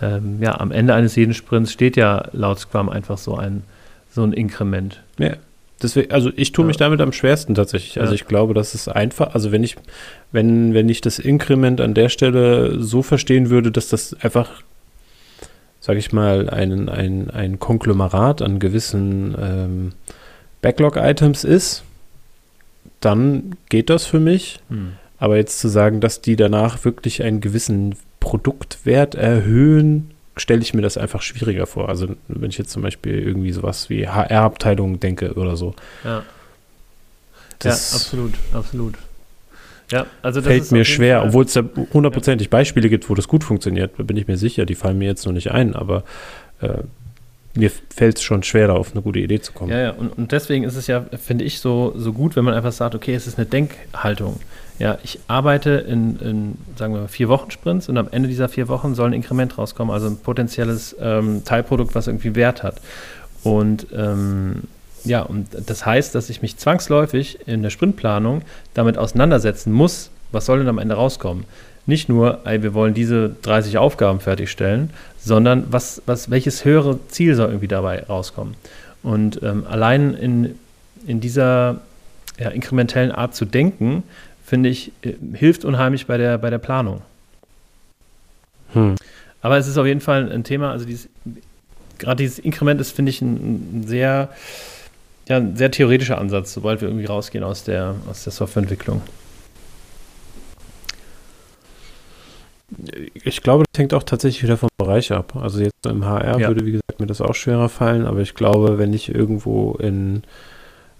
ähm, 0.00 0.38
ja, 0.40 0.60
am 0.60 0.70
Ende 0.70 0.94
eines 0.94 1.16
jeden 1.16 1.34
Sprints 1.34 1.72
steht 1.72 1.96
ja 1.96 2.28
laut 2.32 2.60
Scrum 2.60 2.88
einfach 2.88 3.18
so 3.18 3.36
ein, 3.36 3.64
so 4.16 4.24
ein 4.24 4.32
Inkrement. 4.32 5.02
Ja. 5.18 5.36
Deswegen, 5.80 6.10
also 6.10 6.30
ich 6.34 6.52
tue 6.52 6.64
mich 6.64 6.78
damit 6.78 7.02
am 7.02 7.12
schwersten 7.12 7.54
tatsächlich. 7.54 8.00
Also 8.00 8.12
ja. 8.12 8.14
ich 8.14 8.26
glaube, 8.26 8.54
das 8.54 8.74
ist 8.74 8.88
einfach, 8.88 9.34
also 9.34 9.52
wenn 9.52 9.62
ich, 9.62 9.76
wenn, 10.32 10.72
wenn 10.72 10.88
ich 10.88 11.02
das 11.02 11.18
Inkrement 11.18 11.82
an 11.82 11.92
der 11.92 12.08
Stelle 12.08 12.82
so 12.82 13.02
verstehen 13.02 13.50
würde, 13.50 13.70
dass 13.70 13.88
das 13.88 14.14
einfach 14.14 14.50
sage 15.86 16.00
ich 16.00 16.12
mal, 16.12 16.50
ein, 16.50 16.88
ein, 16.88 17.30
ein 17.30 17.60
Konglomerat 17.60 18.42
an 18.42 18.58
gewissen 18.58 19.36
ähm, 19.40 19.92
Backlog-Items 20.60 21.44
ist, 21.44 21.84
dann 22.98 23.54
geht 23.68 23.88
das 23.88 24.04
für 24.04 24.18
mich. 24.18 24.58
Hm. 24.68 24.94
Aber 25.18 25.36
jetzt 25.36 25.60
zu 25.60 25.68
sagen, 25.68 26.00
dass 26.00 26.20
die 26.20 26.34
danach 26.34 26.84
wirklich 26.84 27.22
einen 27.22 27.40
gewissen 27.40 27.94
Produktwert 28.18 29.14
erhöhen, 29.14 30.10
stelle 30.36 30.62
ich 30.62 30.74
mir 30.74 30.82
das 30.82 30.98
einfach 30.98 31.22
schwieriger 31.22 31.66
vor. 31.66 31.88
Also 31.88 32.08
wenn 32.28 32.50
ich 32.50 32.58
jetzt 32.58 32.70
zum 32.70 32.82
Beispiel 32.82 33.18
irgendwie 33.18 33.52
sowas 33.52 33.88
wie 33.88 34.06
HR-Abteilung 34.06 35.00
denke 35.00 35.34
oder 35.34 35.56
so. 35.56 35.74
Ja. 36.04 36.22
Das 37.58 37.92
ja, 37.92 37.96
absolut, 37.96 38.34
absolut. 38.52 38.94
Ja, 39.90 40.06
also 40.20 40.40
das 40.40 40.48
fällt 40.48 40.72
mir 40.72 40.84
schwer, 40.84 41.24
obwohl 41.24 41.44
es 41.44 41.52
da 41.52 41.62
hundertprozentig 41.92 42.50
Beispiele 42.50 42.88
gibt, 42.88 43.08
wo 43.08 43.14
das 43.14 43.28
gut 43.28 43.44
funktioniert, 43.44 43.92
da 43.98 44.02
bin 44.02 44.16
ich 44.16 44.26
mir 44.26 44.36
sicher, 44.36 44.66
die 44.66 44.74
fallen 44.74 44.98
mir 44.98 45.06
jetzt 45.06 45.24
noch 45.24 45.32
nicht 45.32 45.52
ein, 45.52 45.76
aber 45.76 46.02
äh, 46.60 46.78
mir 47.56 47.70
fällt 47.94 48.18
es 48.18 48.22
schon 48.22 48.42
schwer, 48.42 48.68
da 48.68 48.74
auf 48.74 48.92
eine 48.92 49.02
gute 49.02 49.18
Idee 49.18 49.40
zu 49.40 49.52
kommen. 49.52 49.70
Ja, 49.70 49.78
ja, 49.78 49.90
und, 49.92 50.16
und 50.16 50.32
deswegen 50.32 50.64
ist 50.64 50.76
es 50.76 50.86
ja, 50.86 51.04
finde 51.22 51.44
ich, 51.44 51.60
so, 51.60 51.92
so 51.96 52.12
gut, 52.12 52.36
wenn 52.36 52.44
man 52.44 52.54
einfach 52.54 52.72
sagt, 52.72 52.94
okay, 52.94 53.14
es 53.14 53.26
ist 53.26 53.38
eine 53.38 53.46
Denkhaltung. 53.46 54.40
Ja, 54.78 54.98
ich 55.02 55.20
arbeite 55.26 55.70
in, 55.70 56.18
in 56.20 56.58
sagen 56.76 56.92
wir 56.92 57.00
mal, 57.02 57.08
vier 57.08 57.28
Wochen 57.28 57.50
Sprints 57.50 57.88
und 57.88 57.96
am 57.96 58.08
Ende 58.10 58.28
dieser 58.28 58.48
vier 58.48 58.68
Wochen 58.68 58.94
soll 58.94 59.10
ein 59.10 59.14
Inkrement 59.14 59.56
rauskommen, 59.56 59.92
also 59.92 60.06
ein 60.06 60.18
potenzielles 60.18 60.94
ähm, 61.00 61.44
Teilprodukt, 61.44 61.94
was 61.94 62.06
irgendwie 62.06 62.34
Wert 62.34 62.62
hat. 62.62 62.80
Und 63.42 63.86
ähm, 63.94 64.64
ja, 65.04 65.22
und 65.22 65.48
das 65.66 65.86
heißt, 65.86 66.14
dass 66.14 66.28
ich 66.28 66.42
mich 66.42 66.58
zwangsläufig 66.58 67.38
in 67.46 67.62
der 67.62 67.70
Sprintplanung 67.70 68.42
damit 68.74 68.98
auseinandersetzen 68.98 69.72
muss, 69.72 70.10
was 70.32 70.46
soll 70.46 70.58
denn 70.58 70.68
am 70.68 70.78
Ende 70.78 70.96
rauskommen. 70.96 71.44
Nicht 71.86 72.08
nur, 72.08 72.40
ey, 72.44 72.62
wir 72.62 72.74
wollen 72.74 72.94
diese 72.94 73.30
30 73.42 73.78
Aufgaben 73.78 74.20
fertigstellen, 74.20 74.90
sondern 75.18 75.66
was, 75.70 76.02
was, 76.06 76.30
welches 76.30 76.64
höhere 76.64 76.98
Ziel 77.08 77.34
soll 77.34 77.48
irgendwie 77.48 77.68
dabei 77.68 78.02
rauskommen. 78.02 78.54
Und 79.02 79.42
ähm, 79.42 79.64
allein 79.68 80.14
in, 80.14 80.58
in 81.06 81.20
dieser 81.20 81.80
ja, 82.38 82.50
inkrementellen 82.50 83.12
Art 83.12 83.34
zu 83.34 83.44
denken, 83.44 84.02
finde 84.44 84.68
ich, 84.68 84.92
äh, 85.02 85.12
hilft 85.34 85.64
unheimlich 85.64 86.06
bei 86.06 86.16
der, 86.16 86.38
bei 86.38 86.50
der 86.50 86.58
Planung. 86.58 87.02
Hm. 88.72 88.96
Aber 89.40 89.56
es 89.56 89.68
ist 89.68 89.78
auf 89.78 89.86
jeden 89.86 90.00
Fall 90.00 90.30
ein 90.32 90.42
Thema, 90.42 90.72
also 90.72 90.86
dieses, 90.86 91.08
gerade 91.98 92.16
dieses 92.16 92.40
Inkrement 92.40 92.80
ist, 92.80 92.90
finde 92.90 93.10
ich, 93.10 93.22
ein, 93.22 93.80
ein 93.80 93.84
sehr 93.86 94.30
ja, 95.28 95.38
ein 95.38 95.56
sehr 95.56 95.70
theoretischer 95.70 96.18
Ansatz, 96.18 96.52
sobald 96.52 96.80
wir 96.80 96.88
irgendwie 96.88 97.06
rausgehen 97.06 97.44
aus 97.44 97.64
der, 97.64 97.96
aus 98.08 98.24
der 98.24 98.32
Softwareentwicklung. 98.32 99.02
Ich 103.24 103.42
glaube, 103.42 103.64
das 103.72 103.78
hängt 103.78 103.94
auch 103.94 104.02
tatsächlich 104.02 104.42
wieder 104.42 104.56
vom 104.56 104.68
Bereich 104.76 105.12
ab. 105.12 105.36
Also 105.36 105.60
jetzt 105.60 105.86
im 105.86 106.04
HR 106.04 106.40
Ja. 106.40 106.48
würde, 106.48 106.66
wie 106.66 106.72
gesagt, 106.72 106.98
mir 106.98 107.06
das 107.06 107.20
auch 107.20 107.34
schwerer 107.34 107.68
fallen, 107.68 108.06
aber 108.06 108.20
ich 108.20 108.34
glaube, 108.34 108.78
wenn 108.78 108.92
ich 108.92 109.14
irgendwo 109.14 109.74
in, 109.74 110.24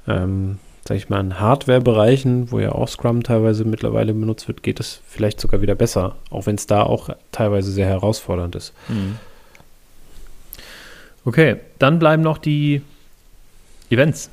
ähm, 0.07 0.59
sag 0.87 0.97
ich 0.97 1.09
mal, 1.09 1.19
in 1.21 1.41
Hardware-Bereichen, 1.41 2.53
wo 2.53 2.61
ja 2.61 2.71
auch 2.73 2.87
Scrum 2.89 3.25
teilweise 3.25 3.64
mittlerweile 3.64 4.14
benutzt 4.14 4.47
wird, 4.47 4.62
geht 4.62 4.79
es 4.79 5.01
vielleicht 5.09 5.41
sogar 5.41 5.61
wieder 5.61 5.75
besser, 5.75 6.14
auch 6.31 6.47
wenn 6.47 6.55
es 6.55 6.67
da 6.69 6.85
auch 6.85 7.11
teilweise 7.33 7.73
sehr 7.73 7.87
herausfordernd 7.87 8.55
ist. 8.55 8.73
Okay, 11.25 11.57
dann 11.81 11.99
bleiben 11.99 12.23
noch 12.23 12.39
die 12.39 12.83
Events. 13.91 14.31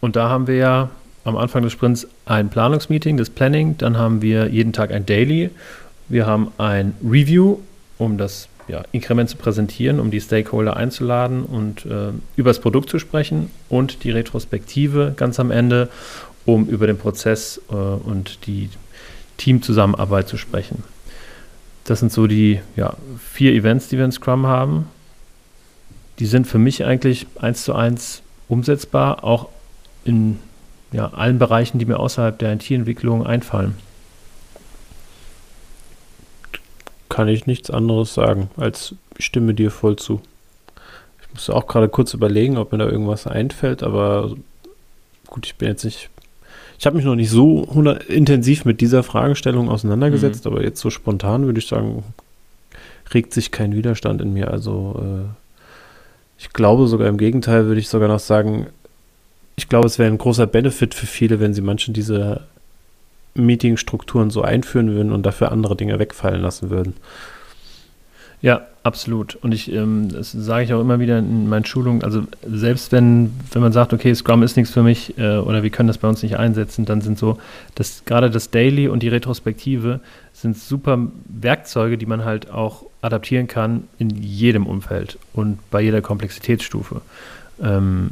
Und 0.00 0.14
da 0.16 0.28
haben 0.28 0.46
wir 0.46 0.56
ja 0.56 0.90
am 1.24 1.36
Anfang 1.36 1.62
des 1.62 1.72
Sprints 1.72 2.06
ein 2.26 2.50
Planungsmeeting, 2.50 3.16
das 3.16 3.30
Planning, 3.30 3.76
dann 3.78 3.96
haben 3.98 4.22
wir 4.22 4.48
jeden 4.48 4.72
Tag 4.72 4.92
ein 4.92 5.06
Daily, 5.06 5.50
wir 6.08 6.26
haben 6.26 6.52
ein 6.58 6.94
Review, 7.02 7.58
um 7.98 8.18
das 8.18 8.48
ja, 8.68 8.82
Inkrement 8.92 9.28
zu 9.28 9.36
präsentieren, 9.36 10.00
um 10.00 10.10
die 10.10 10.20
Stakeholder 10.20 10.76
einzuladen 10.76 11.44
und 11.44 11.84
äh, 11.86 12.12
über 12.36 12.50
das 12.50 12.60
Produkt 12.60 12.88
zu 12.88 12.98
sprechen 12.98 13.50
und 13.68 14.04
die 14.04 14.10
Retrospektive 14.10 15.14
ganz 15.16 15.38
am 15.38 15.50
Ende, 15.50 15.88
um 16.46 16.66
über 16.66 16.86
den 16.86 16.98
Prozess 16.98 17.60
äh, 17.70 17.74
und 17.74 18.46
die 18.46 18.70
Teamzusammenarbeit 19.36 20.28
zu 20.28 20.36
sprechen. 20.36 20.84
Das 21.84 22.00
sind 22.00 22.12
so 22.12 22.26
die 22.26 22.60
ja, 22.76 22.94
vier 23.18 23.52
Events, 23.52 23.88
die 23.88 23.98
wir 23.98 24.04
in 24.04 24.12
Scrum 24.12 24.46
haben. 24.46 24.88
Die 26.18 26.26
sind 26.26 26.46
für 26.46 26.58
mich 26.58 26.84
eigentlich 26.84 27.26
eins 27.36 27.64
zu 27.64 27.74
eins 27.74 28.22
umsetzbar, 28.48 29.24
auch 29.24 29.48
in 30.04 30.38
ja, 30.92 31.08
allen 31.12 31.38
Bereichen, 31.38 31.78
die 31.78 31.86
mir 31.86 31.98
außerhalb 31.98 32.38
der 32.38 32.54
IT-Entwicklung 32.54 33.26
einfallen. 33.26 33.74
Kann 37.14 37.28
ich 37.28 37.46
nichts 37.46 37.70
anderes 37.70 38.12
sagen, 38.12 38.50
als 38.56 38.96
ich 39.16 39.24
stimme 39.26 39.54
dir 39.54 39.70
voll 39.70 39.94
zu. 39.94 40.20
Ich 41.22 41.32
muss 41.32 41.48
auch 41.48 41.68
gerade 41.68 41.88
kurz 41.88 42.12
überlegen, 42.12 42.56
ob 42.56 42.72
mir 42.72 42.78
da 42.78 42.88
irgendwas 42.88 43.28
einfällt, 43.28 43.84
aber 43.84 44.34
gut, 45.28 45.46
ich 45.46 45.54
bin 45.54 45.68
jetzt 45.68 45.84
nicht. 45.84 46.10
Ich 46.76 46.86
habe 46.86 46.96
mich 46.96 47.04
noch 47.04 47.14
nicht 47.14 47.30
so 47.30 47.68
100 47.68 48.02
intensiv 48.02 48.64
mit 48.64 48.80
dieser 48.80 49.04
Fragestellung 49.04 49.68
auseinandergesetzt, 49.68 50.44
aber 50.44 50.64
jetzt 50.64 50.80
so 50.80 50.90
spontan 50.90 51.46
würde 51.46 51.60
ich 51.60 51.68
sagen, 51.68 52.02
regt 53.14 53.32
sich 53.32 53.52
kein 53.52 53.76
Widerstand 53.76 54.20
in 54.20 54.32
mir. 54.32 54.50
Also 54.50 55.00
äh, 55.00 55.28
ich 56.40 56.52
glaube 56.52 56.88
sogar 56.88 57.06
im 57.06 57.16
Gegenteil, 57.16 57.66
würde 57.66 57.78
ich 57.78 57.88
sogar 57.88 58.08
noch 58.08 58.18
sagen, 58.18 58.66
ich 59.54 59.68
glaube, 59.68 59.86
es 59.86 60.00
wäre 60.00 60.10
ein 60.10 60.18
großer 60.18 60.48
Benefit 60.48 60.94
für 60.94 61.06
viele, 61.06 61.38
wenn 61.38 61.54
sie 61.54 61.62
manche 61.62 61.92
dieser 61.92 62.48
Meetingstrukturen 63.34 64.30
so 64.30 64.42
einführen 64.42 64.94
würden 64.94 65.12
und 65.12 65.24
dafür 65.24 65.52
andere 65.52 65.76
Dinge 65.76 65.98
wegfallen 65.98 66.40
lassen 66.40 66.70
würden. 66.70 66.94
Ja, 68.44 68.66
absolut. 68.82 69.36
Und 69.36 69.52
ich, 69.52 69.72
ähm, 69.72 70.10
das 70.12 70.30
sage 70.32 70.64
ich 70.64 70.74
auch 70.74 70.80
immer 70.82 71.00
wieder 71.00 71.18
in 71.18 71.48
meinen 71.48 71.64
Schulungen, 71.64 72.04
also 72.04 72.24
selbst 72.46 72.92
wenn, 72.92 73.32
wenn 73.52 73.62
man 73.62 73.72
sagt, 73.72 73.94
okay, 73.94 74.14
Scrum 74.14 74.42
ist 74.42 74.58
nichts 74.58 74.70
für 74.70 74.82
mich 74.82 75.16
äh, 75.16 75.38
oder 75.38 75.62
wir 75.62 75.70
können 75.70 75.86
das 75.86 75.96
bei 75.96 76.08
uns 76.08 76.22
nicht 76.22 76.36
einsetzen, 76.36 76.84
dann 76.84 77.00
sind 77.00 77.18
so, 77.18 77.38
dass 77.74 78.04
gerade 78.04 78.30
das 78.30 78.50
Daily 78.50 78.86
und 78.86 79.02
die 79.02 79.08
Retrospektive 79.08 80.00
sind 80.34 80.58
super 80.58 80.98
Werkzeuge, 81.24 81.96
die 81.96 82.04
man 82.04 82.26
halt 82.26 82.50
auch 82.50 82.84
adaptieren 83.00 83.46
kann 83.46 83.84
in 83.98 84.10
jedem 84.10 84.66
Umfeld 84.66 85.18
und 85.32 85.58
bei 85.70 85.80
jeder 85.80 86.02
Komplexitätsstufe. 86.02 87.00
Ähm, 87.62 88.10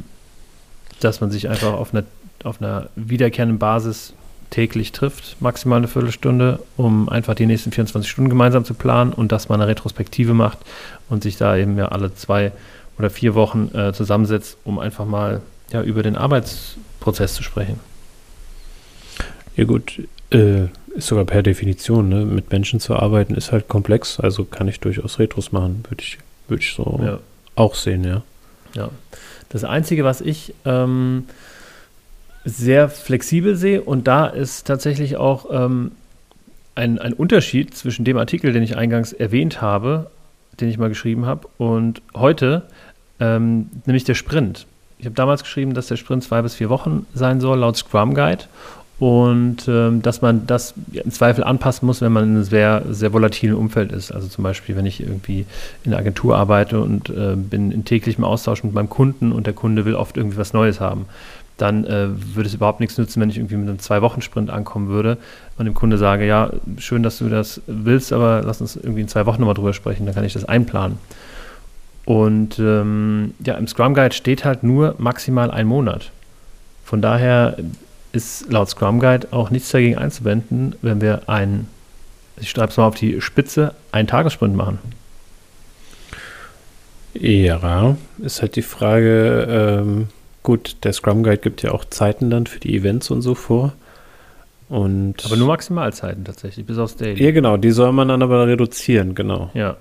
dass 0.99 1.21
man 1.21 1.29
sich 1.29 1.47
einfach 1.47 1.73
auf 1.73 1.93
einer, 1.93 2.05
auf 2.43 2.59
einer 2.59 2.89
wiederkehrenden 2.95 3.59
Basis 3.59 4.13
täglich 4.53 4.91
trifft, 4.91 5.41
maximal 5.41 5.77
eine 5.77 5.87
Viertelstunde, 5.87 6.59
um 6.77 7.09
einfach 7.09 7.33
die 7.33 7.47
nächsten 7.47 7.71
24 7.71 8.09
Stunden 8.09 8.29
gemeinsam 8.29 8.65
zu 8.65 8.75
planen 8.75 9.11
und 9.11 9.31
dass 9.31 9.49
man 9.49 9.59
eine 9.59 9.67
Retrospektive 9.69 10.35
macht 10.35 10.59
und 11.09 11.23
sich 11.23 11.37
da 11.37 11.57
eben 11.57 11.75
ja 11.75 11.87
alle 11.87 12.13
zwei 12.13 12.51
oder 12.99 13.09
vier 13.09 13.33
Wochen 13.33 13.71
äh, 13.73 13.93
zusammensetzt, 13.93 14.57
um 14.63 14.77
einfach 14.77 15.05
mal 15.05 15.41
ja, 15.71 15.81
über 15.81 16.03
den 16.03 16.15
Arbeitsprozess 16.15 17.33
zu 17.33 17.41
sprechen. 17.41 17.79
Ja 19.55 19.63
gut, 19.63 20.03
äh, 20.29 20.65
ist 20.95 21.07
sogar 21.07 21.25
per 21.25 21.41
Definition, 21.41 22.09
ne? 22.09 22.23
mit 22.23 22.51
Menschen 22.51 22.79
zu 22.79 22.95
arbeiten 22.95 23.33
ist 23.33 23.51
halt 23.51 23.67
komplex, 23.67 24.19
also 24.19 24.45
kann 24.45 24.67
ich 24.67 24.79
durchaus 24.79 25.17
Retros 25.17 25.51
machen, 25.51 25.83
würde 25.89 26.03
ich, 26.03 26.19
würd 26.47 26.61
ich 26.61 26.73
so 26.73 26.99
Ja. 27.03 27.19
auch 27.55 27.73
sehen, 27.73 28.03
ja. 28.03 28.21
Ja. 28.75 28.89
Das 29.49 29.63
Einzige, 29.63 30.03
was 30.03 30.21
ich 30.21 30.53
ähm, 30.65 31.25
sehr 32.45 32.89
flexibel 32.89 33.55
sehe, 33.55 33.81
und 33.81 34.07
da 34.07 34.27
ist 34.27 34.67
tatsächlich 34.67 35.17
auch 35.17 35.45
ähm, 35.51 35.91
ein, 36.75 36.99
ein 36.99 37.13
Unterschied 37.13 37.75
zwischen 37.75 38.05
dem 38.05 38.17
Artikel, 38.17 38.53
den 38.53 38.63
ich 38.63 38.77
eingangs 38.77 39.13
erwähnt 39.13 39.61
habe, 39.61 40.09
den 40.59 40.69
ich 40.69 40.77
mal 40.77 40.89
geschrieben 40.89 41.25
habe, 41.25 41.47
und 41.57 42.01
heute, 42.15 42.63
ähm, 43.19 43.69
nämlich 43.85 44.03
der 44.03 44.15
Sprint. 44.15 44.65
Ich 44.99 45.05
habe 45.05 45.15
damals 45.15 45.43
geschrieben, 45.43 45.73
dass 45.73 45.87
der 45.87 45.97
Sprint 45.97 46.23
zwei 46.23 46.41
bis 46.41 46.55
vier 46.55 46.69
Wochen 46.69 47.05
sein 47.13 47.41
soll, 47.41 47.59
laut 47.59 47.77
Scrum 47.77 48.13
Guide. 48.13 48.45
Und 48.99 49.67
ähm, 49.67 50.01
dass 50.01 50.21
man 50.21 50.47
das 50.47 50.75
im 50.93 51.11
Zweifel 51.11 51.43
anpassen 51.43 51.85
muss, 51.85 51.99
wenn 51.99 52.13
man 52.13 52.23
in 52.23 52.29
einem 52.35 52.43
sehr, 52.43 52.83
sehr 52.89 53.11
volatilen 53.11 53.55
Umfeld 53.55 53.91
ist. 53.91 54.11
Also 54.11 54.29
zum 54.29 54.45
Beispiel, 54.45 54.77
wenn 54.77 54.85
ich 54.85 55.01
irgendwie 55.01 55.45
in 55.83 55.91
einer 55.91 55.99
Agentur 55.99 56.37
arbeite 56.37 56.79
und 56.79 57.09
äh, 57.09 57.35
bin 57.35 57.71
in 57.71 57.83
täglichem 57.83 58.23
Austausch 58.23 58.63
mit 58.63 58.73
meinem 58.73 58.89
Kunden 58.89 59.33
und 59.33 59.45
der 59.45 59.53
Kunde 59.53 59.83
will 59.83 59.95
oft 59.95 60.15
irgendwie 60.15 60.37
was 60.37 60.53
Neues 60.53 60.79
haben, 60.79 61.07
dann 61.57 61.85
äh, 61.85 62.07
würde 62.35 62.47
es 62.47 62.53
überhaupt 62.55 62.79
nichts 62.79 62.97
nützen, 62.97 63.21
wenn 63.21 63.29
ich 63.29 63.37
irgendwie 63.37 63.55
mit 63.55 63.69
einem 63.69 63.79
Zwei-Wochen-Sprint 63.79 64.49
ankommen 64.49 64.87
würde 64.87 65.17
und 65.57 65.65
dem 65.65 65.73
Kunde 65.73 65.97
sage, 65.97 66.25
ja, 66.25 66.51
schön, 66.77 67.03
dass 67.03 67.19
du 67.19 67.29
das 67.29 67.61
willst, 67.67 68.11
aber 68.11 68.41
lass 68.43 68.61
uns 68.61 68.75
irgendwie 68.75 69.01
in 69.01 69.07
zwei 69.07 69.25
Wochen 69.25 69.39
nochmal 69.39 69.55
drüber 69.55 69.73
sprechen, 69.73 70.05
dann 70.05 70.15
kann 70.15 70.23
ich 70.23 70.33
das 70.33 70.45
einplanen. 70.45 70.97
Und 72.05 72.59
ähm, 72.59 73.33
ja, 73.45 73.55
im 73.55 73.67
Scrum 73.67 73.93
Guide 73.93 74.13
steht 74.13 74.43
halt 74.43 74.63
nur 74.63 74.95
maximal 74.97 75.51
ein 75.51 75.67
Monat. 75.67 76.11
Von 76.83 77.01
daher 77.01 77.55
ist 78.11 78.51
laut 78.51 78.69
Scrum 78.69 78.99
Guide 78.99 79.27
auch 79.31 79.49
nichts 79.49 79.69
dagegen 79.71 79.97
einzuwenden, 79.97 80.75
wenn 80.81 81.01
wir 81.01 81.29
einen, 81.29 81.67
ich 82.37 82.49
schreibe 82.49 82.71
es 82.71 82.77
mal 82.77 82.85
auf 82.85 82.95
die 82.95 83.21
Spitze, 83.21 83.73
einen 83.91 84.07
Tagessprint 84.07 84.55
machen. 84.55 84.79
Ja, 87.13 87.95
ist 88.19 88.41
halt 88.41 88.55
die 88.55 88.63
Frage, 88.63 89.47
ähm, 89.49 90.07
gut, 90.43 90.77
der 90.83 90.93
Scrum 90.93 91.23
Guide 91.23 91.37
gibt 91.37 91.63
ja 91.63 91.71
auch 91.71 91.85
Zeiten 91.85 92.29
dann 92.29 92.45
für 92.45 92.59
die 92.59 92.75
Events 92.75 93.09
und 93.09 93.21
so 93.21 93.35
vor. 93.35 93.73
Und 94.69 95.25
Aber 95.25 95.35
nur 95.35 95.47
Maximalzeiten 95.47 96.25
tatsächlich, 96.25 96.65
bis 96.65 96.77
aufs 96.77 96.95
Daily. 96.95 97.23
Ja, 97.23 97.31
genau, 97.31 97.57
die 97.57 97.71
soll 97.71 97.91
man 97.91 98.07
dann 98.07 98.21
aber 98.21 98.47
reduzieren, 98.47 99.15
genau. 99.15 99.51
Ja. 99.53 99.77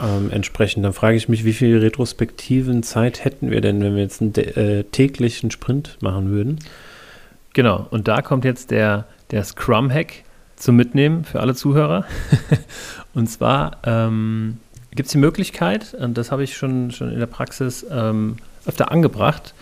Ähm, 0.00 0.30
entsprechend, 0.32 0.84
dann 0.84 0.92
frage 0.92 1.16
ich 1.16 1.28
mich, 1.28 1.44
wie 1.44 1.52
viel 1.52 1.78
retrospektiven 1.78 2.82
Zeit 2.82 3.24
hätten 3.24 3.50
wir 3.50 3.60
denn, 3.60 3.82
wenn 3.82 3.94
wir 3.94 4.02
jetzt 4.02 4.22
einen 4.22 4.34
äh, 4.34 4.84
täglichen 4.84 5.50
Sprint 5.50 5.98
machen 6.00 6.30
würden? 6.30 6.58
Genau, 7.52 7.86
und 7.90 8.08
da 8.08 8.22
kommt 8.22 8.44
jetzt 8.44 8.70
der, 8.70 9.06
der 9.30 9.44
Scrum-Hack 9.44 10.24
zum 10.56 10.76
Mitnehmen 10.76 11.24
für 11.24 11.40
alle 11.40 11.54
Zuhörer. 11.54 12.06
und 13.14 13.28
zwar 13.28 13.78
ähm, 13.84 14.58
gibt 14.94 15.06
es 15.06 15.12
die 15.12 15.18
Möglichkeit, 15.18 15.94
und 15.94 16.18
das 16.18 16.32
habe 16.32 16.42
ich 16.42 16.56
schon, 16.56 16.90
schon 16.90 17.12
in 17.12 17.18
der 17.18 17.26
Praxis 17.26 17.86
ähm, 17.90 18.36
öfter 18.66 18.90
angebracht, 18.90 19.54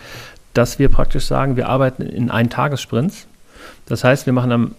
dass 0.53 0.79
wir 0.79 0.89
praktisch 0.89 1.25
sagen, 1.25 1.55
wir 1.55 1.69
arbeiten 1.69 2.01
in 2.01 2.31
einen 2.31 2.49
Tagessprints. 2.49 3.27
Das 3.85 4.03
heißt, 4.03 4.25
wir 4.25 4.33
machen 4.33 4.51
am 4.51 4.75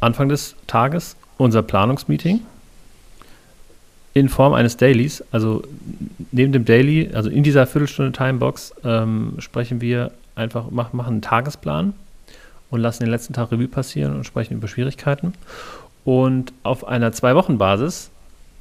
Anfang 0.00 0.28
des 0.28 0.54
Tages 0.66 1.16
unser 1.38 1.62
Planungsmeeting 1.62 2.40
in 4.12 4.28
Form 4.28 4.54
eines 4.54 4.76
Dailies. 4.76 5.24
Also 5.32 5.62
neben 6.30 6.52
dem 6.52 6.64
Daily, 6.64 7.10
also 7.12 7.30
in 7.30 7.42
dieser 7.42 7.66
Viertelstunde 7.66 8.12
Timebox, 8.12 8.74
ähm, 8.84 9.34
sprechen 9.38 9.80
wir 9.80 10.12
einfach, 10.36 10.66
mach, 10.70 10.92
machen 10.92 11.14
einen 11.14 11.22
Tagesplan 11.22 11.94
und 12.70 12.80
lassen 12.80 13.04
den 13.04 13.10
letzten 13.10 13.32
Tag 13.32 13.50
Revue 13.50 13.68
passieren 13.68 14.14
und 14.14 14.24
sprechen 14.24 14.54
über 14.54 14.68
Schwierigkeiten. 14.68 15.34
Und 16.04 16.52
auf 16.62 16.86
einer 16.86 17.12
Zwei-Wochen-Basis 17.12 18.10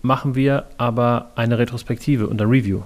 machen 0.04 0.36
wir 0.36 0.66
aber 0.78 1.32
eine 1.36 1.58
Retrospektive 1.58 2.28
und 2.28 2.40
ein 2.40 2.48
Review. 2.48 2.84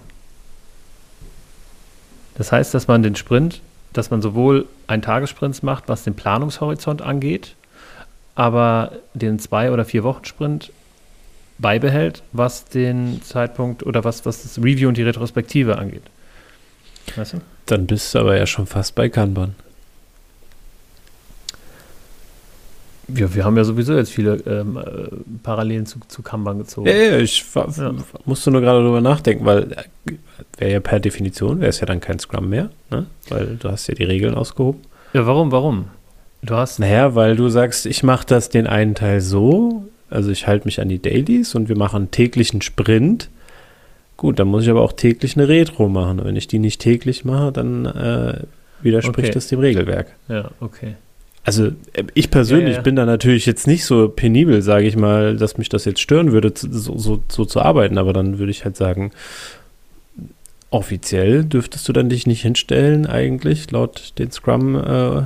Das 2.35 2.51
heißt, 2.51 2.73
dass 2.73 2.87
man 2.87 3.03
den 3.03 3.15
Sprint, 3.15 3.61
dass 3.91 4.11
man 4.11 4.21
sowohl 4.21 4.67
einen 4.85 5.01
Tagesprint 5.01 5.61
macht, 5.63 5.89
was 5.89 6.03
den 6.03 6.13
Planungshorizont 6.13 7.01
angeht, 7.01 7.55
aber 8.35 8.91
den 9.15 9.39
Zwei- 9.39 9.71
oder 9.71 9.83
Vier-Wochen-Sprint 9.83 10.71
beibehält, 11.57 12.21
was 12.33 12.65
den 12.65 13.23
Zeitpunkt 13.23 13.83
oder 13.83 14.03
was, 14.03 14.25
was 14.27 14.43
das 14.43 14.59
Review 14.59 14.87
und 14.87 14.97
die 14.97 15.03
Retrospektive 15.03 15.79
angeht. 15.79 16.03
Weißt 17.15 17.33
du? 17.33 17.37
Dann 17.65 17.87
bist 17.87 18.13
du 18.13 18.19
aber 18.19 18.37
ja 18.37 18.45
schon 18.45 18.67
fast 18.67 18.93
bei 18.93 19.09
Kanban. 19.09 19.55
Wir, 23.07 23.33
wir 23.33 23.45
haben 23.45 23.55
ja 23.55 23.63
sowieso 23.63 23.95
jetzt 23.95 24.11
viele 24.11 24.35
ähm, 24.45 24.77
äh, 24.77 25.09
Parallelen 25.41 25.85
zu, 25.85 25.99
zu 26.07 26.21
Kanban 26.21 26.57
gezogen. 26.57 26.87
Ja, 26.87 26.93
ja 26.93 27.17
ich 27.19 27.45
ja. 27.55 27.93
musste 28.25 28.51
nur 28.51 28.61
gerade 28.61 28.81
darüber 28.81 29.01
nachdenken, 29.01 29.45
weil 29.45 29.71
äh, 29.71 30.13
wäre 30.57 30.71
ja 30.73 30.79
per 30.79 30.99
Definition, 30.99 31.59
wäre 31.59 31.69
es 31.69 31.79
ja 31.79 31.85
dann 31.85 32.01
kein 32.01 32.19
Scrum 32.19 32.49
mehr, 32.49 32.69
ne? 32.89 33.05
weil 33.29 33.57
du 33.57 33.69
hast 33.69 33.87
ja 33.87 33.95
die 33.95 34.03
Regeln 34.03 34.35
ausgehoben. 34.35 34.81
Ja, 35.13 35.25
warum, 35.25 35.51
warum? 35.51 35.85
Du 36.41 36.55
hast. 36.55 36.79
Naja, 36.79 37.15
weil 37.15 37.35
du 37.35 37.49
sagst, 37.49 37.85
ich 37.85 38.03
mache 38.03 38.25
das 38.27 38.49
den 38.49 38.67
einen 38.67 38.93
Teil 38.93 39.21
so, 39.21 39.85
also 40.09 40.29
ich 40.29 40.47
halte 40.47 40.65
mich 40.65 40.81
an 40.81 40.89
die 40.89 41.01
Dailies 41.01 41.55
und 41.55 41.69
wir 41.69 41.77
machen 41.77 42.11
täglichen 42.11 42.61
Sprint. 42.61 43.29
Gut, 44.17 44.39
dann 44.39 44.47
muss 44.47 44.63
ich 44.63 44.69
aber 44.69 44.81
auch 44.81 44.93
täglich 44.93 45.35
eine 45.35 45.47
Retro 45.47 45.89
machen. 45.89 46.21
Wenn 46.23 46.35
ich 46.35 46.47
die 46.47 46.59
nicht 46.59 46.81
täglich 46.81 47.23
mache, 47.23 47.51
dann 47.51 47.85
äh, 47.85 48.39
widerspricht 48.81 49.29
okay. 49.29 49.33
das 49.33 49.47
dem 49.47 49.59
Regelwerk. 49.59 50.07
Ja, 50.27 50.51
okay. 50.59 50.95
Also 51.47 51.67
äh, 51.93 52.03
ich 52.13 52.29
persönlich 52.29 52.71
ja, 52.71 52.79
ja. 52.79 52.81
bin 52.81 52.97
da 52.97 53.05
natürlich 53.05 53.45
jetzt 53.45 53.67
nicht 53.67 53.85
so 53.85 54.09
penibel, 54.09 54.61
sage 54.61 54.85
ich 54.85 54.97
mal, 54.97 55.37
dass 55.37 55.57
mich 55.57 55.69
das 55.69 55.85
jetzt 55.85 56.01
stören 56.01 56.33
würde, 56.33 56.51
so, 56.53 56.97
so, 56.97 57.23
so, 57.29 57.45
zu 57.45 57.61
arbeiten, 57.61 57.97
aber 57.97 58.11
dann 58.11 58.37
würde 58.37 58.51
ich 58.51 58.65
halt 58.65 58.75
sagen, 58.75 59.11
offiziell 60.71 61.45
dürftest 61.45 61.87
du 61.87 61.93
dann 61.93 62.09
dich 62.09 62.27
nicht 62.27 62.41
hinstellen 62.41 63.05
eigentlich, 63.05 63.71
laut 63.71 64.19
den 64.19 64.29
Scrum 64.29 64.75
äh, 64.75 65.21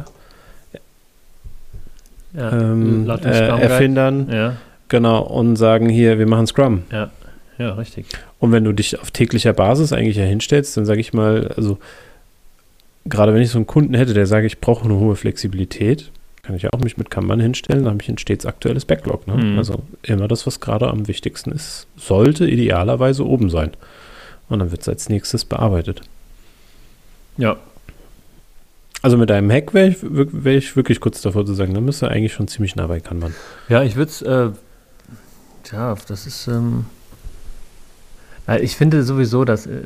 ja, 2.34 2.52
ähm, 2.52 3.08
laut 3.08 3.26
den 3.26 3.34
Scrum 3.34 3.60
äh, 3.60 3.64
Erfindern. 3.64 4.30
Ja. 4.32 4.58
Genau, 4.90 5.24
und 5.24 5.56
sagen 5.56 5.90
hier, 5.90 6.20
wir 6.20 6.28
machen 6.28 6.46
Scrum. 6.46 6.84
Ja, 6.92 7.10
ja, 7.58 7.74
richtig. 7.74 8.06
Und 8.38 8.52
wenn 8.52 8.64
du 8.64 8.74
dich 8.74 9.00
auf 9.00 9.10
täglicher 9.10 9.54
Basis 9.54 9.92
eigentlich 9.92 10.18
ja 10.18 10.26
hinstellst, 10.26 10.78
dann 10.78 10.86
sage 10.86 11.02
ich 11.02 11.14
mal, 11.14 11.48
also 11.58 11.80
gerade 13.06 13.34
wenn 13.34 13.42
ich 13.42 13.50
so 13.50 13.58
einen 13.58 13.68
Kunden 13.68 13.94
hätte, 13.94 14.14
der 14.14 14.26
sage, 14.26 14.48
ich 14.48 14.60
brauche 14.60 14.86
eine 14.86 14.96
hohe 14.96 15.16
Flexibilität, 15.16 16.12
kann 16.44 16.56
ich 16.56 16.64
ja 16.64 16.72
auch 16.74 16.80
mich 16.80 16.98
mit 16.98 17.10
Kanban 17.10 17.40
hinstellen, 17.40 17.84
dann 17.84 17.94
habe 17.94 18.02
ich 18.02 18.10
ein 18.10 18.18
stets 18.18 18.46
aktuelles 18.46 18.86
Backlog. 18.86 19.28
Ne? 19.28 19.36
Mhm. 19.36 19.58
Also 19.58 19.84
immer 20.04 20.28
das, 20.28 20.48
was 20.48 20.60
gerade 20.60 20.90
am 20.90 21.08
wichtigsten 21.08 21.52
ist, 21.52 21.88
sollte 21.98 22.48
idealerweise 22.48 23.26
oben 23.26 23.50
sein. 23.50 23.72
Und 24.50 24.60
dann 24.60 24.72
wird 24.72 24.82
es 24.82 24.90
als 24.90 25.10
nächstes 25.10 25.46
bearbeitet. 25.46 26.02
Ja. 27.38 27.58
Also 29.02 29.18
mit 29.18 29.32
einem 29.32 29.52
Hack 29.52 29.74
wäre 29.74 29.90
ich, 29.90 29.98
wär 30.02 30.58
ich 30.58 30.76
wirklich 30.76 31.00
kurz 31.00 31.22
davor 31.22 31.46
zu 31.46 31.54
sagen, 31.54 31.74
da 31.74 31.82
müsste 31.82 32.08
eigentlich 32.10 32.34
schon 32.34 32.48
ziemlich 32.48 32.76
nah 32.76 32.88
bei 32.88 33.00
Kanban. 33.00 33.34
Ja, 33.70 33.82
ich 33.84 33.96
würde 33.96 34.12
es, 34.12 34.22
äh, 34.22 34.50
ja, 35.72 35.96
das 36.08 36.28
ist, 36.28 36.48
ähm, 36.48 36.86
ich 38.62 38.76
finde 38.76 39.04
sowieso, 39.04 39.46
dass 39.46 39.68
äh, 39.68 39.82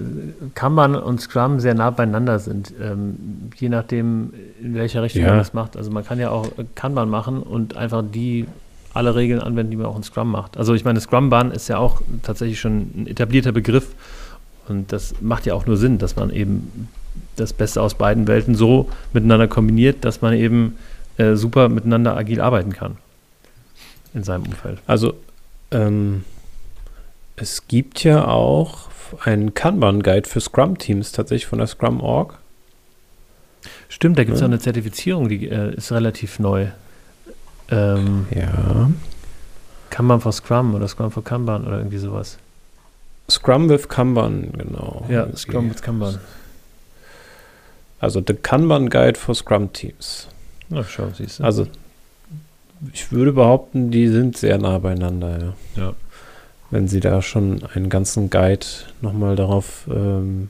Kanban 0.54 0.96
und 0.96 1.22
Scrum 1.22 1.60
sehr 1.60 1.74
nah 1.74 1.90
beieinander 1.90 2.40
sind, 2.40 2.74
ähm, 2.82 3.52
je 3.58 3.70
nachdem, 3.70 4.34
in 4.62 4.76
welcher 4.76 5.04
Richtung 5.04 5.24
ja. 5.24 5.30
man 5.30 5.38
das 5.38 5.54
macht. 5.54 5.78
Also 5.78 5.92
man 5.92 6.06
kann 6.06 6.20
ja 6.20 6.30
auch 6.30 6.48
Kanban 6.74 7.10
machen 7.10 7.44
und 7.44 7.76
einfach 7.76 8.04
die 8.04 8.46
alle 8.94 9.14
Regeln 9.14 9.42
anwenden, 9.42 9.72
die 9.72 9.78
man 9.78 9.88
auch 9.88 9.98
in 9.98 10.04
Scrum 10.04 10.32
macht. 10.32 10.58
Also 10.58 10.74
ich 10.74 10.86
meine, 10.86 11.02
Scrum-Bahn 11.02 11.52
ist 11.52 11.68
ja 11.68 11.78
auch 11.78 12.02
tatsächlich 12.24 12.60
schon 12.60 12.92
ein 12.96 13.08
etablierter 13.08 13.52
Begriff 13.52 13.88
und 14.70 14.92
das 14.94 15.16
macht 15.22 15.46
ja 15.46 15.54
auch 15.54 15.66
nur 15.66 15.76
Sinn, 15.76 15.98
dass 15.98 16.16
man 16.16 16.30
eben 16.30 16.88
das 17.36 17.52
Beste 17.52 17.82
aus 17.82 17.96
beiden 17.96 18.28
Welten 18.28 18.56
so 18.56 18.90
miteinander 19.12 19.48
kombiniert, 19.50 20.06
dass 20.06 20.22
man 20.22 20.34
eben 20.34 20.78
äh, 21.18 21.36
super 21.36 21.68
miteinander 21.68 22.16
agil 22.16 22.40
arbeiten 22.40 22.72
kann 22.72 22.98
in 24.14 24.24
seinem 24.24 24.44
Umfeld. 24.44 24.80
Also 24.88 25.14
ähm, 25.72 26.24
es 27.36 27.68
gibt 27.68 28.04
ja 28.04 28.28
auch 28.28 28.90
einen 29.24 29.54
Kanban-Guide 29.54 30.28
für 30.28 30.42
Scrum-Teams 30.42 31.12
tatsächlich 31.12 31.48
von 31.48 31.60
der 31.60 31.68
Scrum.org. 31.68 32.38
Stimmt, 33.90 34.18
da 34.18 34.24
gibt 34.24 34.36
es 34.36 34.42
ja. 34.42 34.48
auch 34.48 34.52
eine 34.52 34.60
Zertifizierung, 34.60 35.30
die 35.30 35.48
äh, 35.48 35.76
ist 35.76 35.92
relativ 35.92 36.40
neu. 36.40 36.68
Ähm, 37.70 38.28
ja. 38.36 38.90
Kanban 39.90 40.22
for 40.22 40.32
Scrum 40.32 40.76
oder 40.76 40.88
Scrum 40.88 41.12
for 41.12 41.24
Kanban 41.24 41.66
oder 41.66 41.78
irgendwie 41.78 41.98
sowas. 41.98 42.38
Scrum 43.30 43.70
with 43.70 43.88
Kanban, 43.90 44.52
genau. 44.58 45.06
Ja, 45.10 45.28
Scrum 45.36 45.70
with 45.70 45.82
Kanban. 45.82 46.20
Also 48.00 48.22
The 48.26 48.34
Kanban 48.34 48.90
Guide 48.90 49.18
for 49.18 49.34
Scrum 49.34 49.74
Teams. 49.74 50.28
Ach, 50.74 50.88
schau, 50.88 51.10
siehst 51.16 51.40
du. 51.40 51.44
Also 51.44 51.68
ich 52.94 53.12
würde 53.12 53.32
behaupten, 53.32 53.90
die 53.90 54.08
sind 54.10 54.38
sehr 54.38 54.58
nah 54.58 54.78
beieinander, 54.78 55.56
ja. 55.76 55.82
Ja. 55.82 55.94
Wenn 56.76 56.90
sie 56.90 57.00
da 57.00 57.22
schon 57.22 57.64
einen 57.74 57.88
ganzen 57.88 58.30
Guide 58.30 58.66
nochmal 59.00 59.38
darauf 59.38 59.88
ähm, 59.90 60.50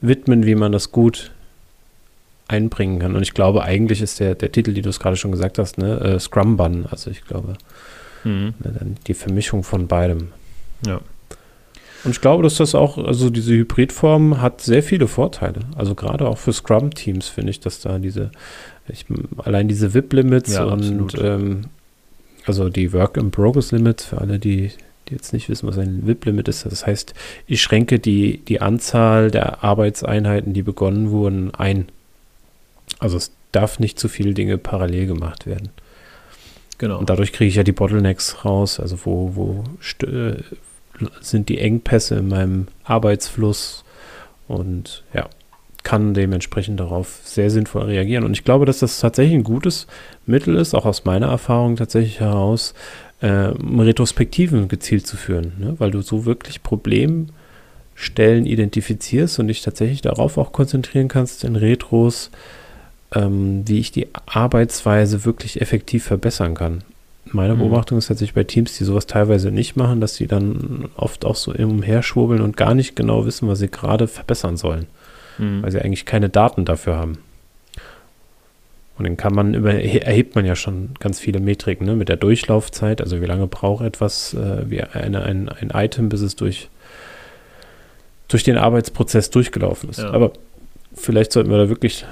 widmen, 0.00 0.44
wie 0.44 0.56
man 0.56 0.72
das 0.72 0.90
gut 0.90 1.30
einbringen 2.48 2.98
kann. 2.98 3.14
Und 3.14 3.22
ich 3.22 3.32
glaube, 3.32 3.62
eigentlich 3.62 4.02
ist 4.02 4.18
der, 4.18 4.34
der 4.34 4.50
Titel, 4.50 4.74
die 4.74 4.82
du 4.82 4.90
es 4.90 4.98
gerade 4.98 5.16
schon 5.16 5.30
gesagt 5.30 5.60
hast, 5.60 5.78
ne, 5.78 6.00
äh, 6.00 6.18
Scrum 6.18 6.56
Bun. 6.56 6.86
Also 6.90 7.12
ich 7.12 7.24
glaube, 7.24 7.54
mhm. 8.24 8.54
ne, 8.58 8.96
die 9.06 9.14
Vermischung 9.14 9.62
von 9.62 9.86
beidem. 9.86 10.32
Ja. 10.84 11.00
Und 12.02 12.10
ich 12.10 12.20
glaube, 12.20 12.42
dass 12.42 12.56
das 12.56 12.74
auch, 12.74 12.98
also 12.98 13.30
diese 13.30 13.52
Hybridform 13.52 14.42
hat 14.42 14.62
sehr 14.62 14.82
viele 14.82 15.06
Vorteile. 15.06 15.60
Also 15.76 15.94
gerade 15.94 16.26
auch 16.26 16.38
für 16.38 16.52
Scrum-Teams 16.52 17.28
finde 17.28 17.50
ich, 17.50 17.60
dass 17.60 17.78
da 17.78 18.00
diese, 18.00 18.32
ich, 18.88 19.06
allein 19.36 19.68
diese 19.68 19.94
VIP-Limits 19.94 20.54
ja, 20.54 20.64
und 20.64 21.14
ähm, 21.22 21.66
also 22.46 22.68
die 22.68 22.92
Work-in-Progress-Limits 22.92 24.06
für 24.06 24.18
alle, 24.18 24.40
die, 24.40 24.72
die 25.12 25.16
jetzt 25.16 25.32
nicht 25.32 25.48
wissen, 25.48 25.68
was 25.68 25.78
ein 25.78 26.06
VIP-Limit 26.06 26.48
ist. 26.48 26.64
Das 26.64 26.86
heißt, 26.86 27.14
ich 27.46 27.60
schränke 27.60 27.98
die, 27.98 28.38
die 28.38 28.60
Anzahl 28.60 29.30
der 29.30 29.62
Arbeitseinheiten, 29.62 30.54
die 30.54 30.62
begonnen 30.62 31.10
wurden, 31.10 31.54
ein. 31.54 31.86
Also 32.98 33.18
es 33.18 33.32
darf 33.52 33.78
nicht 33.78 33.98
zu 33.98 34.08
viele 34.08 34.32
Dinge 34.32 34.58
parallel 34.58 35.06
gemacht 35.06 35.46
werden. 35.46 35.68
Genau. 36.78 36.98
Und 36.98 37.10
dadurch 37.10 37.32
kriege 37.32 37.48
ich 37.48 37.56
ja 37.56 37.62
die 37.62 37.72
Bottlenecks 37.72 38.44
raus, 38.44 38.80
also 38.80 38.98
wo, 39.04 39.36
wo 39.36 39.64
sind 41.20 41.48
die 41.48 41.58
Engpässe 41.58 42.16
in 42.16 42.28
meinem 42.28 42.68
Arbeitsfluss 42.84 43.84
und 44.48 45.04
ja, 45.12 45.28
kann 45.82 46.14
dementsprechend 46.14 46.80
darauf 46.80 47.20
sehr 47.24 47.50
sinnvoll 47.50 47.82
reagieren. 47.82 48.24
Und 48.24 48.32
ich 48.32 48.44
glaube, 48.44 48.66
dass 48.66 48.78
das 48.78 49.00
tatsächlich 49.00 49.34
ein 49.34 49.44
gutes 49.44 49.86
Mittel 50.26 50.56
ist, 50.56 50.74
auch 50.74 50.86
aus 50.86 51.04
meiner 51.04 51.28
Erfahrung 51.28 51.76
tatsächlich 51.76 52.20
heraus, 52.20 52.74
äh, 53.22 53.52
Retrospektiven 53.78 54.68
gezielt 54.68 55.06
zu 55.06 55.16
führen, 55.16 55.52
ne? 55.58 55.74
weil 55.78 55.92
du 55.92 56.02
so 56.02 56.24
wirklich 56.24 56.62
Problemstellen 56.62 58.46
identifizierst 58.46 59.38
und 59.38 59.46
dich 59.46 59.62
tatsächlich 59.62 60.02
darauf 60.02 60.38
auch 60.38 60.52
konzentrieren 60.52 61.06
kannst 61.06 61.44
in 61.44 61.54
Retros, 61.54 62.30
ähm, 63.14 63.62
wie 63.64 63.78
ich 63.78 63.92
die 63.92 64.08
Arbeitsweise 64.26 65.24
wirklich 65.24 65.60
effektiv 65.60 66.04
verbessern 66.04 66.54
kann. 66.54 66.82
Meine 67.26 67.54
mhm. 67.54 67.60
Beobachtung 67.60 67.98
ist 67.98 68.08
tatsächlich 68.08 68.34
bei 68.34 68.42
Teams, 68.42 68.76
die 68.76 68.84
sowas 68.84 69.06
teilweise 69.06 69.52
nicht 69.52 69.76
machen, 69.76 70.00
dass 70.00 70.16
sie 70.16 70.26
dann 70.26 70.88
oft 70.96 71.24
auch 71.24 71.36
so 71.36 71.52
umherschwurbeln 71.52 72.42
und 72.42 72.56
gar 72.56 72.74
nicht 72.74 72.96
genau 72.96 73.24
wissen, 73.24 73.46
was 73.46 73.60
sie 73.60 73.70
gerade 73.70 74.08
verbessern 74.08 74.56
sollen, 74.56 74.86
mhm. 75.38 75.62
weil 75.62 75.70
sie 75.70 75.80
eigentlich 75.80 76.06
keine 76.06 76.28
Daten 76.28 76.64
dafür 76.64 76.96
haben. 76.96 77.18
Und 78.98 79.04
dann 79.04 79.16
kann 79.16 79.34
man 79.34 79.54
über, 79.54 79.72
erhebt 79.72 80.34
man 80.34 80.44
ja 80.44 80.54
schon 80.54 80.90
ganz 81.00 81.18
viele 81.18 81.40
Metriken 81.40 81.86
ne? 81.86 81.96
mit 81.96 82.08
der 82.08 82.16
Durchlaufzeit, 82.16 83.00
also 83.00 83.20
wie 83.20 83.26
lange 83.26 83.46
braucht 83.46 83.84
etwas, 83.84 84.34
äh, 84.34 84.70
wie 84.70 84.82
eine, 84.82 85.22
ein, 85.22 85.48
ein 85.48 85.70
Item, 85.74 86.08
bis 86.08 86.20
es 86.20 86.36
durch, 86.36 86.68
durch 88.28 88.44
den 88.44 88.58
Arbeitsprozess 88.58 89.30
durchgelaufen 89.30 89.90
ist. 89.90 90.00
Ja. 90.00 90.10
Aber 90.10 90.32
vielleicht 90.94 91.32
sollten 91.32 91.50
wir 91.50 91.58
da 91.58 91.68
wirklich 91.68 92.04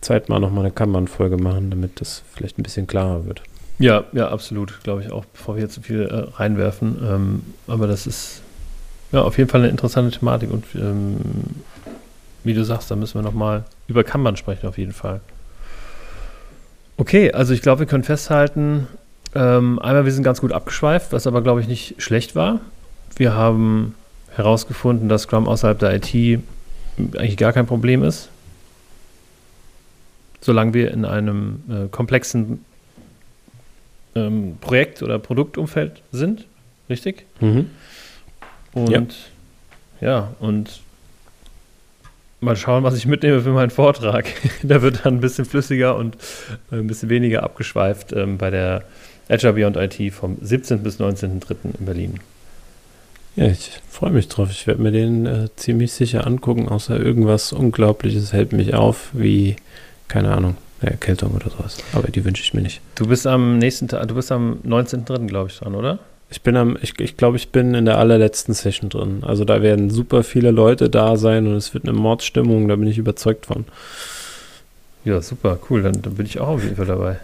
Zeit 0.00 0.28
mal 0.28 0.40
nochmal 0.40 0.64
eine 0.64 0.74
Kanban-Folge 0.74 1.36
machen, 1.36 1.70
damit 1.70 2.00
das 2.00 2.22
vielleicht 2.34 2.58
ein 2.58 2.62
bisschen 2.62 2.86
klarer 2.86 3.24
wird. 3.24 3.42
Ja, 3.78 4.04
ja, 4.12 4.28
absolut, 4.28 4.82
glaube 4.82 5.02
ich 5.02 5.12
auch, 5.12 5.24
bevor 5.26 5.56
wir 5.56 5.60
hier 5.60 5.68
zu 5.68 5.82
viel 5.82 6.02
äh, 6.02 6.36
reinwerfen. 6.36 6.98
Ähm, 7.04 7.42
aber 7.66 7.86
das 7.86 8.06
ist 8.06 8.42
ja 9.12 9.22
auf 9.22 9.38
jeden 9.38 9.50
Fall 9.50 9.60
eine 9.60 9.70
interessante 9.70 10.18
Thematik 10.18 10.50
und 10.50 10.64
ähm, 10.74 11.18
wie 12.42 12.54
du 12.54 12.64
sagst, 12.64 12.90
da 12.90 12.96
müssen 12.96 13.18
wir 13.18 13.22
nochmal 13.22 13.64
über 13.86 14.04
Kanban 14.04 14.36
sprechen, 14.36 14.66
auf 14.66 14.78
jeden 14.78 14.92
Fall. 14.92 15.20
Okay, 16.96 17.32
also 17.32 17.52
ich 17.52 17.62
glaube, 17.62 17.80
wir 17.80 17.86
können 17.86 18.04
festhalten, 18.04 18.88
ähm, 19.34 19.78
einmal, 19.80 20.06
wir 20.06 20.12
sind 20.12 20.22
ganz 20.22 20.40
gut 20.40 20.52
abgeschweift, 20.52 21.12
was 21.12 21.26
aber, 21.26 21.42
glaube 21.42 21.60
ich, 21.60 21.68
nicht 21.68 22.00
schlecht 22.02 22.34
war. 22.34 22.60
Wir 23.16 23.34
haben 23.34 23.94
herausgefunden, 24.34 25.08
dass 25.08 25.22
Scrum 25.22 25.46
außerhalb 25.46 25.78
der 25.78 25.94
IT 25.94 26.40
eigentlich 27.16 27.36
gar 27.36 27.52
kein 27.52 27.66
Problem 27.66 28.02
ist. 28.02 28.30
Solange 30.40 30.72
wir 30.72 30.90
in 30.90 31.04
einem 31.04 31.62
äh, 31.68 31.88
komplexen 31.88 32.64
ähm, 34.14 34.56
Projekt- 34.60 35.02
oder 35.02 35.18
Produktumfeld 35.18 36.02
sind, 36.12 36.46
richtig? 36.88 37.26
Mhm. 37.40 37.70
Und 38.72 39.14
ja. 40.00 40.08
ja, 40.08 40.34
und 40.40 40.80
mal 42.40 42.56
schauen, 42.56 42.84
was 42.84 42.96
ich 42.96 43.06
mitnehme 43.06 43.40
für 43.40 43.50
meinen 43.50 43.70
Vortrag. 43.70 44.26
Der 44.62 44.82
wird 44.82 45.04
dann 45.04 45.14
ein 45.14 45.20
bisschen 45.20 45.44
flüssiger 45.44 45.96
und 45.96 46.16
äh, 46.70 46.76
ein 46.76 46.86
bisschen 46.86 47.08
weniger 47.08 47.42
abgeschweift 47.42 48.12
ähm, 48.12 48.38
bei 48.38 48.50
der 48.50 48.84
Azure 49.28 49.54
Beyond 49.54 49.76
IT 49.76 50.14
vom 50.14 50.36
17. 50.40 50.82
bis 50.82 51.00
19.03. 51.00 51.56
in 51.78 51.86
Berlin. 51.86 52.20
Ja, 53.34 53.46
ich 53.46 53.70
freue 53.90 54.10
mich 54.10 54.28
drauf. 54.28 54.50
Ich 54.50 54.66
werde 54.66 54.82
mir 54.82 54.92
den 54.92 55.26
äh, 55.26 55.48
ziemlich 55.56 55.92
sicher 55.92 56.26
angucken, 56.26 56.68
außer 56.68 56.98
irgendwas 56.98 57.52
Unglaubliches 57.52 58.32
hält 58.32 58.52
mich 58.52 58.74
auf, 58.74 59.10
wie, 59.12 59.56
keine 60.08 60.34
Ahnung, 60.34 60.56
Erkältung 60.80 61.32
oder 61.34 61.50
sowas. 61.50 61.78
Aber 61.92 62.08
die 62.08 62.24
wünsche 62.24 62.42
ich 62.42 62.54
mir 62.54 62.62
nicht. 62.62 62.80
Du 62.94 63.06
bist 63.06 63.26
am 63.26 63.58
nächsten 63.58 63.88
Tag, 63.88 64.08
du 64.08 64.14
bist 64.14 64.32
am 64.32 64.58
19.3. 64.64 65.26
glaube 65.26 65.50
ich 65.50 65.58
dran, 65.58 65.74
oder? 65.74 65.98
Ich 66.28 66.42
bin 66.42 66.56
am, 66.56 66.76
ich, 66.82 66.98
ich 66.98 67.16
glaube, 67.16 67.36
ich 67.36 67.50
bin 67.50 67.74
in 67.74 67.84
der 67.84 67.98
allerletzten 67.98 68.52
Session 68.52 68.90
drin. 68.90 69.22
Also 69.22 69.44
da 69.44 69.62
werden 69.62 69.90
super 69.90 70.24
viele 70.24 70.50
Leute 70.50 70.90
da 70.90 71.16
sein 71.16 71.46
und 71.46 71.54
es 71.54 71.72
wird 71.72 71.84
eine 71.84 71.92
Mordstimmung, 71.92 72.66
da 72.68 72.76
bin 72.76 72.88
ich 72.88 72.98
überzeugt 72.98 73.46
von. 73.46 73.64
Ja, 75.04 75.20
super, 75.20 75.58
cool. 75.70 75.82
Dann, 75.82 76.02
dann 76.02 76.14
bin 76.14 76.26
ich 76.26 76.40
auch 76.40 76.48
auf 76.48 76.64
jeden 76.64 76.76
Fall 76.76 76.86
dabei. 76.86 77.18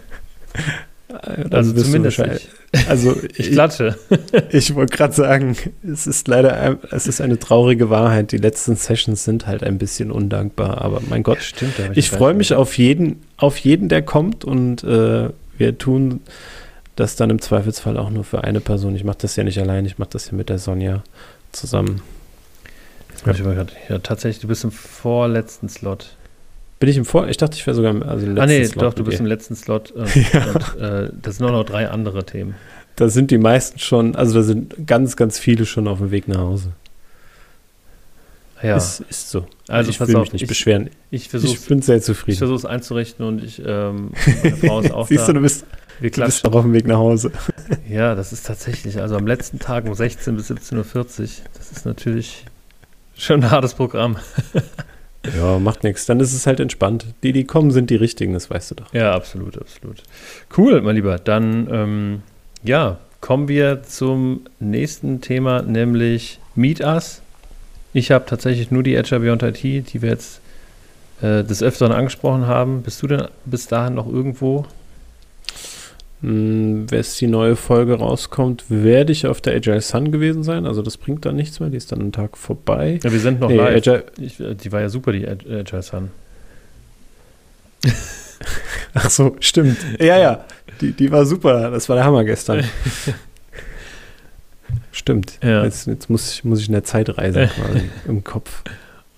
also 1.51 1.73
zumindest 1.73 2.19
ich. 2.19 2.49
Also 2.87 3.15
ich 3.35 3.51
klatsche. 3.51 3.97
Ich, 4.09 4.43
ich 4.53 4.75
wollte 4.75 4.95
gerade 4.95 5.13
sagen, 5.13 5.57
es 5.85 6.07
ist 6.07 6.27
leider, 6.27 6.77
es 6.91 7.05
ist 7.05 7.19
eine 7.19 7.37
traurige 7.37 7.89
Wahrheit. 7.89 8.31
Die 8.31 8.37
letzten 8.37 8.77
Sessions 8.77 9.25
sind 9.25 9.47
halt 9.47 9.63
ein 9.63 9.77
bisschen 9.77 10.11
undankbar. 10.11 10.81
Aber 10.81 11.01
mein 11.09 11.23
Gott, 11.23 11.37
ja, 11.37 11.43
stimmt. 11.43 11.73
Ich, 11.91 11.97
ich 11.97 12.09
freue 12.09 12.33
mich 12.33 12.53
auf 12.53 12.77
jeden, 12.77 13.21
auf 13.35 13.57
jeden, 13.57 13.89
der 13.89 14.01
kommt 14.01 14.45
und 14.45 14.83
äh, 14.83 15.29
wir 15.57 15.77
tun 15.77 16.21
das 16.95 17.15
dann 17.15 17.29
im 17.29 17.41
Zweifelsfall 17.41 17.97
auch 17.97 18.09
nur 18.09 18.23
für 18.23 18.43
eine 18.43 18.59
Person. 18.59 18.95
Ich 18.95 19.03
mache 19.03 19.17
das 19.21 19.35
ja 19.35 19.43
nicht 19.43 19.59
allein, 19.59 19.85
ich 19.85 19.97
mache 19.97 20.09
das 20.11 20.29
ja 20.31 20.37
mit 20.37 20.49
der 20.49 20.59
Sonja 20.59 21.03
zusammen. 21.51 22.01
Ja. 23.25 23.65
ja, 23.89 23.99
tatsächlich, 23.99 24.41
du 24.41 24.47
bist 24.47 24.63
im 24.63 24.71
vorletzten 24.71 25.69
Slot. 25.69 26.17
Bin 26.79 26.89
ich 26.89 26.97
im 26.97 27.05
Vor? 27.05 27.29
Ich 27.29 27.37
dachte, 27.37 27.55
ich 27.55 27.65
wäre 27.65 27.75
sogar 27.75 27.91
im, 27.91 28.03
also 28.03 28.25
im 28.25 28.35
letzten 28.35 28.41
Ah, 28.41 28.45
nee, 28.45 28.65
Slot 28.65 28.83
doch, 28.83 28.93
du 28.93 29.03
bist 29.05 29.19
im 29.19 29.25
letzten 29.25 29.55
Slot. 29.55 29.91
Und, 29.91 30.13
ja. 30.33 30.51
und 30.51 30.81
äh, 30.81 31.09
das 31.21 31.37
sind 31.37 31.45
auch 31.45 31.51
noch 31.51 31.63
drei 31.63 31.87
andere 31.89 32.25
Themen. 32.25 32.55
Da 32.97 33.07
sind 33.07 33.31
die 33.31 33.37
meisten 33.37 33.79
schon, 33.79 34.15
also 34.15 34.33
da 34.33 34.43
sind 34.43 34.85
ganz, 34.85 35.15
ganz 35.15 35.39
viele 35.39 35.65
schon 35.65 35.87
auf 35.87 35.99
dem 35.99 36.11
Weg 36.11 36.27
nach 36.27 36.39
Hause. 36.39 36.73
Ja. 38.61 38.77
Ist, 38.77 39.01
ist 39.09 39.29
so. 39.29 39.45
Also 39.67 39.89
ich 39.89 39.99
will 39.99 40.17
mich 40.19 40.33
nicht 40.33 40.43
ich, 40.43 40.47
beschweren. 40.47 40.89
Ich, 41.11 41.33
ich 41.33 41.61
bin 41.67 41.81
sehr 41.81 42.01
zufrieden. 42.01 42.33
Ich 42.33 42.37
versuche 42.37 42.57
es 42.57 42.65
einzurichten 42.65 43.25
und 43.25 43.43
ich, 43.43 43.61
ähm, 43.65 44.11
meine 44.43 44.57
Frau 44.57 44.79
ist 44.79 44.91
auch 44.91 45.07
Siehst 45.07 45.23
da. 45.23 45.27
du, 45.27 45.33
du 45.33 45.41
bist, 45.41 45.65
wir 45.99 46.11
du 46.11 46.25
bist 46.25 46.45
auch 46.45 46.53
auf 46.53 46.63
dem 46.63 46.73
Weg 46.73 46.87
nach 46.87 46.97
Hause. 46.97 47.31
ja, 47.89 48.15
das 48.15 48.33
ist 48.33 48.45
tatsächlich, 48.45 48.99
also 48.99 49.15
am 49.15 49.27
letzten 49.27 49.59
Tag 49.59 49.85
um 49.85 49.93
16 49.93 50.35
bis 50.35 50.51
17.40 50.51 50.77
Uhr, 50.77 51.05
das 51.53 51.71
ist 51.71 51.85
natürlich 51.85 52.45
schon 53.15 53.43
ein 53.43 53.51
hartes 53.51 53.73
Programm. 53.73 54.17
ja, 55.37 55.59
macht 55.59 55.83
nichts. 55.83 56.05
Dann 56.05 56.19
ist 56.19 56.33
es 56.33 56.47
halt 56.47 56.59
entspannt. 56.59 57.05
Die, 57.23 57.31
die 57.31 57.45
kommen, 57.45 57.71
sind 57.71 57.89
die 57.89 57.95
richtigen, 57.95 58.33
das 58.33 58.49
weißt 58.49 58.71
du 58.71 58.75
doch. 58.75 58.93
Ja, 58.93 59.13
absolut, 59.13 59.57
absolut. 59.57 60.03
Cool, 60.57 60.81
mein 60.81 60.95
Lieber. 60.95 61.17
Dann, 61.17 61.67
ähm, 61.71 62.21
ja, 62.63 62.97
kommen 63.21 63.47
wir 63.47 63.83
zum 63.83 64.41
nächsten 64.59 65.21
Thema, 65.21 65.61
nämlich 65.61 66.39
Meet 66.55 66.81
Us. 66.81 67.21
Ich 67.93 68.11
habe 68.11 68.25
tatsächlich 68.25 68.71
nur 68.71 68.83
die 68.83 68.95
Edge 68.95 69.19
Beyond 69.19 69.43
IT, 69.43 69.63
die 69.63 70.01
wir 70.01 70.09
jetzt 70.09 70.41
äh, 71.21 71.43
des 71.43 71.63
Öfteren 71.63 71.91
angesprochen 71.91 72.47
haben. 72.47 72.81
Bist 72.81 73.01
du 73.01 73.07
denn 73.07 73.27
bis 73.45 73.67
dahin 73.67 73.93
noch 73.93 74.07
irgendwo? 74.07 74.65
Hm, 76.23 76.89
Wenn 76.89 77.05
die 77.19 77.27
neue 77.27 77.57
Folge 77.57 77.95
rauskommt, 77.95 78.63
werde 78.69 79.11
ich 79.11 79.27
auf 79.27 79.41
der 79.41 79.55
Agile 79.55 79.81
Sun 79.81 80.09
gewesen 80.09 80.43
sein. 80.43 80.65
Also 80.65 80.81
das 80.81 80.95
bringt 80.95 81.25
dann 81.25 81.35
nichts 81.35 81.59
mehr, 81.59 81.69
die 81.69 81.75
ist 81.75 81.91
dann 81.91 81.99
einen 81.99 82.11
Tag 82.13 82.37
vorbei. 82.37 82.99
Ja, 83.03 83.11
wir 83.11 83.19
sind 83.19 83.41
noch 83.41 83.49
nee, 83.49 83.57
live. 83.57 83.75
Agile 83.75 84.05
ich, 84.17 84.39
äh, 84.39 84.55
die 84.55 84.71
war 84.71 84.79
ja 84.79 84.87
super, 84.87 85.11
die 85.11 85.27
Agile 85.27 85.81
Sun. 85.81 86.11
Ach 88.93 89.09
so, 89.09 89.35
stimmt. 89.41 89.77
Ja, 89.99 90.17
ja, 90.17 90.45
die, 90.79 90.93
die 90.93 91.11
war 91.11 91.25
super. 91.25 91.69
Das 91.71 91.89
war 91.89 91.97
der 91.97 92.05
Hammer 92.05 92.23
gestern. 92.23 92.63
Stimmt. 94.91 95.39
Ja. 95.43 95.63
Jetzt, 95.63 95.87
jetzt, 95.87 96.09
muss, 96.09 96.31
ich, 96.31 96.43
muss 96.43 96.61
ich 96.61 96.67
in 96.67 96.73
der 96.73 96.83
Zeit 96.83 97.17
reisen 97.17 97.49
quasi 97.49 97.81
im 98.07 98.23
Kopf. 98.23 98.61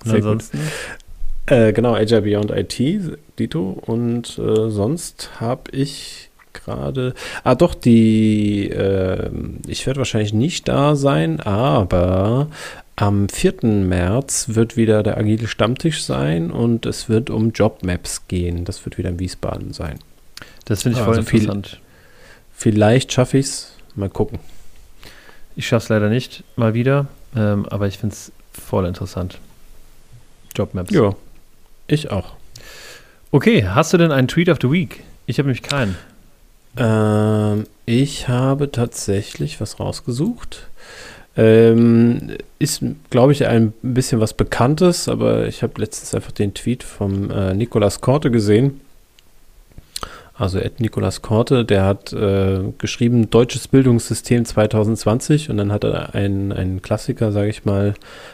Sehr 0.04 0.16
ansonsten? 0.16 0.60
Äh, 1.48 1.74
genau, 1.74 1.94
Agile 1.94 2.22
Beyond 2.22 2.52
IT, 2.52 2.80
Dito. 3.38 3.78
Und 3.86 4.40
äh, 4.40 4.70
sonst 4.70 5.32
habe 5.40 5.70
ich 5.72 6.30
gerade. 6.64 7.14
Ah, 7.44 7.56
doch, 7.56 7.74
die. 7.74 8.70
Äh, 8.70 9.30
ich 9.68 9.86
werde 9.86 10.00
wahrscheinlich 10.00 10.34
nicht 10.34 10.68
da 10.68 10.96
sein, 10.96 11.40
aber 11.40 12.48
am 12.96 13.28
4. 13.28 13.56
März 13.64 14.50
wird 14.50 14.78
wieder 14.78 15.04
der 15.04 15.18
agile 15.18 15.48
Stammtisch 15.48 16.04
sein 16.04 16.50
und 16.52 16.86
es 16.86 17.10
wird 17.10 17.30
um 17.30 17.52
Jobmaps 17.52 18.28
gehen. 18.28 18.66
Das 18.66 18.86
wird 18.86 18.98
wieder 18.98 19.10
in 19.10 19.20
Wiesbaden 19.20 19.74
sein. 19.74 20.00
Das 20.66 20.84
finde 20.84 20.98
ich 20.98 21.04
voll 21.04 21.18
also 21.18 21.30
interessant. 21.30 21.68
Viel, 21.68 21.80
vielleicht 22.54 23.12
schaffe 23.12 23.38
ich 23.38 23.46
es. 23.48 23.72
Mal 23.96 24.10
gucken. 24.10 24.40
Ich 25.56 25.68
schaffe 25.68 25.84
es 25.84 25.90
leider 25.90 26.10
nicht, 26.10 26.44
mal 26.58 26.74
wieder, 26.74 27.08
ähm, 27.36 27.66
aber 27.70 27.88
ich 27.88 27.98
finde 27.98 28.14
es 28.14 28.32
voll 28.52 28.86
interessant. 28.86 29.40
Jobmaps. 30.54 30.92
Ja, 30.92 31.16
ich 31.88 32.12
auch. 32.12 32.34
Okay, 33.32 33.66
hast 33.68 33.94
du 33.94 33.98
denn 33.98 34.12
einen 34.12 34.28
Tweet 34.28 34.50
of 34.50 34.58
the 34.62 34.72
Week? 34.72 35.04
Ich 35.26 35.40
habe 35.40 35.48
nämlich 35.48 35.64
keinen. 35.64 35.98
Ähm, 36.78 37.66
ich 37.86 38.28
habe 38.28 38.72
tatsächlich 38.72 39.62
was 39.62 39.80
rausgesucht. 39.80 40.68
Ähm, 41.38 42.38
ist, 42.60 42.82
glaube 43.10 43.34
ich, 43.34 43.46
ein 43.46 43.74
bisschen 43.82 44.22
was 44.22 44.34
Bekanntes, 44.34 45.10
aber 45.10 45.48
ich 45.48 45.64
habe 45.64 45.82
letztens 45.82 46.16
einfach 46.16 46.32
den 46.32 46.54
Tweet 46.54 46.84
vom 46.84 47.30
äh, 47.30 47.54
Nicolas 47.54 48.00
Korte 48.00 48.32
gesehen 48.32 48.80
also 50.38 50.60
Ed 50.60 50.82
Nikolas 50.82 51.22
Korte, 51.22 51.64
der 51.64 51.86
hat 51.86 52.12
äh, 52.12 52.60
geschrieben 52.78 53.30
Deutsches 53.30 53.70
Bildungssystem 53.70 54.44
2020 54.44 55.50
und 55.50 55.58
dann 55.58 55.72
hat 55.72 55.86
er 55.86 56.14
einen, 56.14 56.52
einen 56.52 56.82
Klassiker, 56.82 57.32
sage 57.32 57.50
ich 57.50 57.64
mal, 57.64 57.94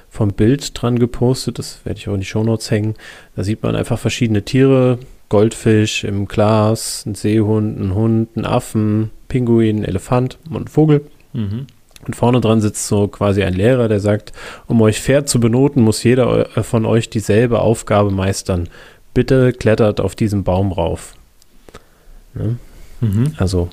vom 0.09 0.29
Bild 0.29 0.81
dran 0.81 0.97
gepostet. 0.97 1.59
Das 1.59 1.85
werde 1.85 1.99
ich 1.99 2.09
auch 2.09 2.15
in 2.15 2.21
die 2.21 2.25
Shownotes 2.25 2.71
hängen. 2.71 2.95
Da 3.35 3.43
sieht 3.43 3.61
man 3.61 3.75
einfach 3.75 3.99
verschiedene 3.99 4.41
Tiere. 4.41 4.97
Goldfisch 5.31 6.03
im 6.03 6.27
Glas, 6.27 7.05
ein 7.05 7.15
Seehund, 7.15 7.79
ein 7.79 7.95
Hund, 7.95 8.35
ein 8.35 8.45
Affen, 8.45 9.11
Pinguin, 9.29 9.77
ein 9.77 9.85
Elefant 9.85 10.37
und 10.49 10.63
ein 10.63 10.67
Vogel. 10.67 11.05
Mhm. 11.31 11.67
Und 12.05 12.15
vorne 12.17 12.41
dran 12.41 12.59
sitzt 12.59 12.85
so 12.85 13.07
quasi 13.07 13.41
ein 13.41 13.53
Lehrer, 13.53 13.87
der 13.87 14.01
sagt, 14.01 14.33
um 14.67 14.81
euch 14.81 14.99
fair 14.99 15.25
zu 15.25 15.39
benoten, 15.39 15.83
muss 15.83 16.03
jeder 16.03 16.57
äh, 16.57 16.63
von 16.63 16.85
euch 16.85 17.09
dieselbe 17.09 17.61
Aufgabe 17.61 18.11
meistern. 18.11 18.67
Bitte 19.13 19.53
klettert 19.53 20.01
auf 20.01 20.15
diesen 20.15 20.43
Baum 20.43 20.73
rauf. 20.73 21.13
Ne? 22.33 22.57
Mhm. 22.99 23.33
Also 23.37 23.69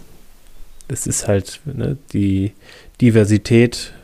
es 0.87 1.09
ist 1.09 1.27
halt 1.27 1.59
ne, 1.65 1.99
die 2.13 2.53
Diversität 3.01 3.95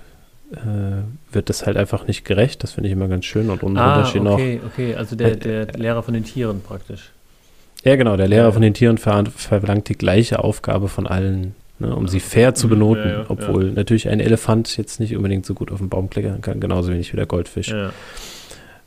äh, 0.51 1.05
wird 1.33 1.51
das 1.51 1.67
halt 1.67 1.77
einfach 1.77 2.09
nicht 2.09 2.25
gerecht. 2.25 2.65
Das 2.65 2.73
finde 2.73 2.89
ich 2.89 2.95
immer 2.95 3.07
ganz 3.07 3.27
schön. 3.27 3.49
Und 3.49 3.63
unten 3.63 3.79
ah, 3.79 4.09
okay, 4.09 4.19
noch. 4.19 4.41
Okay, 4.41 4.97
also 4.97 5.15
der, 5.15 5.37
der 5.37 5.67
Lehrer 5.75 6.03
von 6.03 6.15
den 6.15 6.25
Tieren 6.25 6.61
praktisch. 6.61 7.13
Ja, 7.85 7.97
genau. 7.97 8.16
Der 8.16 8.28
Lehrer 8.28 8.53
von 8.53 8.62
den 8.62 8.74
Tieren 8.74 8.99
ver 8.99 9.24
verlangt 9.37 9.89
die 9.89 9.97
gleiche 9.97 10.43
Aufgabe 10.43 10.89
von 10.89 11.07
allen, 11.07 11.55
ne, 11.78 11.95
um 11.95 12.09
sie 12.09 12.20
fair 12.20 12.55
zu 12.55 12.68
benoten. 12.68 13.09
Ja, 13.09 13.18
ja, 13.20 13.24
obwohl 13.28 13.72
natürlich 13.72 14.09
ein 14.09 14.20
Elefant 14.20 14.76
jetzt 14.78 15.01
nicht 15.01 15.14
unbedingt 15.14 15.45
so 15.45 15.55
gut 15.55 15.70
auf 15.70 15.78
den 15.78 15.91
Baum 15.91 16.09
klettern 16.09 16.41
kann, 16.41 16.61
genauso 16.61 16.91
wenig 16.91 17.12
wie 17.12 17.16
der 17.16 17.26
Goldfisch. 17.26 17.74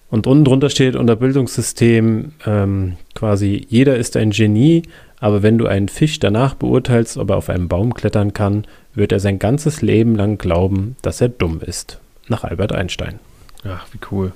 Und 0.10 0.26
unten 0.26 0.46
drunter 0.46 0.70
steht 0.70 0.96
unter 0.96 1.16
Bildungssystem 1.16 2.32
ähm, 2.46 2.94
quasi, 3.14 3.66
jeder 3.70 3.98
ist 3.98 4.18
ein 4.18 4.32
Genie, 4.32 4.84
aber 5.20 5.44
wenn 5.44 5.58
du 5.58 5.68
einen 5.68 5.90
Fisch 5.90 6.20
danach 6.20 6.56
beurteilst, 6.56 7.18
ob 7.18 7.30
er 7.30 7.38
auf 7.38 7.50
einen 7.50 7.68
Baum 7.68 7.94
klettern 7.94 8.34
kann, 8.34 8.66
wird 8.96 9.12
er 9.12 9.20
sein 9.20 9.38
ganzes 9.38 9.82
Leben 9.82 10.16
lang 10.16 10.38
glauben, 10.38 10.96
dass 11.02 11.22
er 11.22 11.30
dumm 11.30 11.60
ist. 11.60 12.00
Nach 12.30 12.46
Albert 12.46 12.72
Einstein. 12.72 13.20
Ach, 13.66 13.86
wie 13.92 14.00
cool. 14.12 14.32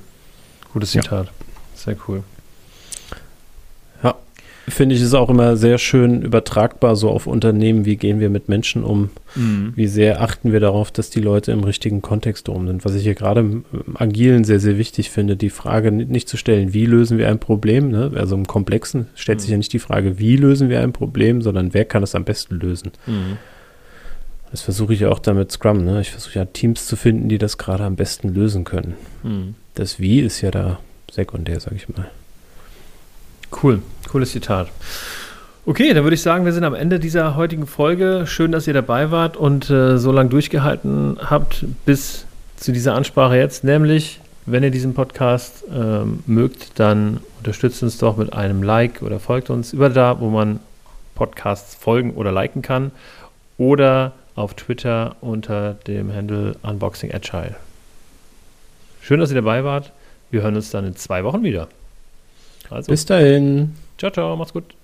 Gutes 0.74 0.92
Zitat. 0.92 1.28
Ja. 1.28 1.34
Sehr 1.74 1.96
cool 2.08 2.24
finde 4.74 4.96
ich 4.96 5.02
es 5.02 5.14
auch 5.14 5.30
immer 5.30 5.58
sehr 5.58 5.78
schön 5.78 6.22
übertragbar 6.22 6.96
so 6.96 7.10
auf 7.10 7.28
Unternehmen, 7.28 7.86
wie 7.86 7.96
gehen 7.96 8.20
wir 8.20 8.30
mit 8.30 8.50
Menschen 8.50 8.84
um, 8.84 9.10
mhm. 9.36 9.74
wie 9.76 9.88
sehr 9.88 10.22
achten 10.22 10.52
wir 10.52 10.60
darauf, 10.60 10.92
dass 10.92 11.10
die 11.10 11.20
Leute 11.20 11.52
im 11.52 11.64
richtigen 11.64 12.02
Kontext 12.02 12.50
um 12.50 12.68
sind. 12.68 12.86
Was 12.86 12.96
ich 12.96 13.04
hier 13.04 13.16
gerade 13.16 13.42
im 13.42 13.66
Agilen 13.96 14.44
sehr, 14.44 14.60
sehr 14.60 14.78
wichtig 14.78 15.10
finde, 15.10 15.36
die 15.36 15.50
Frage 15.50 15.92
nicht 15.92 16.30
zu 16.30 16.38
stellen, 16.38 16.74
wie 16.74 16.86
lösen 16.86 17.18
wir 17.18 17.30
ein 17.30 17.40
Problem, 17.40 17.90
ne? 17.90 18.12
also 18.16 18.36
im 18.36 18.48
Komplexen 18.48 19.08
stellt 19.16 19.40
mhm. 19.40 19.42
sich 19.42 19.52
ja 19.52 19.58
nicht 19.58 19.74
die 19.74 19.80
Frage, 19.80 20.20
wie 20.20 20.36
lösen 20.36 20.70
wir 20.70 20.82
ein 20.82 20.94
Problem, 20.94 21.42
sondern 21.42 21.74
wer 21.74 21.86
kann 21.86 22.04
es 22.04 22.16
am 22.16 22.24
besten 22.24 22.56
lösen. 22.56 22.92
Mhm. 23.06 23.38
Das 24.52 24.62
versuche 24.62 24.94
ich 24.94 25.06
auch 25.06 25.20
damit 25.20 25.52
Scrum. 25.52 25.86
Ne? 25.86 26.02
Ich 26.02 26.12
versuche 26.12 26.40
ja 26.40 26.46
Teams 26.46 26.86
zu 26.86 26.98
finden, 26.98 27.30
die 27.30 27.38
das 27.38 27.58
gerade 27.58 27.86
am 27.86 27.96
besten 27.96 28.34
lösen 28.34 28.66
können. 28.66 28.96
Mhm. 29.24 29.56
Das 29.76 30.00
Wie 30.00 30.20
ist 30.20 30.42
ja 30.42 30.52
da 30.52 30.80
sekundär, 31.10 31.60
sage 31.60 31.78
ich 31.78 31.90
mal. 31.90 32.10
Cool, 33.64 33.82
cooles 34.12 34.32
Zitat. 34.32 34.68
Okay, 35.66 35.94
dann 35.94 36.04
würde 36.04 36.16
ich 36.16 36.22
sagen, 36.22 36.44
wir 36.44 36.54
sind 36.54 36.64
am 36.64 36.74
Ende 36.74 37.00
dieser 37.00 37.36
heutigen 37.36 37.68
Folge. 37.68 38.26
Schön, 38.26 38.52
dass 38.52 38.68
ihr 38.68 38.74
dabei 38.74 39.12
wart 39.12 39.38
und 39.38 39.70
äh, 39.70 39.98
so 39.98 40.12
lange 40.12 40.30
durchgehalten 40.30 41.18
habt 41.22 41.66
bis 41.86 42.26
zu 42.58 42.72
dieser 42.72 42.96
Ansprache 42.96 43.38
jetzt. 43.38 43.64
Nämlich, 43.64 44.20
wenn 44.46 44.64
ihr 44.64 44.72
diesen 44.72 44.94
Podcast 44.94 45.64
ähm, 45.72 46.24
mögt, 46.26 46.80
dann 46.80 47.20
unterstützt 47.38 47.84
uns 47.84 47.98
doch 48.00 48.18
mit 48.18 48.34
einem 48.34 48.64
Like 48.64 49.02
oder 49.02 49.20
folgt 49.20 49.50
uns 49.50 49.72
über 49.72 49.90
da, 49.90 50.20
wo 50.20 50.30
man 50.30 50.60
Podcasts 51.16 51.76
folgen 51.76 52.16
oder 52.16 52.32
liken 52.32 52.62
kann. 52.62 52.92
Oder 53.58 54.14
auf 54.36 54.56
Twitter 54.56 55.16
unter 55.22 55.76
dem 55.86 56.12
Handle 56.12 56.56
Unboxing 56.64 57.14
Agile. 57.14 57.56
Schön, 59.02 59.20
dass 59.20 59.30
ihr 59.30 59.36
dabei 59.36 59.64
wart. 59.64 59.92
Wir 60.32 60.42
hören 60.42 60.56
uns 60.56 60.72
dann 60.72 60.86
in 60.86 60.96
zwei 60.96 61.24
Wochen 61.24 61.44
wieder. 61.44 61.68
Also. 62.72 62.90
Bis 62.92 63.06
dahin. 63.06 63.76
Ciao, 64.02 64.10
ciao, 64.10 64.36
macht's 64.36 64.52
gut. 64.54 64.81